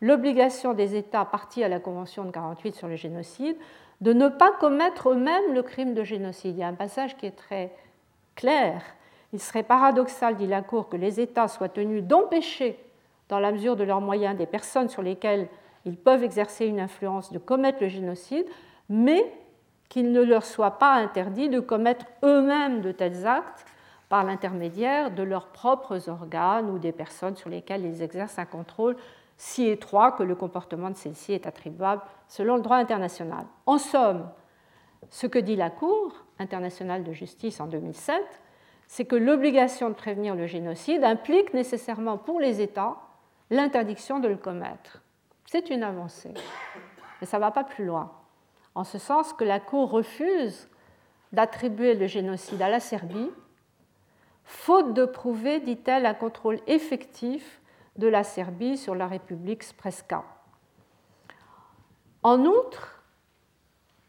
l'obligation 0.00 0.72
des 0.72 0.96
États 0.96 1.24
partis 1.24 1.62
à 1.62 1.68
la 1.68 1.80
Convention 1.80 2.22
de 2.22 2.28
1948 2.28 2.74
sur 2.74 2.88
le 2.88 2.96
génocide 2.96 3.56
de 4.00 4.12
ne 4.12 4.28
pas 4.28 4.52
commettre 4.52 5.10
eux-mêmes 5.10 5.52
le 5.52 5.62
crime 5.62 5.94
de 5.94 6.04
génocide. 6.04 6.56
Il 6.56 6.60
y 6.60 6.62
a 6.62 6.68
un 6.68 6.74
passage 6.74 7.16
qui 7.16 7.26
est 7.26 7.36
très 7.36 7.70
clair. 8.34 8.82
Il 9.32 9.40
serait 9.40 9.62
paradoxal, 9.62 10.36
dit 10.36 10.46
la 10.46 10.62
Cour, 10.62 10.88
que 10.88 10.96
les 10.96 11.20
États 11.20 11.48
soient 11.48 11.68
tenus 11.68 12.02
d'empêcher, 12.02 12.78
dans 13.28 13.38
la 13.38 13.52
mesure 13.52 13.76
de 13.76 13.84
leurs 13.84 14.00
moyens, 14.00 14.36
des 14.36 14.46
personnes 14.46 14.88
sur 14.88 15.02
lesquelles 15.02 15.48
ils 15.84 15.96
peuvent 15.96 16.24
exercer 16.24 16.66
une 16.66 16.80
influence 16.80 17.30
de 17.30 17.38
commettre 17.38 17.82
le 17.82 17.88
génocide, 17.88 18.46
mais 18.88 19.32
qu'il 19.88 20.12
ne 20.12 20.22
leur 20.22 20.44
soit 20.44 20.78
pas 20.78 20.94
interdit 20.94 21.48
de 21.48 21.60
commettre 21.60 22.06
eux-mêmes 22.24 22.80
de 22.80 22.92
tels 22.92 23.26
actes 23.26 23.66
par 24.10 24.24
l'intermédiaire 24.24 25.12
de 25.12 25.22
leurs 25.22 25.46
propres 25.46 26.08
organes 26.10 26.68
ou 26.68 26.78
des 26.78 26.90
personnes 26.90 27.36
sur 27.36 27.48
lesquelles 27.48 27.86
ils 27.86 28.02
exercent 28.02 28.40
un 28.40 28.44
contrôle 28.44 28.96
si 29.36 29.68
étroit 29.68 30.12
que 30.12 30.24
le 30.24 30.34
comportement 30.34 30.90
de 30.90 30.96
celle-ci 30.96 31.32
est 31.32 31.46
attribuable 31.46 32.02
selon 32.28 32.56
le 32.56 32.62
droit 32.62 32.76
international. 32.76 33.46
En 33.66 33.78
somme, 33.78 34.28
ce 35.10 35.28
que 35.28 35.38
dit 35.38 35.54
la 35.54 35.70
Cour 35.70 36.12
internationale 36.40 37.04
de 37.04 37.12
justice 37.12 37.60
en 37.60 37.68
2007, 37.68 38.20
c'est 38.88 39.04
que 39.04 39.14
l'obligation 39.14 39.88
de 39.88 39.94
prévenir 39.94 40.34
le 40.34 40.48
génocide 40.48 41.04
implique 41.04 41.54
nécessairement 41.54 42.18
pour 42.18 42.40
les 42.40 42.60
États 42.60 42.96
l'interdiction 43.48 44.18
de 44.18 44.26
le 44.26 44.36
commettre. 44.36 45.02
C'est 45.46 45.70
une 45.70 45.84
avancée, 45.84 46.34
mais 47.20 47.28
ça 47.28 47.36
ne 47.36 47.42
va 47.42 47.52
pas 47.52 47.64
plus 47.64 47.84
loin, 47.84 48.10
en 48.74 48.82
ce 48.82 48.98
sens 48.98 49.32
que 49.32 49.44
la 49.44 49.60
Cour 49.60 49.90
refuse 49.90 50.68
d'attribuer 51.32 51.94
le 51.94 52.08
génocide 52.08 52.60
à 52.60 52.68
la 52.68 52.80
Serbie, 52.80 53.30
faute 54.44 54.94
de 54.94 55.04
prouver, 55.04 55.60
dit-elle, 55.60 56.06
un 56.06 56.14
contrôle 56.14 56.60
effectif 56.66 57.60
de 57.96 58.08
la 58.08 58.24
Serbie 58.24 58.76
sur 58.76 58.94
la 58.94 59.06
République 59.06 59.62
Spreska. 59.62 60.24
En 62.22 62.44
outre, 62.44 63.02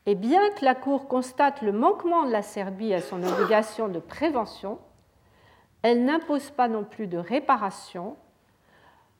et 0.06 0.16
bien 0.16 0.50
que 0.52 0.66
la 0.66 0.76
Cour 0.76 1.08
constate 1.08 1.62
le 1.62 1.72
manquement 1.72 2.26
de 2.26 2.32
la 2.32 2.42
Serbie 2.42 2.94
à 2.94 3.02
son 3.02 3.24
obligation 3.24 3.88
de 3.88 4.00
prévention, 4.00 4.80
elle 5.84 6.06
n'impose 6.06 6.52
pas 6.52 6.68
non 6.68 6.84
plus 6.84 7.08
de 7.08 7.18
réparation. 7.18 8.18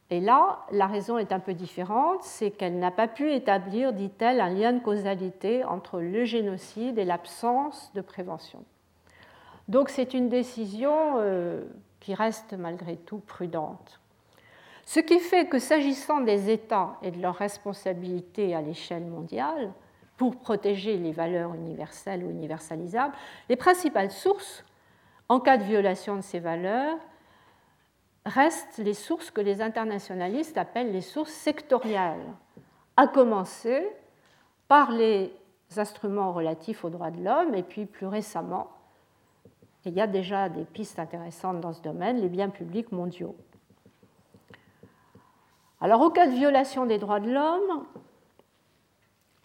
Et 0.10 0.20
là, 0.20 0.66
la 0.72 0.88
raison 0.88 1.18
est 1.18 1.32
un 1.32 1.40
peu 1.40 1.54
différente, 1.54 2.24
c'est 2.24 2.52
qu'elle 2.52 2.80
n'a 2.80 2.92
pas 2.92 3.08
pu 3.08 3.32
établir, 3.32 3.94
dit-elle, 3.94 4.42
un 4.42 4.50
lien 4.50 4.74
de 4.74 4.80
causalité 4.80 5.64
entre 5.64 6.00
le 6.00 6.26
génocide 6.26 7.00
et 7.00 7.06
l'absence 7.06 7.92
de 7.94 8.02
prévention. 8.02 8.66
Donc 9.72 9.88
c'est 9.88 10.14
une 10.14 10.28
décision 10.28 11.14
euh, 11.16 11.64
qui 12.02 12.14
reste 12.14 12.52
malgré 12.52 12.98
tout 12.98 13.20
prudente. 13.20 14.02
Ce 14.86 15.00
qui 15.00 15.18
fait 15.20 15.48
que 15.48 15.60
s'agissant 15.60 16.20
des 16.20 16.50
États 16.50 16.98
et 17.02 17.10
de 17.10 17.22
leurs 17.22 17.38
responsabilités 17.38 18.54
à 18.54 18.62
l'échelle 18.62 19.06
mondiale, 19.06 19.72
pour 20.18 20.36
protéger 20.36 20.98
les 20.98 21.14
valeurs 21.14 21.54
universelles 21.54 22.22
ou 22.26 22.30
universalisables, 22.30 23.16
les 23.48 23.56
principales 23.56 24.12
sources, 24.12 24.66
en 25.30 25.40
cas 25.40 25.56
de 25.56 25.64
violation 25.64 26.18
de 26.18 26.22
ces 26.22 26.42
valeurs, 26.42 26.98
restent 28.26 28.80
les 28.80 28.94
sources 28.94 29.32
que 29.32 29.40
les 29.40 29.62
internationalistes 29.62 30.58
appellent 30.58 30.92
les 30.92 31.00
sources 31.00 31.32
sectorielles, 31.32 32.28
à 32.98 33.08
commencer 33.08 33.88
par 34.68 34.92
les 34.92 35.34
instruments 35.78 36.34
relatifs 36.34 36.84
aux 36.84 36.90
droits 36.90 37.10
de 37.12 37.24
l'homme 37.24 37.56
et 37.56 37.64
puis 37.64 37.86
plus 37.86 38.08
récemment, 38.08 38.70
il 39.86 39.94
y 39.94 40.02
a 40.02 40.08
déjà 40.08 40.50
des 40.50 40.64
pistes 40.64 41.00
intéressantes 41.00 41.60
dans 41.62 41.74
ce 41.74 41.82
domaine, 41.82 42.22
les 42.22 42.30
biens 42.30 42.50
publics 42.50 42.92
mondiaux. 42.92 43.36
Alors, 45.80 46.02
au 46.02 46.12
cas 46.12 46.28
de 46.28 46.34
violation 46.34 46.86
des 46.86 47.00
droits 47.00 47.20
de 47.20 47.32
l'homme, 47.32 47.86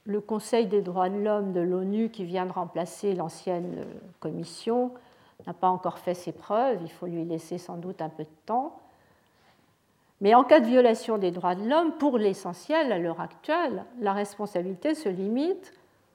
le 0.04 0.20
Conseil 0.20 0.66
des 0.66 0.82
droits 0.82 1.08
de 1.08 1.18
l'homme 1.18 1.52
de 1.52 1.60
l'ONU, 1.60 2.10
qui 2.10 2.24
vient 2.24 2.46
de 2.46 2.52
remplacer 2.52 3.14
l'ancienne 3.14 3.86
commission, 4.20 4.92
n'a 5.46 5.54
pas 5.54 5.68
encore 5.68 5.98
fait 5.98 6.14
ses 6.14 6.32
preuves, 6.32 6.78
il 6.82 6.90
faut 6.90 7.06
lui 7.06 7.24
laisser 7.24 7.58
sans 7.58 7.76
doute 7.76 8.02
un 8.02 8.08
peu 8.08 8.24
de 8.24 8.28
temps. 8.44 8.78
Mais 10.20 10.34
en 10.34 10.44
cas 10.44 10.60
de 10.60 10.66
violation 10.66 11.18
des 11.18 11.30
droits 11.30 11.54
de 11.54 11.68
l'homme, 11.68 11.92
pour 11.92 12.18
l'essentiel, 12.18 12.92
à 12.92 12.98
l'heure 12.98 13.20
actuelle, 13.20 13.84
la 14.00 14.12
responsabilité 14.12 14.94
se 14.94 15.08
limite, 15.08 15.72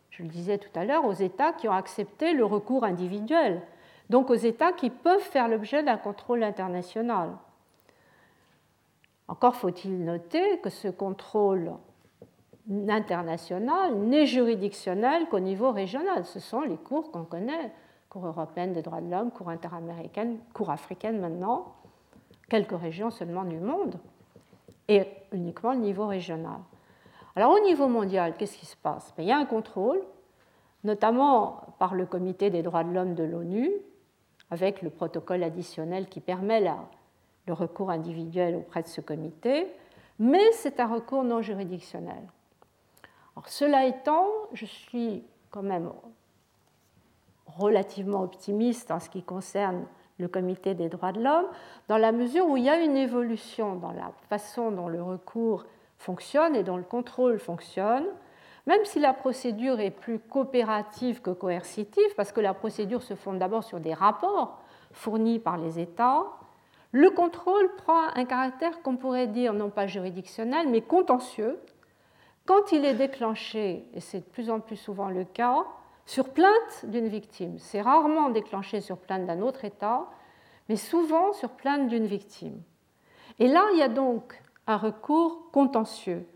je 0.09 0.23
le 0.23 0.29
disais 0.29 0.57
tout 0.57 0.79
à 0.79 0.85
l'heure, 0.85 1.05
aux 1.05 1.13
États 1.13 1.53
qui 1.53 1.67
ont 1.67 1.73
accepté 1.73 2.33
le 2.33 2.45
recours 2.45 2.83
individuel, 2.83 3.61
donc 4.11 4.29
aux 4.29 4.35
États 4.35 4.73
qui 4.73 4.89
peuvent 4.89 5.21
faire 5.21 5.47
l'objet 5.47 5.83
d'un 5.83 5.95
contrôle 5.95 6.43
international. 6.43 7.29
Encore 9.29 9.55
faut-il 9.55 10.03
noter 10.03 10.59
que 10.59 10.69
ce 10.69 10.89
contrôle 10.89 11.71
international 12.89 13.95
n'est 13.95 14.25
juridictionnel 14.25 15.29
qu'au 15.29 15.39
niveau 15.39 15.71
régional. 15.71 16.25
Ce 16.25 16.41
sont 16.41 16.59
les 16.59 16.75
cours 16.75 17.09
qu'on 17.11 17.23
connaît, 17.23 17.71
Cour 18.09 18.27
européenne 18.27 18.73
des 18.73 18.81
droits 18.81 18.99
de 18.99 19.09
l'homme, 19.09 19.31
Cour 19.31 19.47
interaméricaine, 19.47 20.39
Cour 20.53 20.71
africaine 20.71 21.21
maintenant, 21.21 21.73
quelques 22.49 22.77
régions 22.77 23.11
seulement 23.11 23.45
du 23.45 23.59
monde, 23.59 23.95
et 24.89 25.07
uniquement 25.31 25.71
le 25.71 25.79
niveau 25.79 26.05
régional. 26.05 26.59
Alors 27.37 27.53
au 27.53 27.63
niveau 27.63 27.87
mondial, 27.87 28.35
qu'est-ce 28.35 28.57
qui 28.57 28.65
se 28.65 28.75
passe? 28.75 29.13
Ben, 29.15 29.23
Il 29.23 29.29
y 29.29 29.31
a 29.31 29.37
un 29.37 29.45
contrôle, 29.45 30.01
notamment 30.83 31.61
par 31.79 31.95
le 31.95 32.05
Comité 32.05 32.49
des 32.49 32.61
droits 32.61 32.83
de 32.83 32.91
l'homme 32.91 33.15
de 33.15 33.23
l'ONU, 33.23 33.71
avec 34.51 34.81
le 34.81 34.89
protocole 34.89 35.43
additionnel 35.43 36.07
qui 36.07 36.19
permet 36.19 36.59
le 37.47 37.53
recours 37.53 37.89
individuel 37.89 38.55
auprès 38.55 38.83
de 38.83 38.87
ce 38.87 39.01
comité, 39.01 39.67
mais 40.19 40.51
c'est 40.51 40.79
un 40.79 40.87
recours 40.87 41.23
non 41.23 41.41
juridictionnel. 41.41 42.21
Cela 43.47 43.87
étant, 43.87 44.27
je 44.53 44.65
suis 44.65 45.23
quand 45.49 45.63
même 45.63 45.91
relativement 47.47 48.21
optimiste 48.21 48.91
en 48.91 48.99
ce 48.99 49.09
qui 49.09 49.23
concerne 49.23 49.85
le 50.19 50.27
Comité 50.27 50.75
des 50.75 50.89
droits 50.89 51.11
de 51.11 51.21
l'homme, 51.21 51.47
dans 51.87 51.97
la 51.97 52.11
mesure 52.11 52.47
où 52.47 52.55
il 52.55 52.63
y 52.63 52.69
a 52.69 52.79
une 52.79 52.95
évolution 52.95 53.75
dans 53.75 53.91
la 53.91 54.11
façon 54.29 54.71
dont 54.71 54.87
le 54.87 55.01
recours 55.01 55.65
fonctionne 55.97 56.55
et 56.55 56.63
dont 56.63 56.77
le 56.77 56.83
contrôle 56.83 57.39
fonctionne, 57.39 58.05
même 58.67 58.83
si 58.85 58.99
la 58.99 59.13
procédure 59.13 59.79
est 59.79 59.91
plus 59.91 60.19
coopérative 60.19 61.21
que 61.21 61.31
coercitive, 61.31 62.15
parce 62.15 62.31
que 62.31 62.41
la 62.41 62.53
procédure 62.53 63.01
se 63.01 63.15
fonde 63.15 63.39
d'abord 63.39 63.63
sur 63.63 63.79
des 63.79 63.93
rapports 63.93 64.61
fournis 64.91 65.39
par 65.39 65.57
les 65.57 65.79
États, 65.79 66.25
le 66.91 67.09
contrôle 67.09 67.73
prend 67.77 68.09
un 68.15 68.25
caractère 68.25 68.81
qu'on 68.81 68.97
pourrait 68.97 69.27
dire 69.27 69.53
non 69.53 69.69
pas 69.69 69.87
juridictionnel, 69.87 70.67
mais 70.69 70.81
contentieux, 70.81 71.59
quand 72.45 72.71
il 72.71 72.83
est 72.83 72.95
déclenché, 72.95 73.85
et 73.93 73.99
c'est 73.99 74.19
de 74.19 74.25
plus 74.25 74.49
en 74.49 74.59
plus 74.59 74.75
souvent 74.75 75.09
le 75.09 75.23
cas, 75.23 75.65
sur 76.05 76.29
plainte 76.29 76.85
d'une 76.85 77.07
victime. 77.07 77.57
C'est 77.59 77.81
rarement 77.81 78.29
déclenché 78.29 78.81
sur 78.81 78.97
plainte 78.97 79.25
d'un 79.25 79.41
autre 79.41 79.63
État, 79.63 80.07
mais 80.67 80.75
souvent 80.75 81.31
sur 81.33 81.51
plainte 81.51 81.87
d'une 81.87 82.05
victime. 82.05 82.61
Et 83.39 83.47
là, 83.47 83.63
il 83.73 83.79
y 83.79 83.83
a 83.83 83.87
donc 83.87 84.41
un 84.67 84.77
recours 84.77 85.49
contentieux, 85.51 86.27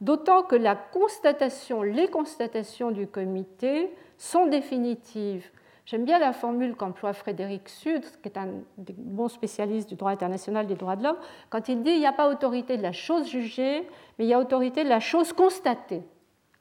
d'autant 0.00 0.42
que 0.42 0.56
la 0.56 0.74
constatation, 0.76 1.82
les 1.82 2.08
constatations 2.08 2.90
du 2.90 3.06
comité 3.06 3.92
sont 4.18 4.46
définitives 4.46 5.50
J'aime 5.90 6.04
bien 6.04 6.20
la 6.20 6.32
formule 6.32 6.76
qu'emploie 6.76 7.12
Frédéric 7.12 7.68
Sud, 7.68 8.04
qui 8.22 8.28
est 8.28 8.38
un 8.38 8.48
bon 8.78 9.26
spécialiste 9.26 9.88
du 9.88 9.96
droit 9.96 10.12
international 10.12 10.68
des 10.68 10.76
droits 10.76 10.94
de 10.94 11.02
l'homme, 11.02 11.16
quand 11.48 11.68
il 11.68 11.82
dit 11.82 11.90
il 11.90 11.98
n'y 11.98 12.06
a 12.06 12.12
pas 12.12 12.30
autorité 12.30 12.76
de 12.76 12.82
la 12.82 12.92
chose 12.92 13.28
jugée, 13.28 13.88
mais 14.16 14.24
il 14.24 14.28
y 14.28 14.32
a 14.32 14.38
autorité 14.38 14.84
de 14.84 14.88
la 14.88 15.00
chose 15.00 15.32
constatée. 15.32 16.02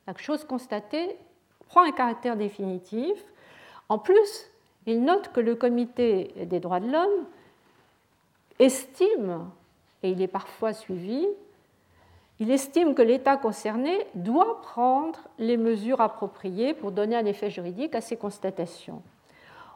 La 0.08 0.16
chose 0.18 0.46
constatée 0.46 1.16
prend 1.68 1.84
un 1.84 1.92
caractère 1.92 2.38
définitif. 2.38 3.24
En 3.88 4.00
plus, 4.00 4.50
il 4.88 5.04
note 5.04 5.32
que 5.32 5.42
le 5.42 5.54
comité 5.54 6.34
des 6.48 6.60
droits 6.60 6.80
de 6.80 6.92
l'homme 6.92 7.28
estime, 8.58 9.48
et 10.02 10.10
il 10.10 10.24
est 10.24 10.28
parfois 10.28 10.74
suivi, 10.74 11.28
il 12.40 12.52
estime 12.52 12.96
que 12.96 13.02
l'État 13.02 13.38
concerné 13.38 14.08
doit 14.16 14.62
prendre 14.62 15.20
les 15.38 15.58
mesures 15.58 16.02
appropriées 16.02 16.74
pour 16.74 16.92
donner 16.92 17.16
un 17.16 17.26
effet 17.26 17.50
juridique 17.50 17.96
à 17.96 18.02
ces 18.02 18.16
constatations. 18.16 19.02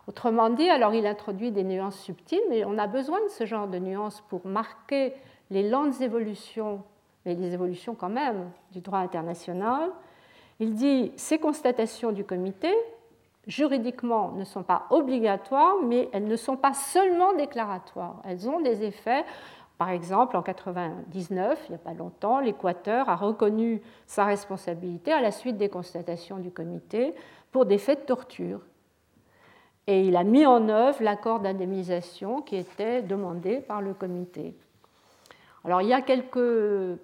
Autrement 0.07 0.49
dit, 0.49 0.70
alors 0.70 0.93
il 0.93 1.05
introduit 1.05 1.51
des 1.51 1.64
nuances 1.64 1.99
subtiles, 1.99 2.41
mais 2.49 2.66
on 2.66 2.78
a 2.78 2.88
besoin 2.88 3.20
de 3.24 3.30
ce 3.30 3.45
genre 3.45 3.68
de 3.68 3.80
nuances 3.80 4.22
pour 4.30 4.45
marquer 4.45 5.14
les 5.49 5.70
lentes 5.70 6.01
évolutions, 6.01 6.84
mais 7.26 7.36
les 7.36 7.53
évolutions 7.53 7.95
quand 7.95 8.09
même 8.09 8.49
du 8.72 8.82
droit 8.82 8.99
international. 8.99 9.89
Il 10.59 10.76
dit 10.76 11.11
ces 11.16 11.39
constatations 11.39 12.11
du 12.11 12.24
comité, 12.24 12.74
juridiquement, 13.47 14.32
ne 14.32 14.43
sont 14.43 14.64
pas 14.64 14.88
obligatoires, 14.89 15.76
mais 15.84 16.09
elles 16.11 16.28
ne 16.28 16.36
sont 16.36 16.57
pas 16.57 16.74
seulement 16.74 17.34
déclaratoires. 17.34 18.22
Elles 18.26 18.49
ont 18.49 18.59
des 18.59 18.84
effets. 18.84 19.26
Par 19.78 19.90
exemple, 19.90 20.38
en 20.38 20.42
1999, 20.42 21.66
il 21.68 21.72
n'y 21.72 21.76
a 21.76 21.80
pas 21.80 21.94
longtemps, 21.94 22.40
l'Équateur 22.40 23.10
a 23.10 23.16
reconnu 23.16 23.82
sa 24.06 24.26
responsabilité 24.26 25.12
à 25.12 25.22
la 25.22 25.32
suite 25.32 25.58
des 25.58 25.70
constatations 25.70 26.38
du 26.38 26.52
comité 26.52 27.14
pour 27.52 27.66
des 27.66 27.78
faits 27.78 28.02
de 28.02 28.06
torture 28.06 28.62
et 29.88 30.08
il 30.08 30.16
a 30.16 30.24
mis 30.24 30.46
en 30.46 30.70
œuvre 30.70 31.04
l'accord 31.04 31.40
d'indemnisation 31.40 32.42
qui 32.42 32.56
était 32.56 33.02
demandé 33.02 33.60
par 33.60 33.82
le 33.82 33.94
comité. 33.94 34.56
Alors 35.66 35.82
il 35.82 35.90
y 35.90 35.94
a 35.94 36.02
quelques, 36.02 37.00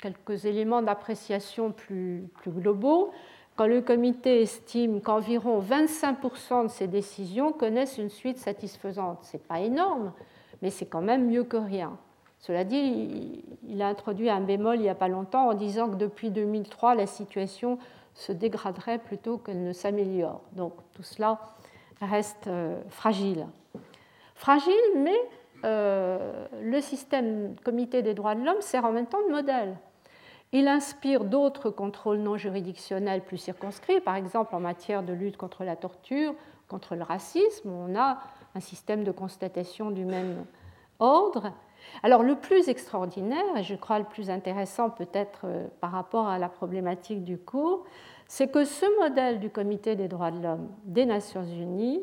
quelques 0.00 0.46
éléments 0.46 0.82
d'appréciation 0.82 1.72
plus, 1.72 2.28
plus 2.34 2.50
globaux. 2.50 3.10
Quand 3.56 3.66
le 3.66 3.82
comité 3.82 4.42
estime 4.42 5.00
qu'environ 5.00 5.60
25% 5.60 6.64
de 6.64 6.68
ses 6.68 6.88
décisions 6.88 7.52
connaissent 7.52 7.98
une 7.98 8.10
suite 8.10 8.38
satisfaisante, 8.38 9.24
ce 9.24 9.36
n'est 9.36 9.42
pas 9.42 9.60
énorme, 9.60 10.12
mais 10.62 10.70
c'est 10.70 10.86
quand 10.86 11.02
même 11.02 11.28
mieux 11.28 11.44
que 11.44 11.56
rien. 11.56 11.96
Cela 12.38 12.64
dit, 12.64 13.42
il 13.66 13.80
a 13.80 13.88
introduit 13.88 14.28
un 14.28 14.40
bémol 14.40 14.76
il 14.76 14.82
n'y 14.82 14.88
a 14.88 14.94
pas 14.94 15.08
longtemps 15.08 15.48
en 15.48 15.54
disant 15.54 15.88
que 15.88 15.96
depuis 15.96 16.30
2003, 16.30 16.94
la 16.94 17.06
situation 17.06 17.78
se 18.14 18.32
dégraderait 18.32 18.98
plutôt 18.98 19.38
qu'elle 19.38 19.64
ne 19.64 19.72
s'améliore. 19.72 20.42
Donc 20.52 20.74
tout 20.92 21.02
cela 21.02 21.40
reste 22.00 22.46
euh, 22.46 22.80
fragile. 22.90 23.46
Fragile, 24.34 24.74
mais 24.96 25.16
euh, 25.64 26.46
le 26.62 26.80
système 26.80 27.56
comité 27.64 28.02
des 28.02 28.14
droits 28.14 28.34
de 28.34 28.44
l'homme 28.44 28.60
sert 28.60 28.84
en 28.84 28.92
même 28.92 29.06
temps 29.06 29.22
de 29.26 29.32
modèle. 29.32 29.76
Il 30.52 30.68
inspire 30.68 31.24
d'autres 31.24 31.70
contrôles 31.70 32.18
non 32.18 32.36
juridictionnels 32.36 33.22
plus 33.22 33.38
circonscrits, 33.38 34.00
par 34.00 34.16
exemple 34.16 34.54
en 34.54 34.60
matière 34.60 35.02
de 35.02 35.12
lutte 35.12 35.36
contre 35.36 35.64
la 35.64 35.74
torture, 35.76 36.34
contre 36.68 36.94
le 36.94 37.02
racisme, 37.02 37.70
on 37.70 37.98
a 37.98 38.18
un 38.54 38.60
système 38.60 39.04
de 39.04 39.10
constatation 39.10 39.90
du 39.90 40.04
même 40.04 40.44
ordre. 40.98 41.52
Alors 42.02 42.22
le 42.22 42.36
plus 42.36 42.68
extraordinaire, 42.68 43.56
et 43.56 43.62
je 43.62 43.74
crois 43.74 43.98
le 43.98 44.04
plus 44.04 44.30
intéressant 44.30 44.90
peut-être 44.90 45.40
euh, 45.44 45.66
par 45.80 45.92
rapport 45.92 46.28
à 46.28 46.38
la 46.38 46.48
problématique 46.48 47.24
du 47.24 47.38
cours, 47.38 47.84
c'est 48.26 48.50
que 48.50 48.64
ce 48.64 48.86
modèle 49.00 49.38
du 49.38 49.50
Comité 49.50 49.96
des 49.96 50.08
droits 50.08 50.30
de 50.30 50.42
l'homme 50.42 50.68
des 50.84 51.04
Nations 51.04 51.44
Unies 51.44 52.02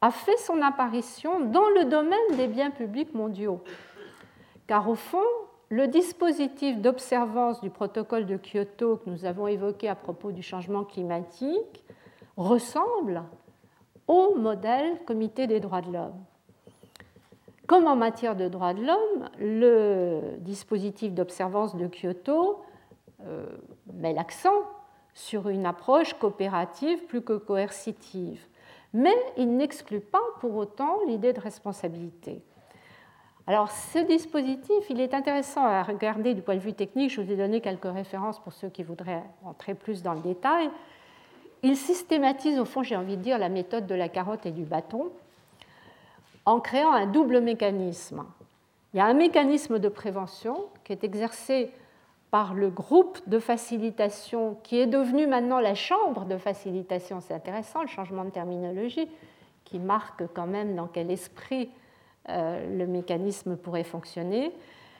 a 0.00 0.10
fait 0.10 0.36
son 0.38 0.60
apparition 0.62 1.40
dans 1.40 1.68
le 1.68 1.84
domaine 1.84 2.36
des 2.36 2.46
biens 2.46 2.70
publics 2.70 3.14
mondiaux. 3.14 3.62
Car 4.66 4.88
au 4.88 4.94
fond, 4.94 5.22
le 5.68 5.88
dispositif 5.88 6.80
d'observance 6.80 7.60
du 7.60 7.70
protocole 7.70 8.26
de 8.26 8.36
Kyoto 8.36 8.96
que 8.96 9.10
nous 9.10 9.24
avons 9.24 9.48
évoqué 9.48 9.88
à 9.88 9.94
propos 9.94 10.32
du 10.32 10.42
changement 10.42 10.84
climatique 10.84 11.84
ressemble 12.36 13.22
au 14.06 14.34
modèle 14.36 14.98
Comité 15.06 15.46
des 15.46 15.60
droits 15.60 15.80
de 15.80 15.92
l'homme. 15.92 16.24
Comme 17.66 17.86
en 17.86 17.96
matière 17.96 18.36
de 18.36 18.48
droits 18.48 18.74
de 18.74 18.84
l'homme, 18.84 19.28
le 19.38 20.36
dispositif 20.38 21.12
d'observance 21.12 21.76
de 21.76 21.86
Kyoto 21.86 22.62
euh, 23.22 23.46
met 23.92 24.12
l'accent 24.12 24.62
sur 25.14 25.48
une 25.48 25.64
approche 25.64 26.12
coopérative 26.14 27.06
plus 27.06 27.22
que 27.22 27.34
coercitive, 27.34 28.44
mais 28.92 29.14
il 29.38 29.56
n'exclut 29.56 30.00
pas 30.00 30.20
pour 30.40 30.54
autant 30.56 30.98
l'idée 31.06 31.32
de 31.32 31.40
responsabilité. 31.40 32.42
Alors 33.46 33.70
ce 33.70 33.98
dispositif, 33.98 34.88
il 34.88 35.00
est 35.00 35.14
intéressant 35.14 35.64
à 35.64 35.82
regarder 35.82 36.34
du 36.34 36.42
point 36.42 36.54
de 36.54 36.60
vue 36.60 36.72
technique. 36.72 37.10
Je 37.10 37.20
vous 37.20 37.30
ai 37.30 37.36
donné 37.36 37.60
quelques 37.60 37.92
références 37.92 38.38
pour 38.40 38.52
ceux 38.52 38.70
qui 38.70 38.82
voudraient 38.82 39.22
entrer 39.44 39.74
plus 39.74 40.02
dans 40.02 40.14
le 40.14 40.20
détail. 40.20 40.70
Il 41.64 41.78
systématise, 41.78 42.58
au 42.58 42.66
fond, 42.66 42.82
j'ai 42.82 42.94
envie 42.94 43.16
de 43.16 43.22
dire, 43.22 43.38
la 43.38 43.48
méthode 43.48 43.86
de 43.86 43.94
la 43.94 44.10
carotte 44.10 44.44
et 44.44 44.50
du 44.50 44.64
bâton 44.64 45.10
en 46.44 46.60
créant 46.60 46.92
un 46.92 47.06
double 47.06 47.40
mécanisme. 47.40 48.22
Il 48.92 48.98
y 48.98 49.00
a 49.00 49.06
un 49.06 49.14
mécanisme 49.14 49.78
de 49.78 49.88
prévention 49.88 50.66
qui 50.84 50.92
est 50.92 51.04
exercé 51.04 51.72
par 52.30 52.52
le 52.52 52.68
groupe 52.68 53.18
de 53.26 53.38
facilitation 53.38 54.58
qui 54.62 54.78
est 54.78 54.86
devenu 54.86 55.26
maintenant 55.26 55.58
la 55.58 55.74
chambre 55.74 56.26
de 56.26 56.36
facilitation. 56.36 57.22
C'est 57.22 57.32
intéressant 57.32 57.80
le 57.80 57.88
changement 57.88 58.26
de 58.26 58.30
terminologie 58.30 59.08
qui 59.64 59.78
marque 59.78 60.24
quand 60.34 60.46
même 60.46 60.76
dans 60.76 60.86
quel 60.86 61.10
esprit 61.10 61.70
euh, 62.28 62.76
le 62.76 62.86
mécanisme 62.86 63.56
pourrait 63.56 63.84
fonctionner. 63.84 64.52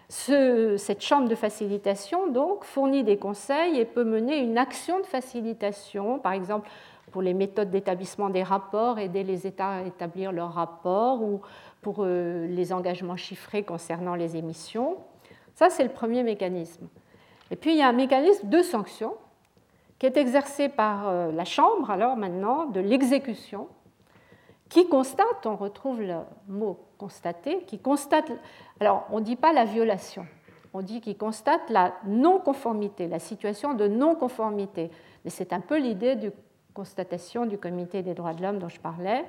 Cette 0.08 1.00
chambre 1.00 1.28
de 1.28 1.34
facilitation 1.34 2.28
donc 2.28 2.64
fournit 2.64 3.04
des 3.04 3.16
conseils 3.16 3.78
et 3.78 3.84
peut 3.84 4.04
mener 4.04 4.38
une 4.38 4.58
action 4.58 5.00
de 5.00 5.06
facilitation, 5.06 6.18
par 6.18 6.32
exemple 6.32 6.68
pour 7.10 7.22
les 7.22 7.34
méthodes 7.34 7.70
d'établissement 7.70 8.28
des 8.28 8.42
rapports, 8.42 8.98
aider 8.98 9.22
les 9.22 9.46
États 9.46 9.76
à 9.76 9.82
établir 9.82 10.32
leurs 10.32 10.52
rapports 10.52 11.22
ou 11.22 11.42
pour 11.80 11.98
euh, 12.00 12.46
les 12.48 12.72
engagements 12.72 13.16
chiffrés 13.16 13.62
concernant 13.62 14.16
les 14.16 14.36
émissions. 14.36 14.96
Ça, 15.54 15.70
c'est 15.70 15.84
le 15.84 15.90
premier 15.90 16.24
mécanisme. 16.24 16.88
Et 17.52 17.56
puis, 17.56 17.72
il 17.72 17.78
y 17.78 17.82
a 17.82 17.88
un 17.88 17.92
mécanisme 17.92 18.48
de 18.48 18.62
sanction 18.62 19.14
qui 20.00 20.06
est 20.06 20.16
exercé 20.16 20.68
par 20.68 21.08
euh, 21.08 21.30
la 21.30 21.44
Chambre, 21.44 21.90
alors 21.90 22.16
maintenant, 22.16 22.64
de 22.66 22.80
l'exécution, 22.80 23.68
qui 24.68 24.88
constate, 24.88 25.46
on 25.46 25.54
retrouve 25.54 26.02
le 26.02 26.16
mot 26.48 26.80
qui 27.66 27.78
constate, 27.78 28.30
alors 28.80 29.06
on 29.10 29.20
ne 29.20 29.24
dit 29.24 29.36
pas 29.36 29.52
la 29.52 29.64
violation, 29.64 30.26
on 30.72 30.82
dit 30.82 31.00
qu'il 31.00 31.16
constate 31.16 31.70
la 31.70 31.94
non-conformité, 32.04 33.06
la 33.08 33.18
situation 33.18 33.74
de 33.74 33.86
non-conformité. 33.86 34.90
Mais 35.24 35.30
c'est 35.30 35.52
un 35.52 35.60
peu 35.60 35.78
l'idée 35.78 36.16
du 36.16 36.32
constatation 36.74 37.46
du 37.46 37.56
Comité 37.56 38.02
des 38.02 38.14
droits 38.14 38.34
de 38.34 38.42
l'homme 38.42 38.58
dont 38.58 38.68
je 38.68 38.80
parlais. 38.80 39.24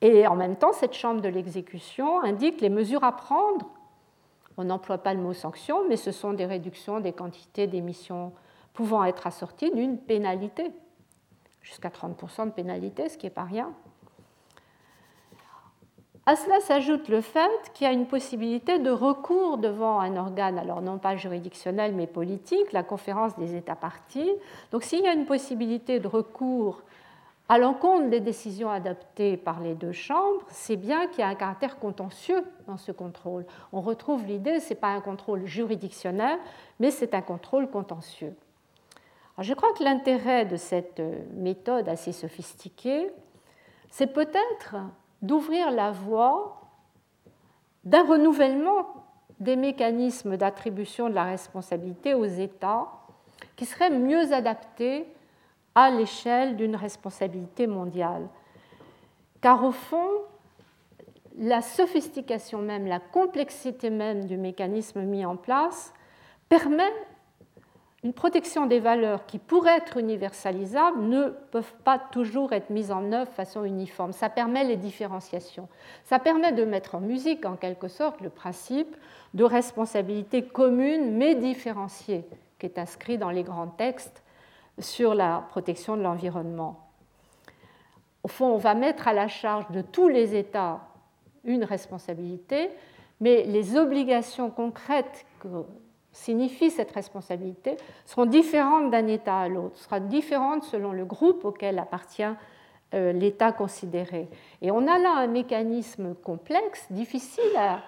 Et 0.00 0.26
en 0.26 0.36
même 0.36 0.56
temps, 0.56 0.72
cette 0.72 0.92
chambre 0.92 1.20
de 1.20 1.28
l'exécution 1.28 2.20
indique 2.20 2.60
les 2.60 2.68
mesures 2.68 3.02
à 3.02 3.12
prendre. 3.12 3.66
On 4.56 4.64
n'emploie 4.64 4.98
pas 4.98 5.14
le 5.14 5.20
mot 5.20 5.32
sanction, 5.32 5.88
mais 5.88 5.96
ce 5.96 6.12
sont 6.12 6.34
des 6.34 6.44
réductions 6.44 7.00
des 7.00 7.12
quantités 7.12 7.66
d'émissions 7.66 8.32
pouvant 8.74 9.02
être 9.04 9.26
assorties 9.26 9.72
d'une 9.72 9.98
pénalité, 9.98 10.70
jusqu'à 11.62 11.88
30% 11.88 12.46
de 12.46 12.50
pénalité, 12.50 13.08
ce 13.08 13.18
qui 13.18 13.26
n'est 13.26 13.30
pas 13.30 13.44
rien. 13.44 13.72
À 16.28 16.36
cela 16.36 16.60
s'ajoute 16.60 17.08
le 17.08 17.22
fait 17.22 17.48
qu'il 17.72 17.86
y 17.86 17.88
a 17.88 17.92
une 17.94 18.04
possibilité 18.04 18.78
de 18.78 18.90
recours 18.90 19.56
devant 19.56 19.98
un 19.98 20.14
organe, 20.18 20.58
alors 20.58 20.82
non 20.82 20.98
pas 20.98 21.16
juridictionnel 21.16 21.94
mais 21.94 22.06
politique, 22.06 22.70
la 22.72 22.82
conférence 22.82 23.34
des 23.38 23.56
États 23.56 23.74
partis. 23.74 24.30
Donc 24.70 24.82
s'il 24.82 25.02
y 25.02 25.08
a 25.08 25.14
une 25.14 25.24
possibilité 25.24 26.00
de 26.00 26.06
recours 26.06 26.82
à 27.48 27.56
l'encontre 27.56 28.10
des 28.10 28.20
décisions 28.20 28.68
adoptées 28.68 29.38
par 29.38 29.60
les 29.60 29.74
deux 29.74 29.92
chambres, 29.92 30.42
c'est 30.50 30.76
bien 30.76 31.06
qu'il 31.06 31.20
y 31.20 31.22
a 31.22 31.28
un 31.28 31.34
caractère 31.34 31.78
contentieux 31.78 32.44
dans 32.66 32.76
ce 32.76 32.92
contrôle. 32.92 33.46
On 33.72 33.80
retrouve 33.80 34.26
l'idée, 34.26 34.60
ce 34.60 34.68
n'est 34.68 34.80
pas 34.80 34.88
un 34.88 35.00
contrôle 35.00 35.46
juridictionnel, 35.46 36.38
mais 36.78 36.90
c'est 36.90 37.14
un 37.14 37.22
contrôle 37.22 37.70
contentieux. 37.70 38.34
je 39.38 39.54
crois 39.54 39.72
que 39.72 39.82
l'intérêt 39.82 40.44
de 40.44 40.56
cette 40.56 41.00
méthode 41.32 41.88
assez 41.88 42.12
sophistiquée, 42.12 43.08
c'est 43.88 44.12
peut-être 44.12 44.76
d'ouvrir 45.22 45.70
la 45.70 45.90
voie 45.90 46.60
d'un 47.84 48.04
renouvellement 48.04 48.86
des 49.40 49.56
mécanismes 49.56 50.36
d'attribution 50.36 51.08
de 51.08 51.14
la 51.14 51.24
responsabilité 51.24 52.14
aux 52.14 52.24
États 52.24 52.88
qui 53.56 53.64
seraient 53.64 53.90
mieux 53.90 54.32
adaptés 54.32 55.06
à 55.74 55.90
l'échelle 55.90 56.56
d'une 56.56 56.76
responsabilité 56.76 57.66
mondiale. 57.66 58.28
Car 59.40 59.64
au 59.64 59.70
fond, 59.70 60.08
la 61.38 61.62
sophistication 61.62 62.58
même, 62.58 62.86
la 62.86 62.98
complexité 62.98 63.90
même 63.90 64.24
du 64.24 64.36
mécanisme 64.36 65.02
mis 65.02 65.24
en 65.24 65.36
place 65.36 65.92
permet 66.48 66.92
une 68.04 68.12
protection 68.12 68.66
des 68.66 68.78
valeurs 68.78 69.26
qui 69.26 69.38
pourraient 69.38 69.78
être 69.78 69.96
universalisables 69.96 71.02
ne 71.02 71.30
peuvent 71.50 71.74
pas 71.84 71.98
toujours 71.98 72.52
être 72.52 72.70
mises 72.70 72.92
en 72.92 73.12
œuvre 73.12 73.28
de 73.28 73.34
façon 73.34 73.64
uniforme. 73.64 74.12
Ça 74.12 74.28
permet 74.28 74.62
les 74.62 74.76
différenciations. 74.76 75.68
Ça 76.04 76.20
permet 76.20 76.52
de 76.52 76.64
mettre 76.64 76.94
en 76.94 77.00
musique, 77.00 77.44
en 77.44 77.56
quelque 77.56 77.88
sorte, 77.88 78.20
le 78.20 78.30
principe 78.30 78.96
de 79.34 79.42
responsabilité 79.42 80.44
commune 80.44 81.16
mais 81.16 81.34
différenciée 81.34 82.24
qui 82.58 82.66
est 82.66 82.78
inscrit 82.78 83.18
dans 83.18 83.30
les 83.30 83.42
grands 83.42 83.66
textes 83.66 84.22
sur 84.78 85.14
la 85.14 85.44
protection 85.48 85.96
de 85.96 86.02
l'environnement. 86.02 86.88
Au 88.22 88.28
fond, 88.28 88.46
on 88.46 88.58
va 88.58 88.74
mettre 88.74 89.08
à 89.08 89.12
la 89.12 89.26
charge 89.26 89.70
de 89.70 89.80
tous 89.80 90.08
les 90.08 90.36
États 90.36 90.80
une 91.44 91.64
responsabilité, 91.64 92.70
mais 93.20 93.44
les 93.44 93.76
obligations 93.76 94.50
concrètes 94.50 95.26
signifie 96.18 96.70
cette 96.70 96.90
responsabilité 96.90 97.76
seront 98.04 98.26
différentes 98.26 98.90
d'un 98.90 99.06
État 99.06 99.38
à 99.38 99.48
l'autre, 99.48 99.78
sera 99.78 100.00
différente 100.00 100.64
selon 100.64 100.92
le 100.92 101.04
groupe 101.04 101.44
auquel 101.44 101.78
appartient 101.78 102.34
euh, 102.94 103.12
l'État 103.12 103.52
considéré. 103.52 104.28
Et 104.60 104.70
on 104.70 104.86
a 104.88 104.98
là 104.98 105.14
un 105.16 105.28
mécanisme 105.28 106.14
complexe, 106.16 106.86
difficile 106.90 107.56
à, 107.56 107.82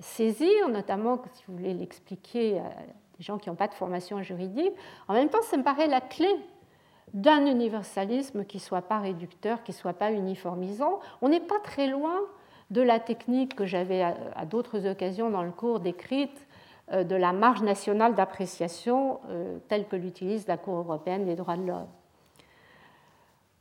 saisir, 0.00 0.68
notamment 0.68 1.20
si 1.32 1.44
vous 1.46 1.56
voulez 1.56 1.74
l'expliquer 1.74 2.58
à 2.58 2.70
des 3.18 3.24
gens 3.24 3.38
qui 3.38 3.50
n'ont 3.50 3.56
pas 3.56 3.68
de 3.68 3.74
formation 3.74 4.22
juridique. 4.22 4.72
En 5.08 5.12
même 5.12 5.28
temps, 5.28 5.42
ça 5.42 5.56
me 5.56 5.62
paraît 5.62 5.88
la 5.88 6.00
clé 6.00 6.28
d'un 7.12 7.44
universalisme 7.44 8.44
qui 8.44 8.56
ne 8.56 8.62
soit 8.62 8.82
pas 8.82 8.98
réducteur, 8.98 9.62
qui 9.62 9.72
ne 9.72 9.76
soit 9.76 9.92
pas 9.92 10.10
uniformisant. 10.10 11.00
On 11.20 11.28
n'est 11.28 11.40
pas 11.40 11.58
très 11.62 11.86
loin 11.86 12.18
de 12.70 12.80
la 12.80 12.98
technique 12.98 13.54
que 13.56 13.66
j'avais 13.66 14.00
à 14.02 14.46
d'autres 14.46 14.86
occasions 14.86 15.28
dans 15.28 15.42
le 15.42 15.50
cours 15.50 15.80
décrite 15.80 16.46
de 16.92 17.14
la 17.14 17.32
marge 17.32 17.62
nationale 17.62 18.14
d'appréciation 18.14 19.20
euh, 19.28 19.58
telle 19.68 19.86
que 19.86 19.94
l'utilise 19.94 20.48
la 20.48 20.56
Cour 20.56 20.74
européenne 20.74 21.24
des 21.24 21.36
droits 21.36 21.56
de 21.56 21.66
l'homme. 21.66 21.86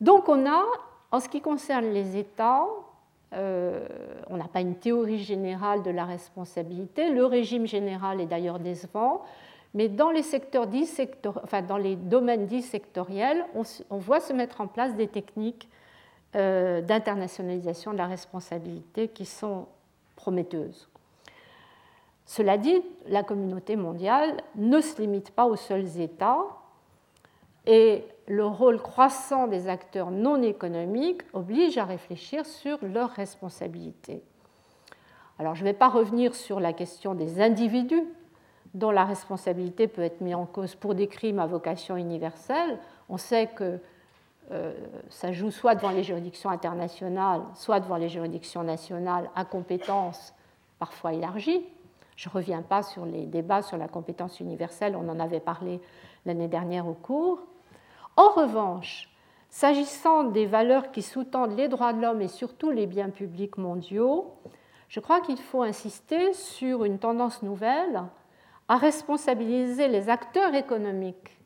Donc 0.02 0.28
on 0.30 0.50
a, 0.50 0.64
en 1.12 1.20
ce 1.20 1.30
qui 1.30 1.40
concerne 1.40 1.86
les 1.92 2.18
États, 2.18 2.66
euh, 3.34 3.88
on 4.30 4.38
n'a 4.38 4.48
pas 4.48 4.62
une 4.62 4.76
théorie 4.76 5.20
générale 5.20 5.84
de 5.84 5.92
la 5.92 6.06
responsabilité. 6.06 7.12
Le 7.12 7.24
régime 7.26 7.68
général 7.68 8.20
est 8.20 8.26
d'ailleurs 8.26 8.58
décevant, 8.58 9.22
mais 9.76 9.88
dans 9.90 10.10
les, 10.10 10.24
domaines 11.96 12.48
dits 12.48 12.64
sectoriels, 12.64 13.46
on, 13.54 13.98
voit 13.98 14.20
se 14.20 14.34
mettre 14.34 14.62
en 14.62 14.68
place 14.68 14.96
des 14.96 15.08
techniques 15.08 15.70
d'internationalisation 16.34 17.94
de 17.94 17.98
la 17.98 18.08
responsabilité 18.08 19.08
qui 19.08 19.26
sont 19.26 19.68
prometteuses. 20.16 20.89
Cela 22.30 22.60
dit, 22.60 22.84
la 23.08 23.24
communauté 23.24 23.76
mondiale 23.76 24.44
ne 24.54 24.82
se 24.82 25.02
limite 25.02 25.32
pas 25.32 25.48
aux 25.48 25.56
seuls 25.56 26.00
États 26.00 26.44
et 27.66 28.06
le 28.28 28.46
rôle 28.46 28.80
croissant 28.80 29.48
des 29.48 29.68
acteurs 29.68 30.12
non 30.12 30.44
économiques 30.44 31.24
oblige 31.34 31.80
à 31.80 31.86
réfléchir 31.86 32.46
sur 32.46 32.78
leurs 32.84 33.10
responsabilités. 33.10 34.22
Alors 35.40 35.56
je 35.56 35.64
ne 35.64 35.70
vais 35.70 35.74
pas 35.74 35.90
revenir 35.90 36.36
sur 36.36 36.60
la 36.60 36.72
question 36.72 37.16
des 37.16 37.42
individus 37.42 38.04
dont 38.76 38.92
la 38.92 39.06
responsabilité 39.06 39.88
peut 39.88 40.04
être 40.04 40.22
mise 40.22 40.36
en 40.36 40.46
cause 40.46 40.76
pour 40.76 40.94
des 40.94 41.08
crimes 41.08 41.40
à 41.40 41.48
vocation 41.48 41.98
universelle. 41.98 42.78
On 43.10 43.18
sait 43.18 43.48
que 43.48 43.80
euh, 44.52 44.74
ça 45.10 45.32
joue 45.32 45.50
soit 45.50 45.74
devant 45.74 45.90
les 45.90 46.04
juridictions 46.04 46.52
internationales, 46.52 47.42
soit 47.56 47.80
devant 47.80 47.98
les 47.98 48.08
juridictions 48.08 48.62
nationales 48.62 49.32
à 49.36 49.46
compétences 49.46 50.36
parfois 50.78 51.14
élargies. 51.14 51.66
Je 52.20 52.28
ne 52.28 52.34
reviens 52.34 52.62
pas 52.62 52.84
sur 52.84 53.06
les 53.06 53.26
débats 53.26 53.62
sur 53.62 53.78
la 53.78 53.88
compétence 53.88 54.42
universelle, 54.42 54.98
on 54.98 55.08
en 55.08 55.22
avait 55.22 55.40
parlé 55.40 55.80
l'année 56.26 56.50
dernière 56.50 56.86
au 56.86 56.94
cours. 56.94 57.40
En 58.18 58.32
revanche, 58.32 59.10
s'agissant 59.50 60.26
des 60.26 60.46
valeurs 60.46 60.92
qui 60.92 61.02
sous-tendent 61.02 61.56
les 61.56 61.70
droits 61.70 61.94
de 61.94 62.02
l'homme 62.02 62.22
et 62.22 62.28
surtout 62.28 62.72
les 62.72 62.88
biens 62.88 63.10
publics 63.10 63.58
mondiaux, 63.58 64.34
je 64.90 65.00
crois 65.00 65.22
qu'il 65.22 65.38
faut 65.38 65.62
insister 65.62 66.34
sur 66.34 66.84
une 66.84 67.00
tendance 67.00 67.42
nouvelle 67.42 68.04
à 68.68 68.76
responsabiliser 68.76 69.88
les 69.88 70.10
acteurs 70.10 70.54
économiques 70.56 71.40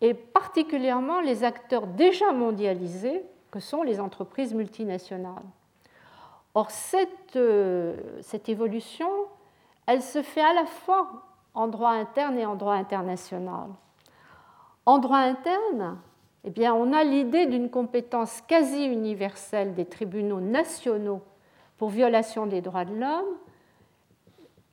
et 0.00 0.14
particulièrement 0.14 1.20
les 1.20 1.44
acteurs 1.44 1.86
déjà 1.86 2.32
mondialisés 2.32 3.24
que 3.50 3.60
sont 3.60 3.82
les 3.82 4.00
entreprises 4.00 4.54
multinationales. 4.54 5.44
Or, 6.54 6.70
cette, 6.70 7.36
euh, 7.36 7.94
cette 8.22 8.48
évolution, 8.48 9.10
elle 9.88 10.02
se 10.02 10.22
fait 10.22 10.42
à 10.42 10.52
la 10.52 10.66
fois 10.66 11.08
en 11.54 11.66
droit 11.66 11.92
interne 11.92 12.38
et 12.38 12.44
en 12.44 12.56
droit 12.56 12.74
international. 12.74 13.70
En 14.84 14.98
droit 14.98 15.16
interne, 15.16 15.98
eh 16.44 16.68
on 16.68 16.92
a 16.92 17.02
l'idée 17.04 17.46
d'une 17.46 17.70
compétence 17.70 18.42
quasi 18.42 18.84
universelle 18.84 19.74
des 19.74 19.86
tribunaux 19.86 20.40
nationaux 20.40 21.22
pour 21.78 21.88
violation 21.88 22.46
des 22.46 22.60
droits 22.60 22.84
de 22.84 22.94
l'homme 22.94 23.36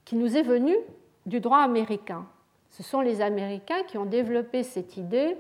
qui 0.04 0.18
nous 0.18 0.36
est 0.36 0.44
venue 0.44 0.78
du 1.26 1.40
droit 1.40 1.60
américain. 1.60 2.26
Ce 2.70 2.84
sont 2.84 3.00
les 3.00 3.22
Américains 3.22 3.84
qui 3.88 3.98
ont 3.98 4.06
développé 4.06 4.64
cette 4.64 4.98
idée 4.98 5.38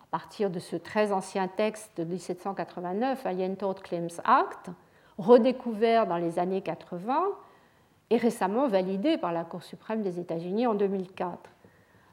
à 0.00 0.06
partir 0.12 0.48
de 0.48 0.60
ce 0.60 0.76
très 0.76 1.10
ancien 1.10 1.48
texte 1.48 1.90
de 1.96 2.04
1789, 2.04 3.26
Alien 3.26 3.56
Tort 3.56 3.82
Claims 3.82 4.20
Act, 4.22 4.70
redécouvert 5.18 6.06
dans 6.06 6.18
les 6.18 6.38
années 6.38 6.62
80 6.62 7.20
et 8.10 8.16
récemment 8.16 8.68
validé 8.68 9.16
par 9.16 9.32
la 9.32 9.44
Cour 9.44 9.62
suprême 9.62 10.02
des 10.02 10.18
États-Unis 10.18 10.66
en 10.66 10.74
2004. 10.74 11.38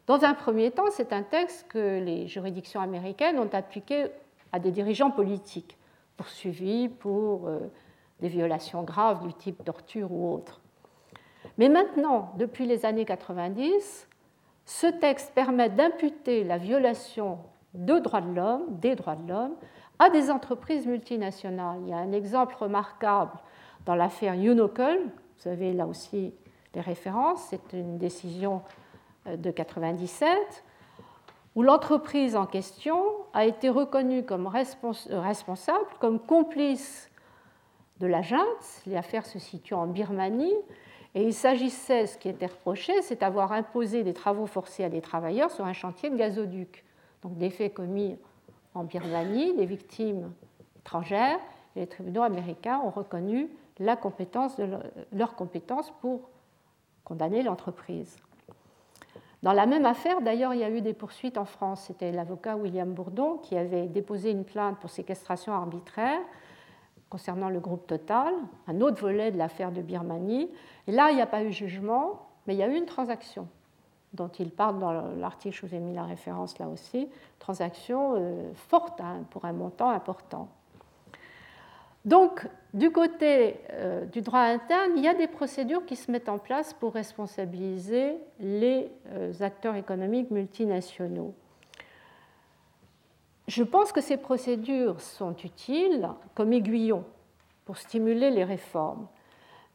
Dans 0.05 0.23
un 0.23 0.33
premier 0.33 0.71
temps, 0.71 0.89
c'est 0.91 1.11
un 1.11 1.23
texte 1.23 1.67
que 1.67 1.99
les 1.99 2.27
juridictions 2.27 2.79
américaines 2.79 3.39
ont 3.39 3.49
appliqué 3.51 4.05
à 4.51 4.59
des 4.59 4.71
dirigeants 4.71 5.11
politiques 5.11 5.77
poursuivis 6.15 6.87
pour 6.87 7.47
euh, 7.47 7.59
des 8.21 8.27
violations 8.27 8.83
graves 8.83 9.25
du 9.25 9.33
type 9.33 9.63
torture 9.63 10.11
ou 10.11 10.33
autre. 10.33 10.61
Mais 11.57 11.69
maintenant, 11.69 12.33
depuis 12.37 12.65
les 12.65 12.85
années 12.85 13.05
90, 13.05 14.07
ce 14.65 14.87
texte 14.87 15.33
permet 15.33 15.69
d'imputer 15.69 16.43
la 16.43 16.57
violation 16.57 17.39
de 17.73 17.99
droits 17.99 18.21
de 18.21 18.33
l'homme, 18.33 18.63
des 18.69 18.95
droits 18.95 19.15
de 19.15 19.27
l'homme, 19.27 19.55
à 19.99 20.09
des 20.09 20.29
entreprises 20.29 20.85
multinationales. 20.85 21.79
Il 21.83 21.89
y 21.89 21.93
a 21.93 21.97
un 21.97 22.11
exemple 22.11 22.55
remarquable 22.59 23.31
dans 23.85 23.95
l'affaire 23.95 24.33
Unocal, 24.33 24.99
vous 25.39 25.49
avez 25.49 25.73
là 25.73 25.85
aussi 25.85 26.33
les 26.73 26.81
références, 26.81 27.41
c'est 27.49 27.73
une 27.73 27.97
décision 27.97 28.61
euh, 29.27 29.37
de 29.37 29.51
97, 29.51 30.29
où 31.55 31.63
l'entreprise 31.63 32.35
en 32.35 32.45
question 32.45 33.01
a 33.33 33.45
été 33.45 33.69
reconnue 33.69 34.23
comme 34.23 34.47
euh, 34.47 35.19
responsable, 35.19 35.85
comme 35.99 36.19
complice 36.19 37.09
de 37.99 38.07
la 38.07 38.21
junte. 38.21 38.83
L'affaire 38.85 39.25
se 39.25 39.39
situe 39.39 39.73
en 39.73 39.87
Birmanie. 39.87 40.53
Et 41.15 41.23
il 41.23 41.33
s'agissait, 41.33 42.05
ce 42.05 42.17
qui 42.17 42.29
était 42.29 42.45
reproché, 42.45 43.01
c'est 43.01 43.21
d'avoir 43.21 43.53
imposé 43.53 44.03
des 44.03 44.13
travaux 44.13 44.45
forcés 44.45 44.83
à 44.83 44.89
des 44.89 45.01
travailleurs 45.01 45.49
sur 45.49 45.65
un 45.65 45.73
chantier 45.73 46.11
de 46.11 46.15
gazoduc. 46.15 46.83
Donc 47.23 47.37
des 47.37 47.49
faits 47.49 47.73
commis 47.73 48.17
en 48.75 48.83
Birmanie, 48.83 49.55
des 49.55 49.65
victimes 49.65 50.31
étrangères, 50.79 51.39
et 51.75 51.79
les 51.79 51.87
tribunaux 51.87 52.21
américains 52.21 52.79
ont 52.83 52.91
reconnu 52.91 53.49
la 53.79 53.95
compétence 53.95 54.57
leur 55.11 55.35
compétence 55.35 55.91
pour 56.01 56.29
condamner 57.03 57.43
l'entreprise. 57.43 58.17
Dans 59.43 59.53
la 59.53 59.65
même 59.65 59.85
affaire, 59.85 60.21
d'ailleurs, 60.21 60.53
il 60.53 60.59
y 60.59 60.63
a 60.63 60.69
eu 60.69 60.81
des 60.81 60.93
poursuites 60.93 61.37
en 61.37 61.45
France. 61.45 61.85
C'était 61.87 62.11
l'avocat 62.11 62.57
William 62.57 62.91
Bourdon 62.91 63.37
qui 63.37 63.55
avait 63.55 63.87
déposé 63.87 64.31
une 64.31 64.43
plainte 64.43 64.79
pour 64.79 64.89
séquestration 64.89 65.53
arbitraire 65.53 66.19
concernant 67.09 67.49
le 67.49 67.59
groupe 67.59 67.87
Total, 67.87 68.33
un 68.67 68.81
autre 68.81 68.99
volet 68.99 69.31
de 69.31 69.37
l'affaire 69.37 69.71
de 69.71 69.81
Birmanie. 69.81 70.49
Et 70.87 70.91
là, 70.91 71.11
il 71.11 71.15
n'y 71.15 71.21
a 71.21 71.27
pas 71.27 71.43
eu 71.43 71.53
jugement, 71.53 72.27
mais 72.45 72.55
il 72.55 72.57
y 72.57 72.63
a 72.63 72.67
eu 72.67 72.75
une 72.75 72.85
transaction 72.85 73.47
dont 74.13 74.27
il 74.39 74.51
parle 74.51 74.79
dans 74.79 74.91
l'article, 75.15 75.55
je 75.55 75.65
vous 75.65 75.75
ai 75.75 75.79
mis 75.79 75.93
la 75.93 76.03
référence 76.03 76.57
là 76.59 76.67
aussi, 76.67 77.09
transaction 77.39 78.15
euh, 78.15 78.51
forte 78.53 78.99
hein, 79.01 79.23
pour 79.29 79.45
un 79.45 79.53
montant 79.53 79.89
important. 79.89 80.49
Donc, 82.07 82.47
du 82.73 82.89
côté 82.89 83.59
euh, 83.73 84.05
du 84.05 84.21
droit 84.21 84.39
interne, 84.39 84.93
il 84.95 85.03
y 85.03 85.09
a 85.09 85.13
des 85.13 85.27
procédures 85.27 85.85
qui 85.85 85.97
se 85.97 86.09
mettent 86.09 86.29
en 86.29 86.37
place 86.37 86.73
pour 86.73 86.93
responsabiliser 86.93 88.15
les 88.39 88.89
euh, 89.11 89.33
acteurs 89.41 89.75
économiques 89.75 90.31
multinationaux. 90.31 91.35
Je 93.49 93.61
pense 93.61 93.91
que 93.91 93.99
ces 93.99 94.15
procédures 94.15 95.01
sont 95.01 95.35
utiles 95.43 96.07
comme 96.33 96.53
aiguillons 96.53 97.03
pour 97.65 97.77
stimuler 97.77 98.31
les 98.31 98.45
réformes, 98.45 99.07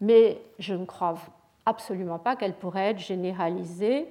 mais 0.00 0.40
je 0.58 0.72
ne 0.72 0.86
crois 0.86 1.18
absolument 1.66 2.18
pas 2.18 2.34
qu'elles 2.34 2.56
pourraient 2.56 2.92
être 2.92 2.98
généralisées, 2.98 4.06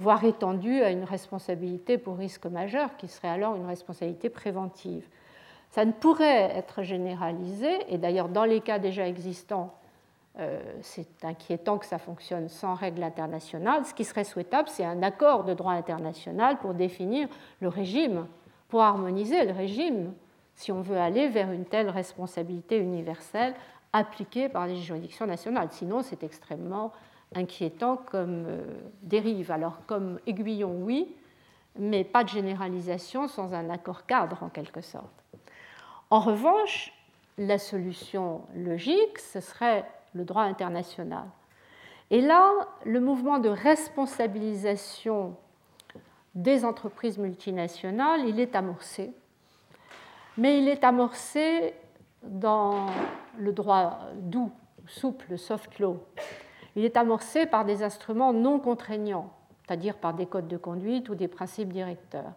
voire 0.00 0.24
étendues 0.24 0.82
à 0.82 0.90
une 0.90 1.04
responsabilité 1.04 1.96
pour 1.96 2.16
risque 2.16 2.46
majeur, 2.46 2.96
qui 2.96 3.06
serait 3.06 3.28
alors 3.28 3.54
une 3.54 3.66
responsabilité 3.66 4.30
préventive. 4.30 5.06
Ça 5.72 5.84
ne 5.84 5.92
pourrait 5.92 6.52
être 6.54 6.82
généralisé, 6.82 7.70
et 7.88 7.98
d'ailleurs 7.98 8.28
dans 8.28 8.44
les 8.44 8.60
cas 8.60 8.78
déjà 8.78 9.08
existants, 9.08 9.74
euh, 10.38 10.60
c'est 10.82 11.24
inquiétant 11.24 11.78
que 11.78 11.86
ça 11.86 11.98
fonctionne 11.98 12.48
sans 12.48 12.74
règles 12.74 13.02
internationales. 13.02 13.84
Ce 13.84 13.94
qui 13.94 14.04
serait 14.04 14.24
souhaitable, 14.24 14.68
c'est 14.68 14.84
un 14.84 15.02
accord 15.02 15.44
de 15.44 15.54
droit 15.54 15.72
international 15.72 16.58
pour 16.58 16.74
définir 16.74 17.28
le 17.60 17.68
régime 17.68 18.26
pour 18.68 18.82
harmoniser 18.82 19.44
le 19.44 19.52
régime 19.52 20.14
si 20.54 20.72
on 20.72 20.80
veut 20.80 20.96
aller 20.96 21.28
vers 21.28 21.50
une 21.52 21.64
telle 21.64 21.90
responsabilité 21.90 22.78
universelle 22.78 23.54
appliquée 23.92 24.48
par 24.48 24.66
les 24.66 24.76
juridictions 24.76 25.26
nationales. 25.26 25.68
Sinon, 25.70 26.02
c'est 26.02 26.22
extrêmement 26.22 26.92
inquiétant 27.34 27.96
comme 27.96 28.44
euh, 28.46 28.62
dérive. 29.02 29.50
Alors, 29.50 29.80
comme 29.86 30.18
aiguillon, 30.26 30.74
oui, 30.82 31.14
mais 31.78 32.04
pas 32.04 32.24
de 32.24 32.30
généralisation 32.30 33.28
sans 33.28 33.52
un 33.52 33.70
accord 33.70 34.06
cadre, 34.06 34.42
en 34.42 34.48
quelque 34.48 34.82
sorte. 34.82 35.22
En 36.12 36.20
revanche, 36.20 36.92
la 37.38 37.56
solution 37.56 38.42
logique, 38.54 39.18
ce 39.18 39.40
serait 39.40 39.90
le 40.12 40.26
droit 40.26 40.42
international. 40.42 41.24
Et 42.10 42.20
là, 42.20 42.52
le 42.84 43.00
mouvement 43.00 43.38
de 43.38 43.48
responsabilisation 43.48 45.34
des 46.34 46.66
entreprises 46.66 47.16
multinationales, 47.16 48.28
il 48.28 48.40
est 48.40 48.54
amorcé. 48.54 49.14
Mais 50.36 50.58
il 50.58 50.68
est 50.68 50.84
amorcé 50.84 51.72
dans 52.22 52.88
le 53.38 53.54
droit 53.54 54.00
doux, 54.16 54.52
souple, 54.86 55.38
soft 55.38 55.78
law. 55.78 55.96
Il 56.76 56.84
est 56.84 56.98
amorcé 56.98 57.46
par 57.46 57.64
des 57.64 57.82
instruments 57.82 58.34
non 58.34 58.60
contraignants, 58.60 59.32
c'est-à-dire 59.62 59.96
par 59.96 60.12
des 60.12 60.26
codes 60.26 60.48
de 60.48 60.58
conduite 60.58 61.08
ou 61.08 61.14
des 61.14 61.28
principes 61.28 61.72
directeurs. 61.72 62.34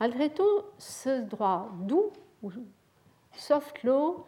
Malgré 0.00 0.30
tout, 0.30 0.62
ce 0.78 1.20
droit 1.20 1.70
doux, 1.78 2.10
ou 2.42 2.50
soft 3.36 3.82
law, 3.82 4.26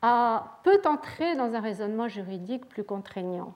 peut 0.00 0.82
entrer 0.86 1.36
dans 1.36 1.54
un 1.54 1.60
raisonnement 1.60 2.08
juridique 2.08 2.66
plus 2.68 2.84
contraignant 2.84 3.52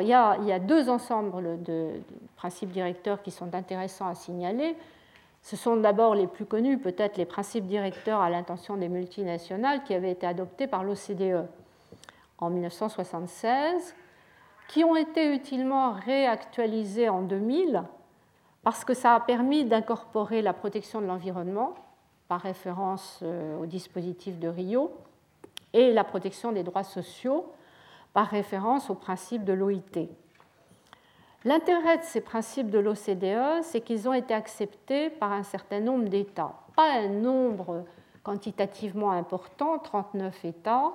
il, 0.00 0.08
y 0.08 0.12
a, 0.12 0.58
deux 0.58 0.88
ensembles 0.88 1.62
de, 1.62 1.90
principes 2.36 2.70
directeurs 2.70 3.22
qui 3.22 3.30
sont 3.30 3.54
intéressants 3.54 4.08
à 4.08 4.14
signaler. 4.14 4.76
Ce 5.42 5.56
sont 5.56 5.76
d'abord 5.76 6.14
les 6.14 6.26
plus 6.26 6.44
connus, 6.44 6.78
peut-être 6.78 7.16
les 7.16 7.24
principes 7.24 7.66
directeurs 7.66 8.20
à 8.20 8.30
l'intention 8.30 8.76
des 8.76 8.88
multinationales 8.88 9.84
qui 9.84 9.94
avaient 9.94 10.10
été 10.10 10.26
adoptés 10.26 10.66
par 10.66 10.82
l'OCDE 10.82 11.46
en 12.38 12.50
1976, 12.50 13.94
qui 14.68 14.82
ont 14.82 14.96
été 14.96 15.32
utilement 15.32 15.92
réactualisés 15.92 17.08
en 17.08 17.22
2000 17.22 17.84
parce 18.64 18.84
que 18.84 18.94
ça 18.94 19.14
a 19.14 19.20
permis 19.20 19.64
d'incorporer 19.64 20.42
la 20.42 20.52
protection 20.52 21.00
de 21.00 21.06
l'environnement 21.06 21.76
par 22.28 22.40
référence 22.40 23.20
euh, 23.22 23.58
au 23.58 23.66
dispositif 23.66 24.38
de 24.38 24.48
Rio 24.48 24.90
et 25.72 25.92
la 25.92 26.04
protection 26.04 26.52
des 26.52 26.62
droits 26.62 26.84
sociaux 26.84 27.52
par 28.12 28.28
référence 28.28 28.90
aux 28.90 28.94
principes 28.94 29.44
de 29.44 29.52
l'OIT. 29.52 30.08
L'intérêt 31.44 31.98
de 31.98 32.02
ces 32.02 32.20
principes 32.20 32.70
de 32.70 32.78
l'OCDE, 32.78 33.62
c'est 33.62 33.80
qu'ils 33.80 34.08
ont 34.08 34.12
été 34.12 34.34
acceptés 34.34 35.10
par 35.10 35.32
un 35.32 35.42
certain 35.42 35.80
nombre 35.80 36.08
d'États. 36.08 36.54
Pas 36.74 36.94
un 36.94 37.08
nombre 37.08 37.84
quantitativement 38.24 39.12
important, 39.12 39.78
39 39.78 40.44
États, 40.44 40.92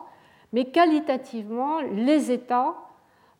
mais 0.51 0.65
qualitativement, 0.65 1.79
les 1.79 2.31
États 2.31 2.75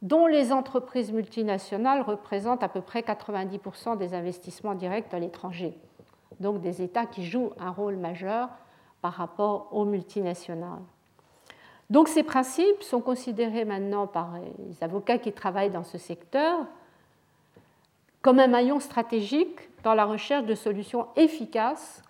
dont 0.01 0.25
les 0.25 0.51
entreprises 0.51 1.11
multinationales 1.11 2.01
représentent 2.01 2.63
à 2.63 2.69
peu 2.69 2.81
près 2.81 3.01
90% 3.01 3.97
des 3.97 4.13
investissements 4.13 4.75
directs 4.75 5.13
à 5.13 5.19
l'étranger. 5.19 5.77
Donc 6.41 6.59
des 6.59 6.81
États 6.81 7.05
qui 7.05 7.23
jouent 7.23 7.51
un 7.59 7.69
rôle 7.69 7.95
majeur 7.95 8.49
par 9.01 9.13
rapport 9.13 9.67
aux 9.71 9.85
multinationales. 9.85 10.81
Donc 11.89 12.07
ces 12.07 12.23
principes 12.23 12.83
sont 12.83 13.01
considérés 13.01 13.65
maintenant 13.65 14.07
par 14.07 14.33
les 14.59 14.83
avocats 14.83 15.17
qui 15.17 15.31
travaillent 15.31 15.69
dans 15.69 15.83
ce 15.83 15.97
secteur 15.97 16.65
comme 18.21 18.39
un 18.39 18.47
maillon 18.47 18.79
stratégique 18.79 19.69
dans 19.83 19.93
la 19.93 20.05
recherche 20.05 20.45
de 20.45 20.55
solutions 20.55 21.07
efficaces 21.15 22.03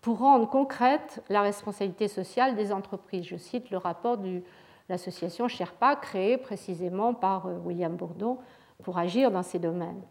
pour 0.00 0.18
rendre 0.18 0.48
concrète 0.48 1.22
la 1.28 1.42
responsabilité 1.42 2.08
sociale 2.08 2.56
des 2.56 2.72
entreprises. 2.72 3.24
Je 3.24 3.36
cite 3.36 3.70
le 3.70 3.78
rapport 3.78 4.18
de 4.18 4.42
l'association 4.88 5.48
Sherpa 5.48 5.96
créée 5.96 6.36
précisément 6.36 7.14
par 7.14 7.46
euh, 7.46 7.56
William 7.64 7.94
Bourdon 7.94 8.38
pour 8.82 8.98
agir 8.98 9.30
dans 9.30 9.44
ces 9.44 9.58
domaines. 9.60 10.02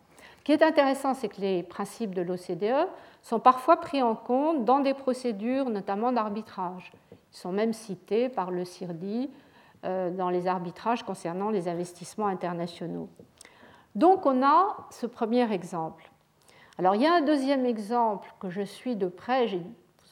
Ce 0.41 0.43
qui 0.43 0.53
est 0.53 0.63
intéressant, 0.63 1.13
c'est 1.13 1.29
que 1.29 1.39
les 1.39 1.61
principes 1.61 2.15
de 2.15 2.23
l'OCDE 2.23 2.87
sont 3.21 3.39
parfois 3.39 3.79
pris 3.79 4.01
en 4.01 4.15
compte 4.15 4.65
dans 4.65 4.79
des 4.79 4.95
procédures, 4.95 5.69
notamment 5.69 6.11
d'arbitrage. 6.11 6.91
Ils 7.11 7.37
sont 7.37 7.51
même 7.51 7.73
cités 7.73 8.27
par 8.27 8.49
le 8.49 8.65
CIRDI 8.65 9.29
euh, 9.85 10.09
dans 10.09 10.31
les 10.31 10.47
arbitrages 10.47 11.03
concernant 11.03 11.51
les 11.51 11.67
investissements 11.67 12.25
internationaux. 12.25 13.07
Donc 13.93 14.25
on 14.25 14.41
a 14.41 14.77
ce 14.89 15.05
premier 15.05 15.51
exemple. 15.53 16.09
Alors 16.79 16.95
il 16.95 17.03
y 17.03 17.05
a 17.05 17.13
un 17.13 17.21
deuxième 17.21 17.67
exemple 17.67 18.33
que 18.39 18.49
je 18.49 18.63
suis 18.63 18.95
de 18.95 19.09
près, 19.09 19.47
je 19.47 19.57
vous 19.57 19.63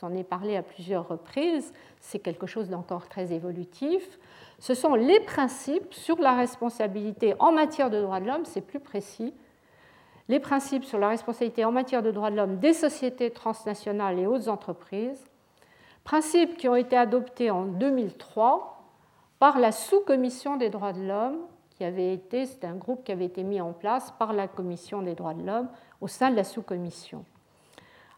en 0.03 0.13
ai 0.13 0.23
parlé 0.23 0.55
à 0.55 0.61
plusieurs 0.61 1.07
reprises, 1.07 1.73
c'est 2.01 2.19
quelque 2.19 2.45
chose 2.45 2.69
d'encore 2.69 3.09
très 3.09 3.33
évolutif. 3.33 4.19
Ce 4.59 4.75
sont 4.75 4.93
les 4.93 5.21
principes 5.21 5.91
sur 5.91 6.19
la 6.19 6.35
responsabilité 6.35 7.33
en 7.39 7.51
matière 7.51 7.89
de 7.89 7.99
droits 7.99 8.19
de 8.19 8.27
l'homme, 8.27 8.45
c'est 8.45 8.61
plus 8.61 8.79
précis, 8.79 9.33
les 10.29 10.39
principes 10.39 10.85
sur 10.85 10.99
la 10.99 11.09
responsabilité 11.09 11.65
en 11.65 11.71
matière 11.71 12.03
de 12.03 12.11
droits 12.11 12.31
de 12.31 12.37
l'homme 12.37 12.59
des 12.59 12.73
sociétés 12.73 13.31
transnationales 13.31 14.19
et 14.19 14.27
autres 14.27 14.47
entreprises, 14.47 15.25
principes 16.03 16.55
qui 16.55 16.69
ont 16.69 16.75
été 16.75 16.95
adoptés 16.95 17.51
en 17.51 17.65
2003 17.65 18.81
par 19.39 19.59
la 19.59 19.71
sous-commission 19.71 20.55
des 20.55 20.69
droits 20.69 20.93
de 20.93 21.01
l'homme 21.01 21.39
qui 21.71 21.83
avait 21.83 22.13
été, 22.13 22.45
c'est 22.45 22.65
un 22.65 22.75
groupe 22.75 23.03
qui 23.05 23.11
avait 23.11 23.25
été 23.25 23.41
mis 23.41 23.59
en 23.59 23.71
place 23.71 24.11
par 24.19 24.33
la 24.33 24.47
Commission 24.47 25.01
des 25.01 25.15
droits 25.15 25.33
de 25.33 25.45
l'homme 25.45 25.69
au 26.01 26.07
sein 26.07 26.29
de 26.29 26.35
la 26.35 26.43
sous-commission. 26.43 27.23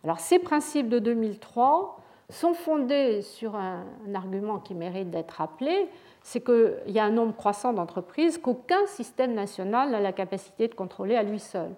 Alors 0.04 0.20
ces 0.20 0.40
principes 0.40 0.90
de 0.90 1.00
2003 1.00 2.00
sont 2.30 2.54
fondés 2.54 3.22
sur 3.22 3.56
un, 3.56 3.86
argument 4.16 4.60
qui 4.60 4.74
mérite 4.74 5.12
d'être 5.12 5.32
rappelé, 5.32 5.90
c'est 6.24 6.44
qu'il 6.44 6.82
y 6.88 7.00
a 7.00 7.06
un 7.06 7.12
nombre 7.12 7.36
croissant 7.36 7.72
d'entreprises 7.72 8.38
qu'aucun 8.38 8.86
système 8.88 9.34
national 9.34 9.92
n'a 9.92 10.00
la 10.00 10.12
capacité 10.12 10.68
de 10.68 10.74
contrôler 10.74 11.16
à 11.16 11.24
lui 11.24 11.40
seul. 11.40 11.72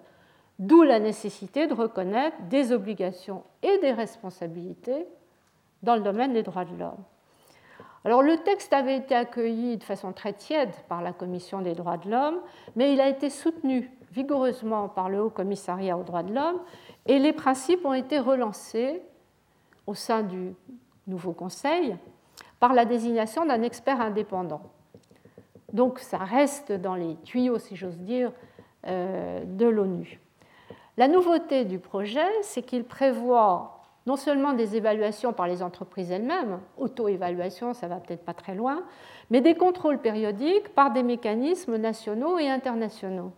D'où 0.58 0.82
la 0.82 1.00
nécessité 1.00 1.66
de 1.66 1.74
reconnaître 1.74 2.36
des 2.48 2.72
obligations 2.72 3.42
et 3.62 3.78
des 3.78 3.92
responsabilités 3.92 5.06
dans 5.82 5.96
le 5.96 6.02
domaine 6.02 6.32
des 6.32 6.42
droits 6.42 6.64
de 6.64 6.76
l'homme. 6.76 7.02
Alors 8.04 8.22
le 8.22 8.36
texte 8.38 8.72
avait 8.72 8.96
été 8.96 9.14
accueilli 9.14 9.78
de 9.78 9.84
façon 9.84 10.12
très 10.12 10.34
tiède 10.34 10.72
par 10.88 11.02
la 11.02 11.12
Commission 11.12 11.62
des 11.62 11.74
droits 11.74 11.96
de 11.96 12.10
l'homme, 12.10 12.38
mais 12.76 12.92
il 12.92 13.00
a 13.00 13.08
été 13.08 13.30
soutenu 13.30 13.90
vigoureusement 14.12 14.88
par 14.88 15.08
le 15.08 15.22
Haut 15.22 15.30
Commissariat 15.30 15.96
aux 15.96 16.02
droits 16.02 16.22
de 16.22 16.34
l'homme 16.34 16.60
et 17.06 17.18
les 17.18 17.32
principes 17.32 17.84
ont 17.84 17.94
été 17.94 18.18
relancés 18.18 19.02
au 19.86 19.94
sein 19.94 20.22
du 20.22 20.54
nouveau 21.06 21.32
Conseil 21.32 21.96
par 22.60 22.74
la 22.74 22.84
désignation 22.84 23.44
d'un 23.46 23.62
expert 23.62 24.00
indépendant. 24.00 24.62
Donc 25.72 25.98
ça 25.98 26.18
reste 26.18 26.72
dans 26.72 26.94
les 26.94 27.16
tuyaux, 27.24 27.58
si 27.58 27.74
j'ose 27.74 27.98
dire, 27.98 28.32
euh, 28.86 29.44
de 29.44 29.66
l'ONU. 29.66 30.20
La 30.96 31.08
nouveauté 31.08 31.64
du 31.64 31.78
projet, 31.78 32.28
c'est 32.42 32.62
qu'il 32.62 32.84
prévoit 32.84 33.82
non 34.06 34.16
seulement 34.16 34.52
des 34.52 34.76
évaluations 34.76 35.32
par 35.32 35.48
les 35.48 35.62
entreprises 35.62 36.10
elles-mêmes, 36.10 36.60
auto-évaluation, 36.76 37.72
ça 37.72 37.88
va 37.88 37.96
peut-être 37.96 38.24
pas 38.24 38.34
très 38.34 38.54
loin, 38.54 38.84
mais 39.30 39.40
des 39.40 39.54
contrôles 39.54 39.98
périodiques 39.98 40.68
par 40.74 40.92
des 40.92 41.02
mécanismes 41.02 41.76
nationaux 41.76 42.38
et 42.38 42.50
internationaux. 42.50 43.32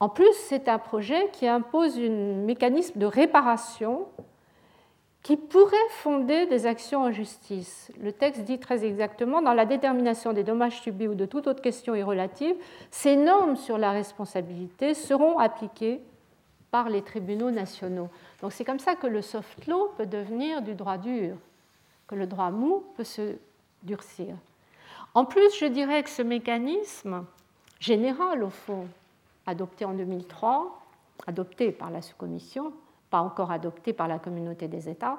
En 0.00 0.08
plus, 0.08 0.32
c'est 0.48 0.68
un 0.68 0.78
projet 0.78 1.28
qui 1.32 1.46
impose 1.46 1.98
un 1.98 2.34
mécanisme 2.44 2.98
de 2.98 3.06
réparation 3.06 4.06
qui 5.22 5.36
pourrait 5.36 5.76
fonder 5.90 6.46
des 6.46 6.66
actions 6.66 7.02
en 7.02 7.12
justice. 7.12 7.92
Le 8.00 8.10
texte 8.10 8.44
dit 8.44 8.58
très 8.58 8.84
exactement, 8.84 9.42
dans 9.42 9.52
la 9.52 9.66
détermination 9.66 10.32
des 10.32 10.44
dommages 10.44 10.80
subis 10.80 11.08
ou 11.08 11.14
de 11.14 11.26
toute 11.26 11.46
autre 11.46 11.60
question 11.60 11.94
irrelative, 11.94 12.56
ces 12.90 13.16
normes 13.16 13.56
sur 13.56 13.76
la 13.76 13.92
responsabilité 13.92 14.94
seront 14.94 15.38
appliquées 15.38 16.00
par 16.70 16.88
les 16.88 17.02
tribunaux 17.02 17.50
nationaux. 17.50 18.08
Donc 18.40 18.52
c'est 18.52 18.64
comme 18.64 18.78
ça 18.78 18.94
que 18.94 19.06
le 19.06 19.22
soft 19.22 19.66
law 19.66 19.92
peut 19.96 20.06
devenir 20.06 20.62
du 20.62 20.74
droit 20.74 20.98
dur, 20.98 21.36
que 22.06 22.14
le 22.14 22.26
droit 22.26 22.50
mou 22.50 22.84
peut 22.96 23.04
se 23.04 23.36
durcir. 23.82 24.36
En 25.14 25.24
plus, 25.24 25.58
je 25.58 25.66
dirais 25.66 26.02
que 26.02 26.10
ce 26.10 26.22
mécanisme 26.22 27.24
général, 27.80 28.44
au 28.44 28.50
fond, 28.50 28.86
adopté 29.46 29.84
en 29.84 29.94
2003, 29.94 30.80
adopté 31.26 31.72
par 31.72 31.90
la 31.90 32.02
sous-commission, 32.02 32.72
pas 33.10 33.20
encore 33.20 33.50
adopté 33.50 33.92
par 33.92 34.06
la 34.06 34.18
communauté 34.18 34.68
des 34.68 34.88
États, 34.88 35.18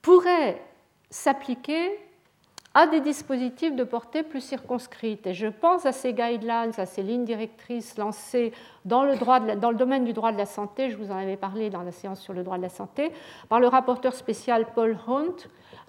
pourrait 0.00 0.62
s'appliquer 1.10 1.98
à 2.78 2.86
des 2.86 3.00
dispositifs 3.00 3.74
de 3.74 3.82
portée 3.82 4.22
plus 4.22 4.40
circonscrite. 4.40 5.26
Et 5.26 5.34
je 5.34 5.48
pense 5.48 5.84
à 5.84 5.90
ces 5.90 6.12
guidelines, 6.12 6.70
à 6.76 6.86
ces 6.86 7.02
lignes 7.02 7.24
directrices 7.24 7.98
lancées 7.98 8.52
dans 8.84 9.02
le, 9.02 9.16
droit 9.16 9.40
dans 9.40 9.72
le 9.72 9.76
domaine 9.76 10.04
du 10.04 10.12
droit 10.12 10.30
de 10.30 10.38
la 10.38 10.46
santé, 10.46 10.88
je 10.88 10.96
vous 10.96 11.10
en 11.10 11.16
avais 11.16 11.36
parlé 11.36 11.70
dans 11.70 11.82
la 11.82 11.90
séance 11.90 12.20
sur 12.20 12.32
le 12.32 12.44
droit 12.44 12.56
de 12.56 12.62
la 12.62 12.68
santé, 12.68 13.10
par 13.48 13.58
le 13.58 13.66
rapporteur 13.66 14.14
spécial 14.14 14.64
Paul 14.76 14.96
Hunt 15.08 15.34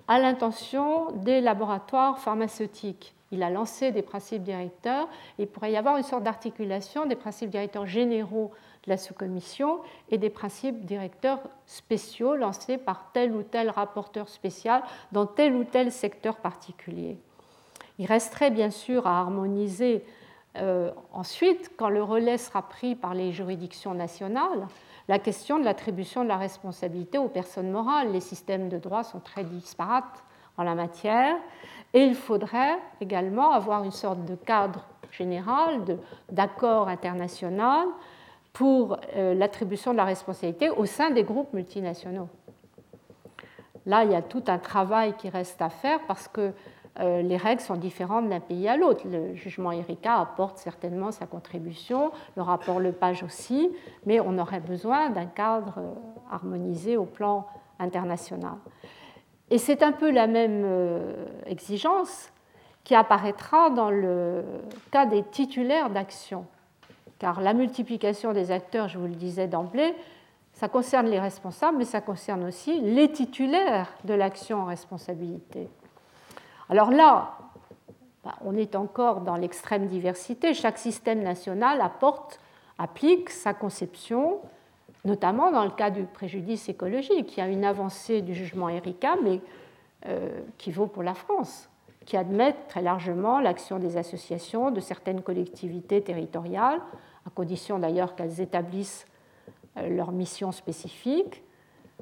à 0.07 0.17
l'intention 0.17 1.11
des 1.11 1.41
laboratoires 1.41 2.17
pharmaceutiques. 2.17 3.13
Il 3.31 3.43
a 3.43 3.51
lancé 3.51 3.91
des 3.91 4.01
principes 4.01 4.41
directeurs. 4.41 5.07
Il 5.37 5.45
pourrait 5.45 5.71
y 5.71 5.77
avoir 5.77 5.95
une 5.97 6.03
sorte 6.03 6.23
d'articulation 6.23 7.05
des 7.05 7.15
principes 7.15 7.51
directeurs 7.51 7.85
généraux 7.85 8.49
de 8.85 8.89
la 8.89 8.97
sous-commission 8.97 9.79
et 10.09 10.17
des 10.17 10.29
principes 10.29 10.85
directeurs 10.85 11.41
spéciaux 11.65 12.35
lancés 12.35 12.77
par 12.77 13.11
tel 13.13 13.33
ou 13.33 13.43
tel 13.43 13.69
rapporteur 13.69 14.29
spécial 14.29 14.83
dans 15.11 15.25
tel 15.25 15.55
ou 15.55 15.63
tel 15.63 15.91
secteur 15.91 16.37
particulier. 16.37 17.17
Il 17.97 18.05
resterait 18.05 18.51
bien 18.51 18.71
sûr 18.71 19.07
à 19.07 19.19
harmoniser 19.19 20.03
euh, 20.57 20.91
ensuite, 21.13 21.71
quand 21.77 21.89
le 21.89 22.01
relais 22.01 22.37
sera 22.37 22.61
pris 22.63 22.95
par 22.95 23.13
les 23.13 23.31
juridictions 23.31 23.93
nationales, 23.93 24.67
la 25.07 25.19
question 25.19 25.59
de 25.59 25.65
l'attribution 25.65 26.23
de 26.23 26.29
la 26.29 26.37
responsabilité 26.37 27.17
aux 27.17 27.27
personnes 27.27 27.71
morales. 27.71 28.11
Les 28.11 28.19
systèmes 28.19 28.69
de 28.69 28.77
droit 28.77 29.03
sont 29.03 29.19
très 29.19 29.43
disparates 29.43 30.23
en 30.57 30.63
la 30.63 30.75
matière 30.75 31.35
et 31.93 32.03
il 32.03 32.15
faudrait 32.15 32.77
également 33.01 33.51
avoir 33.51 33.83
une 33.83 33.91
sorte 33.91 34.25
de 34.25 34.35
cadre 34.35 34.85
général, 35.11 35.97
d'accord 36.31 36.87
international 36.87 37.87
pour 38.59 38.97
euh, 39.15 39.33
l'attribution 39.35 39.93
de 39.93 39.97
la 39.97 40.03
responsabilité 40.03 40.69
au 40.69 40.85
sein 40.85 41.11
des 41.11 41.23
groupes 41.23 41.53
multinationaux. 41.53 42.27
Là, 43.85 44.03
il 44.03 44.11
y 44.11 44.15
a 44.15 44.21
tout 44.21 44.43
un 44.47 44.57
travail 44.57 45.13
qui 45.13 45.29
reste 45.29 45.61
à 45.61 45.69
faire 45.69 46.01
parce 46.09 46.27
que 46.27 46.51
euh, 46.99 47.21
les 47.21 47.37
règles 47.37 47.61
sont 47.61 47.77
différentes 47.77 48.27
d'un 48.27 48.41
pays 48.41 48.67
à 48.67 48.75
l'autre. 48.75 49.07
Le 49.07 49.33
jugement 49.33 49.71
Erika 49.71 50.19
apporte 50.19 50.57
certainement 50.57 51.13
sa 51.13 51.25
contribution, 51.25 52.11
le 52.35 52.41
rapport 52.41 52.81
Lepage 52.81 53.23
aussi, 53.23 53.71
mais 54.05 54.19
on 54.19 54.37
aurait 54.37 54.59
besoin 54.59 55.09
d'un 55.09 55.27
cadre 55.27 55.75
euh, 55.77 55.93
harmonisé 56.29 56.97
au 56.97 57.05
plan 57.05 57.47
international. 57.79 58.57
Et 59.49 59.57
c'est 59.57 59.83
un 59.83 59.93
peu 59.93 60.11
la 60.11 60.27
même 60.27 60.65
exigence 61.45 62.29
qui 62.83 62.93
apparaîtra 62.93 63.69
dans 63.69 63.89
le 63.89 64.43
cas 64.91 65.05
des 65.05 65.23
titulaires 65.23 65.89
d'action 65.89 66.45
car 67.19 67.41
la 67.41 67.53
multiplication 67.53 68.33
des 68.33 68.51
acteurs, 68.51 68.87
je 68.87 68.97
vous 68.97 69.07
le 69.07 69.15
disais 69.15 69.47
d'emblée, 69.47 69.93
ça 70.53 70.67
concerne 70.67 71.07
les 71.07 71.19
responsables, 71.19 71.77
mais 71.77 71.85
ça 71.85 72.01
concerne 72.01 72.43
aussi 72.45 72.81
les 72.81 73.11
titulaires 73.11 73.93
de 74.03 74.13
l'action 74.13 74.61
en 74.61 74.65
responsabilité. 74.65 75.69
Alors 76.69 76.91
là, 76.91 77.37
bah, 78.23 78.35
on 78.43 78.55
est 78.55 78.75
encore 78.75 79.21
dans 79.21 79.35
l'extrême 79.35 79.87
diversité. 79.87 80.53
Chaque 80.53 80.77
système 80.77 81.21
national 81.23 81.81
apporte, 81.81 82.39
applique 82.77 83.29
sa 83.29 83.53
conception, 83.53 84.39
notamment 85.05 85.51
dans 85.51 85.63
le 85.63 85.71
cas 85.71 85.89
du 85.89 86.03
préjudice 86.03 86.67
écologique. 86.67 87.37
Il 87.37 87.39
y 87.39 87.43
a 87.43 87.47
une 87.47 87.65
avancée 87.65 88.21
du 88.21 88.33
jugement 88.33 88.69
Erika, 88.69 89.15
mais 89.23 89.41
euh, 90.07 90.41
qui 90.57 90.71
vaut 90.71 90.87
pour 90.87 91.03
la 91.03 91.13
France, 91.13 91.68
qui 92.09 92.17
admet 92.17 92.55
très 92.67 92.81
largement 92.81 93.39
l'action 93.39 93.77
des 93.77 93.95
associations, 93.95 94.71
de 94.71 94.79
certaines 94.79 95.21
collectivités 95.21 96.01
territoriales, 96.01 96.81
à 97.27 97.29
condition 97.29 97.77
d'ailleurs 97.77 98.15
qu'elles 98.15 98.41
établissent 98.41 99.05
euh, 99.77 99.87
leur 99.89 100.11
mission 100.11 100.51
spécifique, 100.51 101.43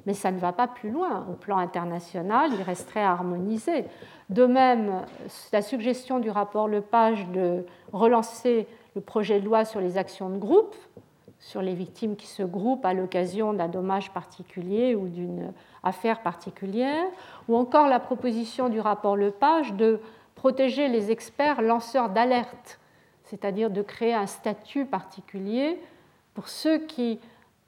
mais 0.05 0.13
ça 0.13 0.31
ne 0.31 0.39
va 0.39 0.53
pas 0.53 0.67
plus 0.69 0.91
loin. 0.91 1.27
Au 1.29 1.33
plan 1.33 1.57
international, 1.57 2.51
il 2.57 2.61
resterait 2.61 3.03
harmonisé. 3.03 3.83
De 4.29 4.45
même, 4.45 5.05
la 5.51 5.61
suggestion 5.61 6.19
du 6.19 6.29
rapport 6.29 6.69
Lepage 6.69 7.27
de 7.27 7.65
relancer 7.91 8.65
le 8.95 9.01
projet 9.01 9.41
de 9.41 9.45
loi 9.45 9.65
sur 9.65 9.81
les 9.81 9.97
actions 9.97 10.29
de 10.29 10.37
groupe, 10.37 10.77
sur 11.39 11.61
les 11.61 11.73
victimes 11.73 12.15
qui 12.15 12.27
se 12.27 12.43
groupent 12.43 12.85
à 12.85 12.93
l'occasion 12.93 13.53
d'un 13.53 13.67
dommage 13.67 14.11
particulier 14.11 14.95
ou 14.95 15.07
d'une 15.07 15.53
affaire 15.83 16.21
particulière, 16.21 17.05
ou 17.47 17.55
encore 17.55 17.87
la 17.87 17.99
proposition 17.99 18.69
du 18.69 18.79
rapport 18.79 19.15
Lepage 19.15 19.73
de 19.73 19.99
protéger 20.35 20.87
les 20.87 21.11
experts 21.11 21.61
lanceurs 21.61 22.09
d'alerte, 22.09 22.79
c'est-à-dire 23.23 23.69
de 23.69 23.81
créer 23.81 24.13
un 24.13 24.27
statut 24.27 24.85
particulier 24.85 25.79
pour 26.33 26.49
ceux 26.49 26.79
qui 26.79 27.19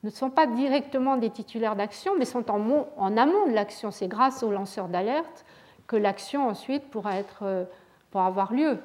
ne 0.03 0.09
sont 0.09 0.29
pas 0.29 0.47
directement 0.47 1.17
des 1.17 1.29
titulaires 1.29 1.75
d'action, 1.75 2.13
mais 2.17 2.25
sont 2.25 2.49
en, 2.49 3.17
amont 3.17 3.47
de 3.47 3.53
l'action. 3.53 3.91
C'est 3.91 4.07
grâce 4.07 4.43
aux 4.43 4.51
lanceurs 4.51 4.87
d'alerte 4.87 5.45
que 5.87 5.95
l'action 5.95 6.47
ensuite 6.47 6.89
pourra, 6.89 7.15
être, 7.15 7.39
euh, 7.43 7.65
pourra 8.11 8.27
avoir 8.27 8.53
lieu. 8.53 8.77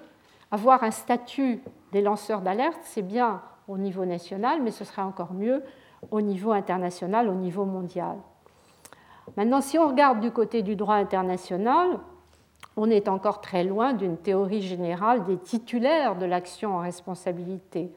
Avoir 0.50 0.82
un 0.82 0.90
statut 0.90 1.60
des 1.92 2.00
lanceurs 2.00 2.40
d'alerte, 2.40 2.80
c'est 2.82 3.02
bien 3.02 3.42
au 3.68 3.78
niveau 3.78 4.04
national, 4.04 4.62
mais 4.62 4.70
ce 4.70 4.84
serait 4.84 5.02
encore 5.02 5.32
mieux 5.32 5.62
au 6.10 6.20
niveau 6.20 6.52
international, 6.52 7.28
au 7.28 7.34
niveau 7.34 7.64
mondial. 7.64 8.16
Maintenant, 9.36 9.60
si 9.60 9.78
on 9.78 9.88
regarde 9.88 10.20
du 10.20 10.30
côté 10.30 10.62
du 10.62 10.76
droit 10.76 10.96
international, 10.96 11.98
on 12.76 12.90
est 12.90 13.08
encore 13.08 13.40
très 13.40 13.64
loin 13.64 13.92
d'une 13.92 14.16
théorie 14.16 14.62
générale 14.62 15.24
des 15.24 15.38
titulaires 15.38 16.16
de 16.16 16.26
l'action 16.26 16.76
en 16.76 16.80
responsabilité. 16.80 17.90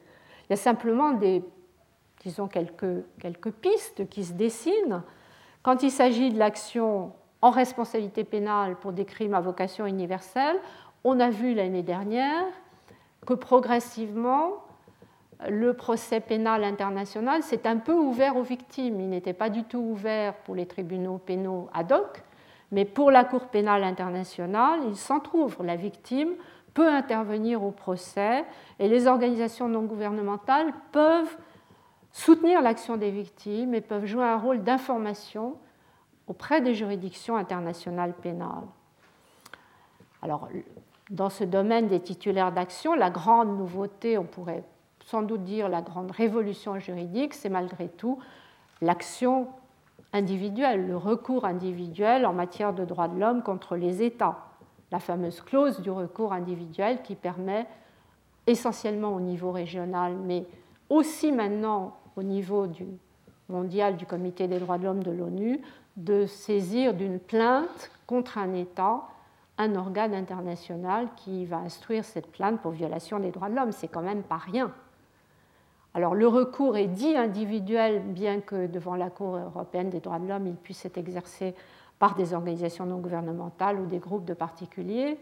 Il 0.46 0.52
y 0.52 0.54
a 0.54 0.58
simplement 0.58 1.12
des 1.12 1.44
disons, 2.24 2.48
quelques, 2.48 3.06
quelques 3.20 3.52
pistes 3.52 4.10
qui 4.10 4.26
se 4.26 4.34
dessinent. 4.34 5.02
Quand 5.64 5.84
il 5.84 5.92
s'agit 5.92 6.32
de 6.32 6.38
l'action 6.38 7.14
en 7.42 7.52
responsabilité 7.52 8.24
pénale 8.24 8.76
pour 8.76 8.92
des 8.92 9.06
crimes 9.06 9.34
à 9.34 9.42
vocation 9.42 9.86
universelle, 9.86 10.58
on 11.04 11.20
a 11.20 11.30
vu 11.30 11.54
l'année 11.54 11.84
dernière 11.84 12.44
que 13.26 13.34
progressivement, 13.34 14.54
le 15.48 15.74
procès 15.74 16.20
pénal 16.20 16.64
international 16.64 17.44
s'est 17.44 17.68
un 17.68 17.78
peu 17.78 17.94
ouvert 17.94 18.38
aux 18.38 18.44
victimes. 18.44 19.00
Il 19.00 19.10
n'était 19.10 19.34
pas 19.34 19.50
du 19.50 19.64
tout 19.64 19.80
ouvert 19.80 20.34
pour 20.34 20.56
les 20.56 20.66
tribunaux 20.66 21.20
pénaux 21.20 21.70
ad 21.74 21.92
hoc, 21.92 22.24
mais 22.72 22.86
pour 22.86 23.12
la 23.12 23.24
Cour 23.24 23.48
pénale 23.48 23.84
internationale, 23.84 24.80
il 24.88 24.96
s'entr'ouvre. 24.96 25.64
La 25.64 25.76
victime 25.76 26.32
peut 26.74 26.88
intervenir 26.88 27.64
au 27.64 27.72
procès 27.72 28.46
et 28.80 28.88
les 28.88 29.08
organisations 29.08 29.70
non 29.70 29.84
gouvernementales 29.84 30.74
peuvent 30.92 31.38
soutenir 32.12 32.62
l'action 32.62 32.98
des 32.98 33.12
victimes 33.12 33.76
et 33.76 33.82
peuvent 33.82 34.06
jouer 34.06 34.26
un 34.26 34.38
rôle 34.38 34.64
d'information 34.64 35.58
auprès 36.28 36.62
des 36.62 36.74
juridictions 36.74 37.38
internationales 37.38 38.14
pénales. 38.14 38.68
Alors, 40.22 40.50
dans 41.10 41.30
ce 41.30 41.44
domaine 41.44 41.88
des 41.88 42.00
titulaires 42.00 42.52
d'action, 42.52 42.96
la 42.96 43.12
grande 43.12 43.56
nouveauté, 43.58 44.18
on 44.18 44.26
pourrait 44.26 44.64
sans 45.08 45.22
doute 45.22 45.46
dire 45.46 45.70
la 45.70 45.82
grande 45.82 46.12
révolution 46.12 46.80
juridique, 46.80 47.34
c'est 47.34 47.48
malgré 47.48 47.88
tout 47.88 48.20
l'action 48.82 49.48
individuelle, 50.12 50.86
le 50.86 50.98
recours 50.98 51.46
individuel 51.46 52.26
en 52.26 52.34
matière 52.34 52.74
de 52.74 52.84
droits 52.84 53.08
de 53.08 53.18
l'homme 53.18 53.42
contre 53.42 53.78
les 53.78 54.04
États, 54.04 54.38
la 54.92 55.00
fameuse 55.00 55.40
clause 55.40 55.80
du 55.80 55.90
recours 55.90 56.34
individuel 56.34 57.02
qui 57.04 57.16
permet 57.16 57.66
essentiellement 58.48 59.16
au 59.16 59.22
niveau 59.22 59.54
régional, 59.54 60.14
mais 60.26 60.46
aussi 60.90 61.32
maintenant 61.32 61.96
au 62.18 62.24
niveau 62.24 62.68
du 62.68 62.86
mondial 63.48 63.96
du 63.96 64.06
Comité 64.06 64.50
des 64.50 64.60
droits 64.60 64.78
de 64.78 64.84
l'homme 64.84 65.04
de 65.04 65.12
l'ONU 65.12 65.62
de 65.96 66.26
saisir 66.26 66.94
d'une 66.94 67.20
plainte 67.20 67.92
contre 68.08 68.38
un 68.38 68.54
État 68.54 69.04
un 69.58 69.76
organe 69.76 70.14
international 70.14 71.08
qui 71.16 71.46
va 71.46 71.58
instruire 71.58 72.06
cette 72.06 72.28
plainte 72.28 72.62
pour 72.62 72.72
violation 72.72 73.20
des 73.20 73.32
droits 73.32 73.50
de 73.50 73.56
l'homme. 73.56 73.72
C'est 73.72 73.88
quand 73.88 74.04
même 74.04 74.22
pas 74.22 74.38
rien. 74.38 74.72
Alors 75.98 76.14
le 76.14 76.28
recours 76.28 76.78
est 76.78 76.86
dit 76.86 77.18
individuel, 77.18 78.04
bien 78.04 78.40
que 78.40 78.68
devant 78.68 78.96
la 78.96 79.10
Cour 79.10 79.36
européenne 79.36 79.90
des 79.90 80.00
droits 80.00 80.20
de 80.20 80.28
l'homme, 80.28 80.46
il 80.46 80.54
puisse 80.54 80.86
être 80.86 81.00
exercé 81.00 81.56
par 81.98 82.14
des 82.14 82.36
organisations 82.36 82.86
non 82.86 83.00
gouvernementales 83.00 83.80
ou 83.80 83.88
des 83.88 83.98
groupes 83.98 84.24
de 84.24 84.36
particuliers. 84.36 85.18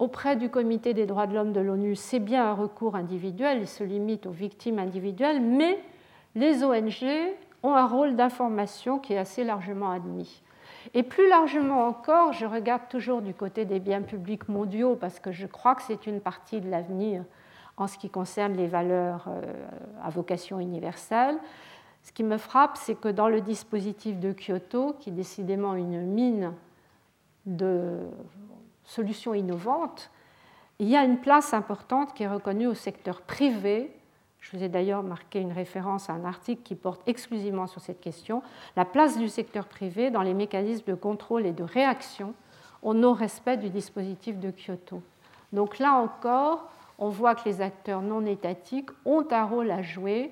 Auprès 0.00 0.34
du 0.34 0.48
Comité 0.48 0.94
des 0.94 1.06
droits 1.06 1.28
de 1.28 1.34
l'homme 1.34 1.52
de 1.52 1.60
l'ONU, 1.60 1.94
c'est 1.94 2.18
bien 2.18 2.44
un 2.44 2.54
recours 2.54 2.96
individuel, 2.96 3.58
il 3.60 3.68
se 3.68 3.84
limite 3.84 4.26
aux 4.26 4.32
victimes 4.32 4.80
individuelles, 4.80 5.40
mais 5.40 5.78
les 6.34 6.64
ONG 6.64 7.04
ont 7.62 7.76
un 7.76 7.86
rôle 7.86 8.16
d'information 8.16 8.98
qui 8.98 9.12
est 9.12 9.18
assez 9.18 9.44
largement 9.44 9.92
admis. 9.92 10.42
Et 10.92 11.04
plus 11.04 11.28
largement 11.28 11.86
encore, 11.86 12.32
je 12.32 12.46
regarde 12.46 12.88
toujours 12.88 13.22
du 13.22 13.32
côté 13.32 13.64
des 13.64 13.78
biens 13.78 14.02
publics 14.02 14.48
mondiaux 14.48 14.96
parce 14.96 15.20
que 15.20 15.30
je 15.30 15.46
crois 15.46 15.76
que 15.76 15.82
c'est 15.82 16.08
une 16.08 16.20
partie 16.20 16.60
de 16.60 16.68
l'avenir 16.68 17.22
en 17.76 17.86
ce 17.86 17.98
qui 17.98 18.10
concerne 18.10 18.54
les 18.54 18.66
valeurs 18.66 19.26
euh, 19.28 19.40
à 20.02 20.10
vocation 20.10 20.60
universelle. 20.60 21.36
Ce 22.02 22.12
qui 22.12 22.24
me 22.24 22.36
frappe, 22.36 22.76
c'est 22.76 22.94
que 22.94 23.08
dans 23.08 23.28
le 23.28 23.40
dispositif 23.40 24.18
de 24.18 24.32
Kyoto, 24.32 24.94
qui 24.98 25.10
est 25.10 25.12
décidément 25.12 25.74
une 25.74 26.02
mine 26.02 26.52
de 27.46 28.00
solutions 28.84 29.34
innovantes, 29.34 30.10
il 30.78 30.88
y 30.88 30.96
a 30.96 31.04
une 31.04 31.18
place 31.18 31.54
importante 31.54 32.14
qui 32.14 32.24
est 32.24 32.28
reconnue 32.28 32.66
au 32.66 32.74
secteur 32.74 33.22
privé 33.22 33.94
je 34.42 34.56
vous 34.56 34.62
ai 34.64 34.68
d'ailleurs 34.68 35.04
marqué 35.04 35.40
une 35.40 35.52
référence 35.52 36.10
à 36.10 36.14
un 36.14 36.24
article 36.24 36.62
qui 36.62 36.74
porte 36.74 37.00
exclusivement 37.06 37.68
sur 37.68 37.80
cette 37.80 38.00
question, 38.00 38.42
la 38.76 38.84
place 38.84 39.16
du 39.16 39.28
secteur 39.28 39.66
privé 39.66 40.10
dans 40.10 40.22
les 40.22 40.34
mécanismes 40.34 40.84
de 40.90 40.94
contrôle 40.94 41.46
et 41.46 41.52
de 41.52 41.62
réaction 41.62 42.34
au 42.82 42.92
non-respect 42.92 43.56
du 43.56 43.70
dispositif 43.70 44.40
de 44.40 44.50
Kyoto. 44.50 45.00
Donc 45.52 45.78
là 45.78 45.92
encore, 45.92 46.68
on 47.02 47.08
voit 47.08 47.34
que 47.34 47.48
les 47.48 47.60
acteurs 47.60 48.00
non 48.00 48.24
étatiques 48.24 48.90
ont 49.04 49.26
un 49.32 49.44
rôle 49.44 49.72
à 49.72 49.82
jouer 49.82 50.30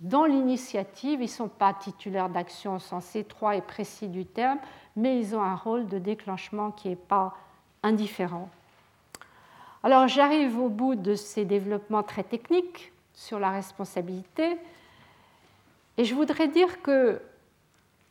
dans 0.00 0.26
l'initiative. 0.26 1.20
Ils 1.20 1.22
ne 1.22 1.28
sont 1.28 1.48
pas 1.48 1.72
titulaires 1.72 2.28
d'action 2.28 2.76
au 2.76 2.78
sens 2.78 3.16
étroit 3.16 3.56
et 3.56 3.62
précis 3.62 4.08
du 4.08 4.26
terme, 4.26 4.58
mais 4.96 5.18
ils 5.18 5.34
ont 5.34 5.40
un 5.40 5.54
rôle 5.56 5.86
de 5.86 5.98
déclenchement 5.98 6.72
qui 6.72 6.90
n'est 6.90 6.96
pas 6.96 7.34
indifférent. 7.82 8.50
Alors 9.82 10.06
j'arrive 10.06 10.58
au 10.58 10.68
bout 10.68 10.94
de 10.94 11.14
ces 11.14 11.46
développements 11.46 12.02
très 12.02 12.22
techniques 12.22 12.92
sur 13.14 13.38
la 13.38 13.50
responsabilité. 13.50 14.58
Et 15.96 16.04
je 16.04 16.14
voudrais 16.14 16.48
dire 16.48 16.82
que 16.82 17.18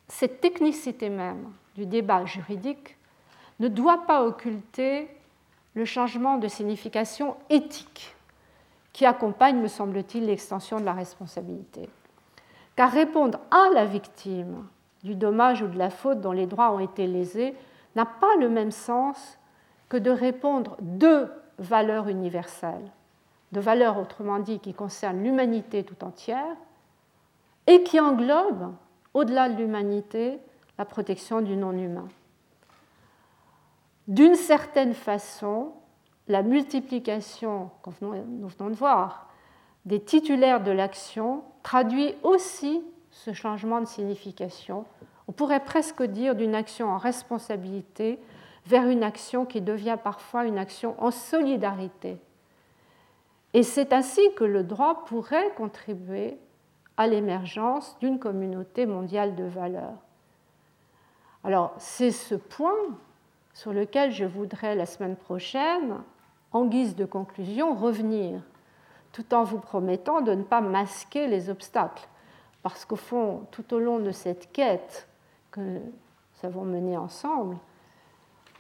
cette 0.07 0.41
technicité 0.41 1.09
même 1.09 1.51
du 1.75 1.85
débat 1.85 2.25
juridique 2.25 2.97
ne 3.59 3.67
doit 3.67 4.07
pas 4.07 4.23
occulter 4.23 5.09
le 5.73 5.85
changement 5.85 6.37
de 6.37 6.47
signification 6.47 7.35
éthique 7.49 8.15
qui 8.91 9.05
accompagne, 9.05 9.59
me 9.59 9.67
semble-t-il, 9.67 10.27
l'extension 10.27 10.79
de 10.79 10.85
la 10.85 10.93
responsabilité. 10.93 11.89
Car 12.75 12.91
répondre 12.91 13.39
à 13.49 13.73
la 13.73 13.85
victime 13.85 14.67
du 15.03 15.15
dommage 15.15 15.61
ou 15.61 15.67
de 15.67 15.77
la 15.77 15.89
faute 15.89 16.21
dont 16.21 16.31
les 16.31 16.45
droits 16.45 16.71
ont 16.71 16.79
été 16.79 17.07
lésés 17.07 17.55
n'a 17.95 18.05
pas 18.05 18.35
le 18.39 18.49
même 18.49 18.71
sens 18.71 19.37
que 19.89 19.97
de 19.97 20.11
répondre 20.11 20.77
de 20.79 21.27
valeurs 21.57 22.07
universelles 22.07 22.91
de 23.53 23.59
valeurs, 23.59 23.99
autrement 23.99 24.39
dit, 24.39 24.59
qui 24.59 24.73
concernent 24.73 25.23
l'humanité 25.23 25.83
tout 25.83 26.03
entière, 26.03 26.57
et 27.67 27.83
qui 27.83 27.99
englobe, 27.99 28.73
au-delà 29.13 29.47
de 29.47 29.55
l'humanité, 29.55 30.39
la 30.77 30.85
protection 30.85 31.39
du 31.39 31.55
non-humain. 31.55 32.07
D'une 34.07 34.35
certaine 34.35 34.93
façon, 34.93 35.73
la 36.27 36.43
multiplication, 36.43 37.69
nous 38.01 38.47
venons 38.47 38.69
de 38.69 38.75
voir, 38.75 39.29
des 39.85 39.99
titulaires 39.99 40.63
de 40.63 40.71
l'action 40.71 41.43
traduit 41.61 42.15
aussi 42.23 42.81
ce 43.11 43.33
changement 43.33 43.81
de 43.81 43.85
signification. 43.85 44.85
On 45.27 45.31
pourrait 45.31 45.63
presque 45.63 46.03
dire 46.03 46.35
d'une 46.35 46.55
action 46.55 46.89
en 46.89 46.97
responsabilité 46.97 48.19
vers 48.65 48.87
une 48.87 49.03
action 49.03 49.45
qui 49.45 49.61
devient 49.61 49.97
parfois 50.01 50.45
une 50.45 50.57
action 50.57 50.95
en 51.03 51.11
solidarité 51.11 52.19
et 53.53 53.63
c'est 53.63 53.93
ainsi 53.93 54.33
que 54.35 54.43
le 54.43 54.63
droit 54.63 55.05
pourrait 55.05 55.51
contribuer 55.55 56.37
à 56.97 57.07
l'émergence 57.07 57.97
d'une 57.99 58.19
communauté 58.19 58.85
mondiale 58.85 59.35
de 59.35 59.43
valeurs. 59.43 59.97
Alors, 61.43 61.73
c'est 61.77 62.11
ce 62.11 62.35
point 62.35 62.73
sur 63.53 63.73
lequel 63.73 64.11
je 64.11 64.25
voudrais 64.25 64.75
la 64.75 64.85
semaine 64.85 65.15
prochaine, 65.15 66.01
en 66.51 66.65
guise 66.65 66.95
de 66.95 67.05
conclusion, 67.05 67.75
revenir, 67.75 68.41
tout 69.11 69.33
en 69.33 69.43
vous 69.43 69.59
promettant 69.59 70.21
de 70.21 70.33
ne 70.33 70.43
pas 70.43 70.61
masquer 70.61 71.27
les 71.27 71.49
obstacles. 71.49 72.07
Parce 72.61 72.85
qu'au 72.85 72.95
fond, 72.95 73.45
tout 73.51 73.73
au 73.73 73.79
long 73.79 73.99
de 73.99 74.11
cette 74.11 74.51
quête 74.51 75.07
que 75.51 75.59
nous 75.61 75.81
avons 76.43 76.63
menée 76.63 76.97
ensemble, 76.97 77.57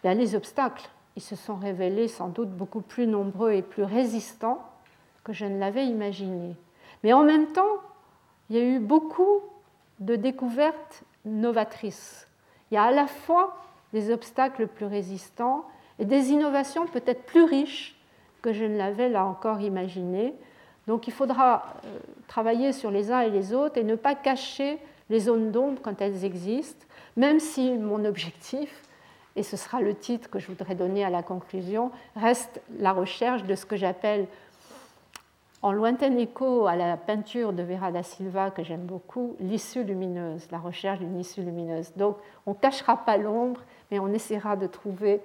ben, 0.03 0.17
les 0.17 0.35
obstacles, 0.35 0.89
ils 1.15 1.21
se 1.21 1.35
sont 1.35 1.55
révélés 1.55 2.07
sans 2.07 2.29
doute 2.29 2.49
beaucoup 2.49 2.81
plus 2.81 3.07
nombreux 3.07 3.53
et 3.53 3.61
plus 3.61 3.83
résistants 3.83 4.63
que 5.23 5.33
je 5.33 5.45
ne 5.45 5.59
l'avais 5.59 5.85
imaginé. 5.85 6.55
Mais 7.03 7.13
en 7.13 7.23
même 7.23 7.47
temps, 7.53 7.77
il 8.49 8.57
y 8.57 8.59
a 8.59 8.63
eu 8.63 8.79
beaucoup 8.79 9.41
de 9.99 10.15
découvertes 10.15 11.03
novatrices. 11.25 12.27
Il 12.69 12.75
y 12.75 12.77
a 12.77 12.83
à 12.83 12.91
la 12.91 13.07
fois 13.07 13.55
des 13.93 14.11
obstacles 14.11 14.67
plus 14.67 14.85
résistants 14.85 15.65
et 15.99 16.05
des 16.05 16.31
innovations 16.31 16.87
peut-être 16.87 17.23
plus 17.23 17.43
riches 17.43 17.95
que 18.41 18.51
je 18.51 18.65
ne 18.65 18.77
l'avais 18.77 19.09
là 19.09 19.25
encore 19.25 19.61
imaginé. 19.61 20.33
Donc 20.87 21.07
il 21.07 21.13
faudra 21.13 21.63
euh, 21.85 21.99
travailler 22.27 22.73
sur 22.73 22.91
les 22.91 23.11
uns 23.11 23.21
et 23.21 23.29
les 23.29 23.53
autres 23.53 23.77
et 23.77 23.83
ne 23.83 23.95
pas 23.95 24.15
cacher 24.15 24.79
les 25.09 25.21
zones 25.21 25.51
d'ombre 25.51 25.79
quand 25.81 26.01
elles 26.01 26.25
existent, 26.25 26.85
même 27.15 27.39
si 27.39 27.71
mon 27.77 28.03
objectif, 28.05 28.81
et 29.35 29.43
ce 29.43 29.57
sera 29.57 29.81
le 29.81 29.95
titre 29.95 30.29
que 30.29 30.39
je 30.39 30.47
voudrais 30.47 30.75
donner 30.75 31.05
à 31.05 31.09
la 31.09 31.23
conclusion, 31.23 31.91
reste 32.15 32.61
la 32.79 32.91
recherche 32.91 33.43
de 33.43 33.55
ce 33.55 33.65
que 33.65 33.75
j'appelle 33.75 34.27
en 35.61 35.71
lointain 35.71 36.17
écho 36.17 36.67
à 36.67 36.75
la 36.75 36.97
peinture 36.97 37.53
de 37.53 37.63
Vera 37.63 37.91
da 37.91 38.03
Silva 38.03 38.51
que 38.51 38.63
j'aime 38.63 38.85
beaucoup, 38.85 39.37
l'issue 39.39 39.83
lumineuse, 39.83 40.47
la 40.51 40.59
recherche 40.59 40.99
d'une 40.99 41.17
issue 41.17 41.41
lumineuse. 41.41 41.93
Donc 41.95 42.17
on 42.45 42.51
ne 42.51 42.55
cachera 42.55 42.97
pas 42.97 43.15
l'ombre, 43.15 43.61
mais 43.93 43.99
on 43.99 44.11
essaiera 44.11 44.55
de 44.55 44.65
trouver 44.65 45.21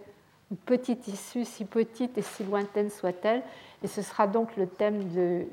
une 0.51 0.59
petite 0.59 1.09
issue, 1.09 1.47
si 1.47 1.65
petite 1.65 2.19
et 2.19 2.23
si 2.23 2.45
lointaine 2.45 2.91
soit-elle, 2.91 3.43
et 3.83 3.87
ce 3.87 4.03
sera 4.03 4.27
donc 4.27 4.55
le 4.59 4.67
thème 4.67 5.09
de 5.15 5.47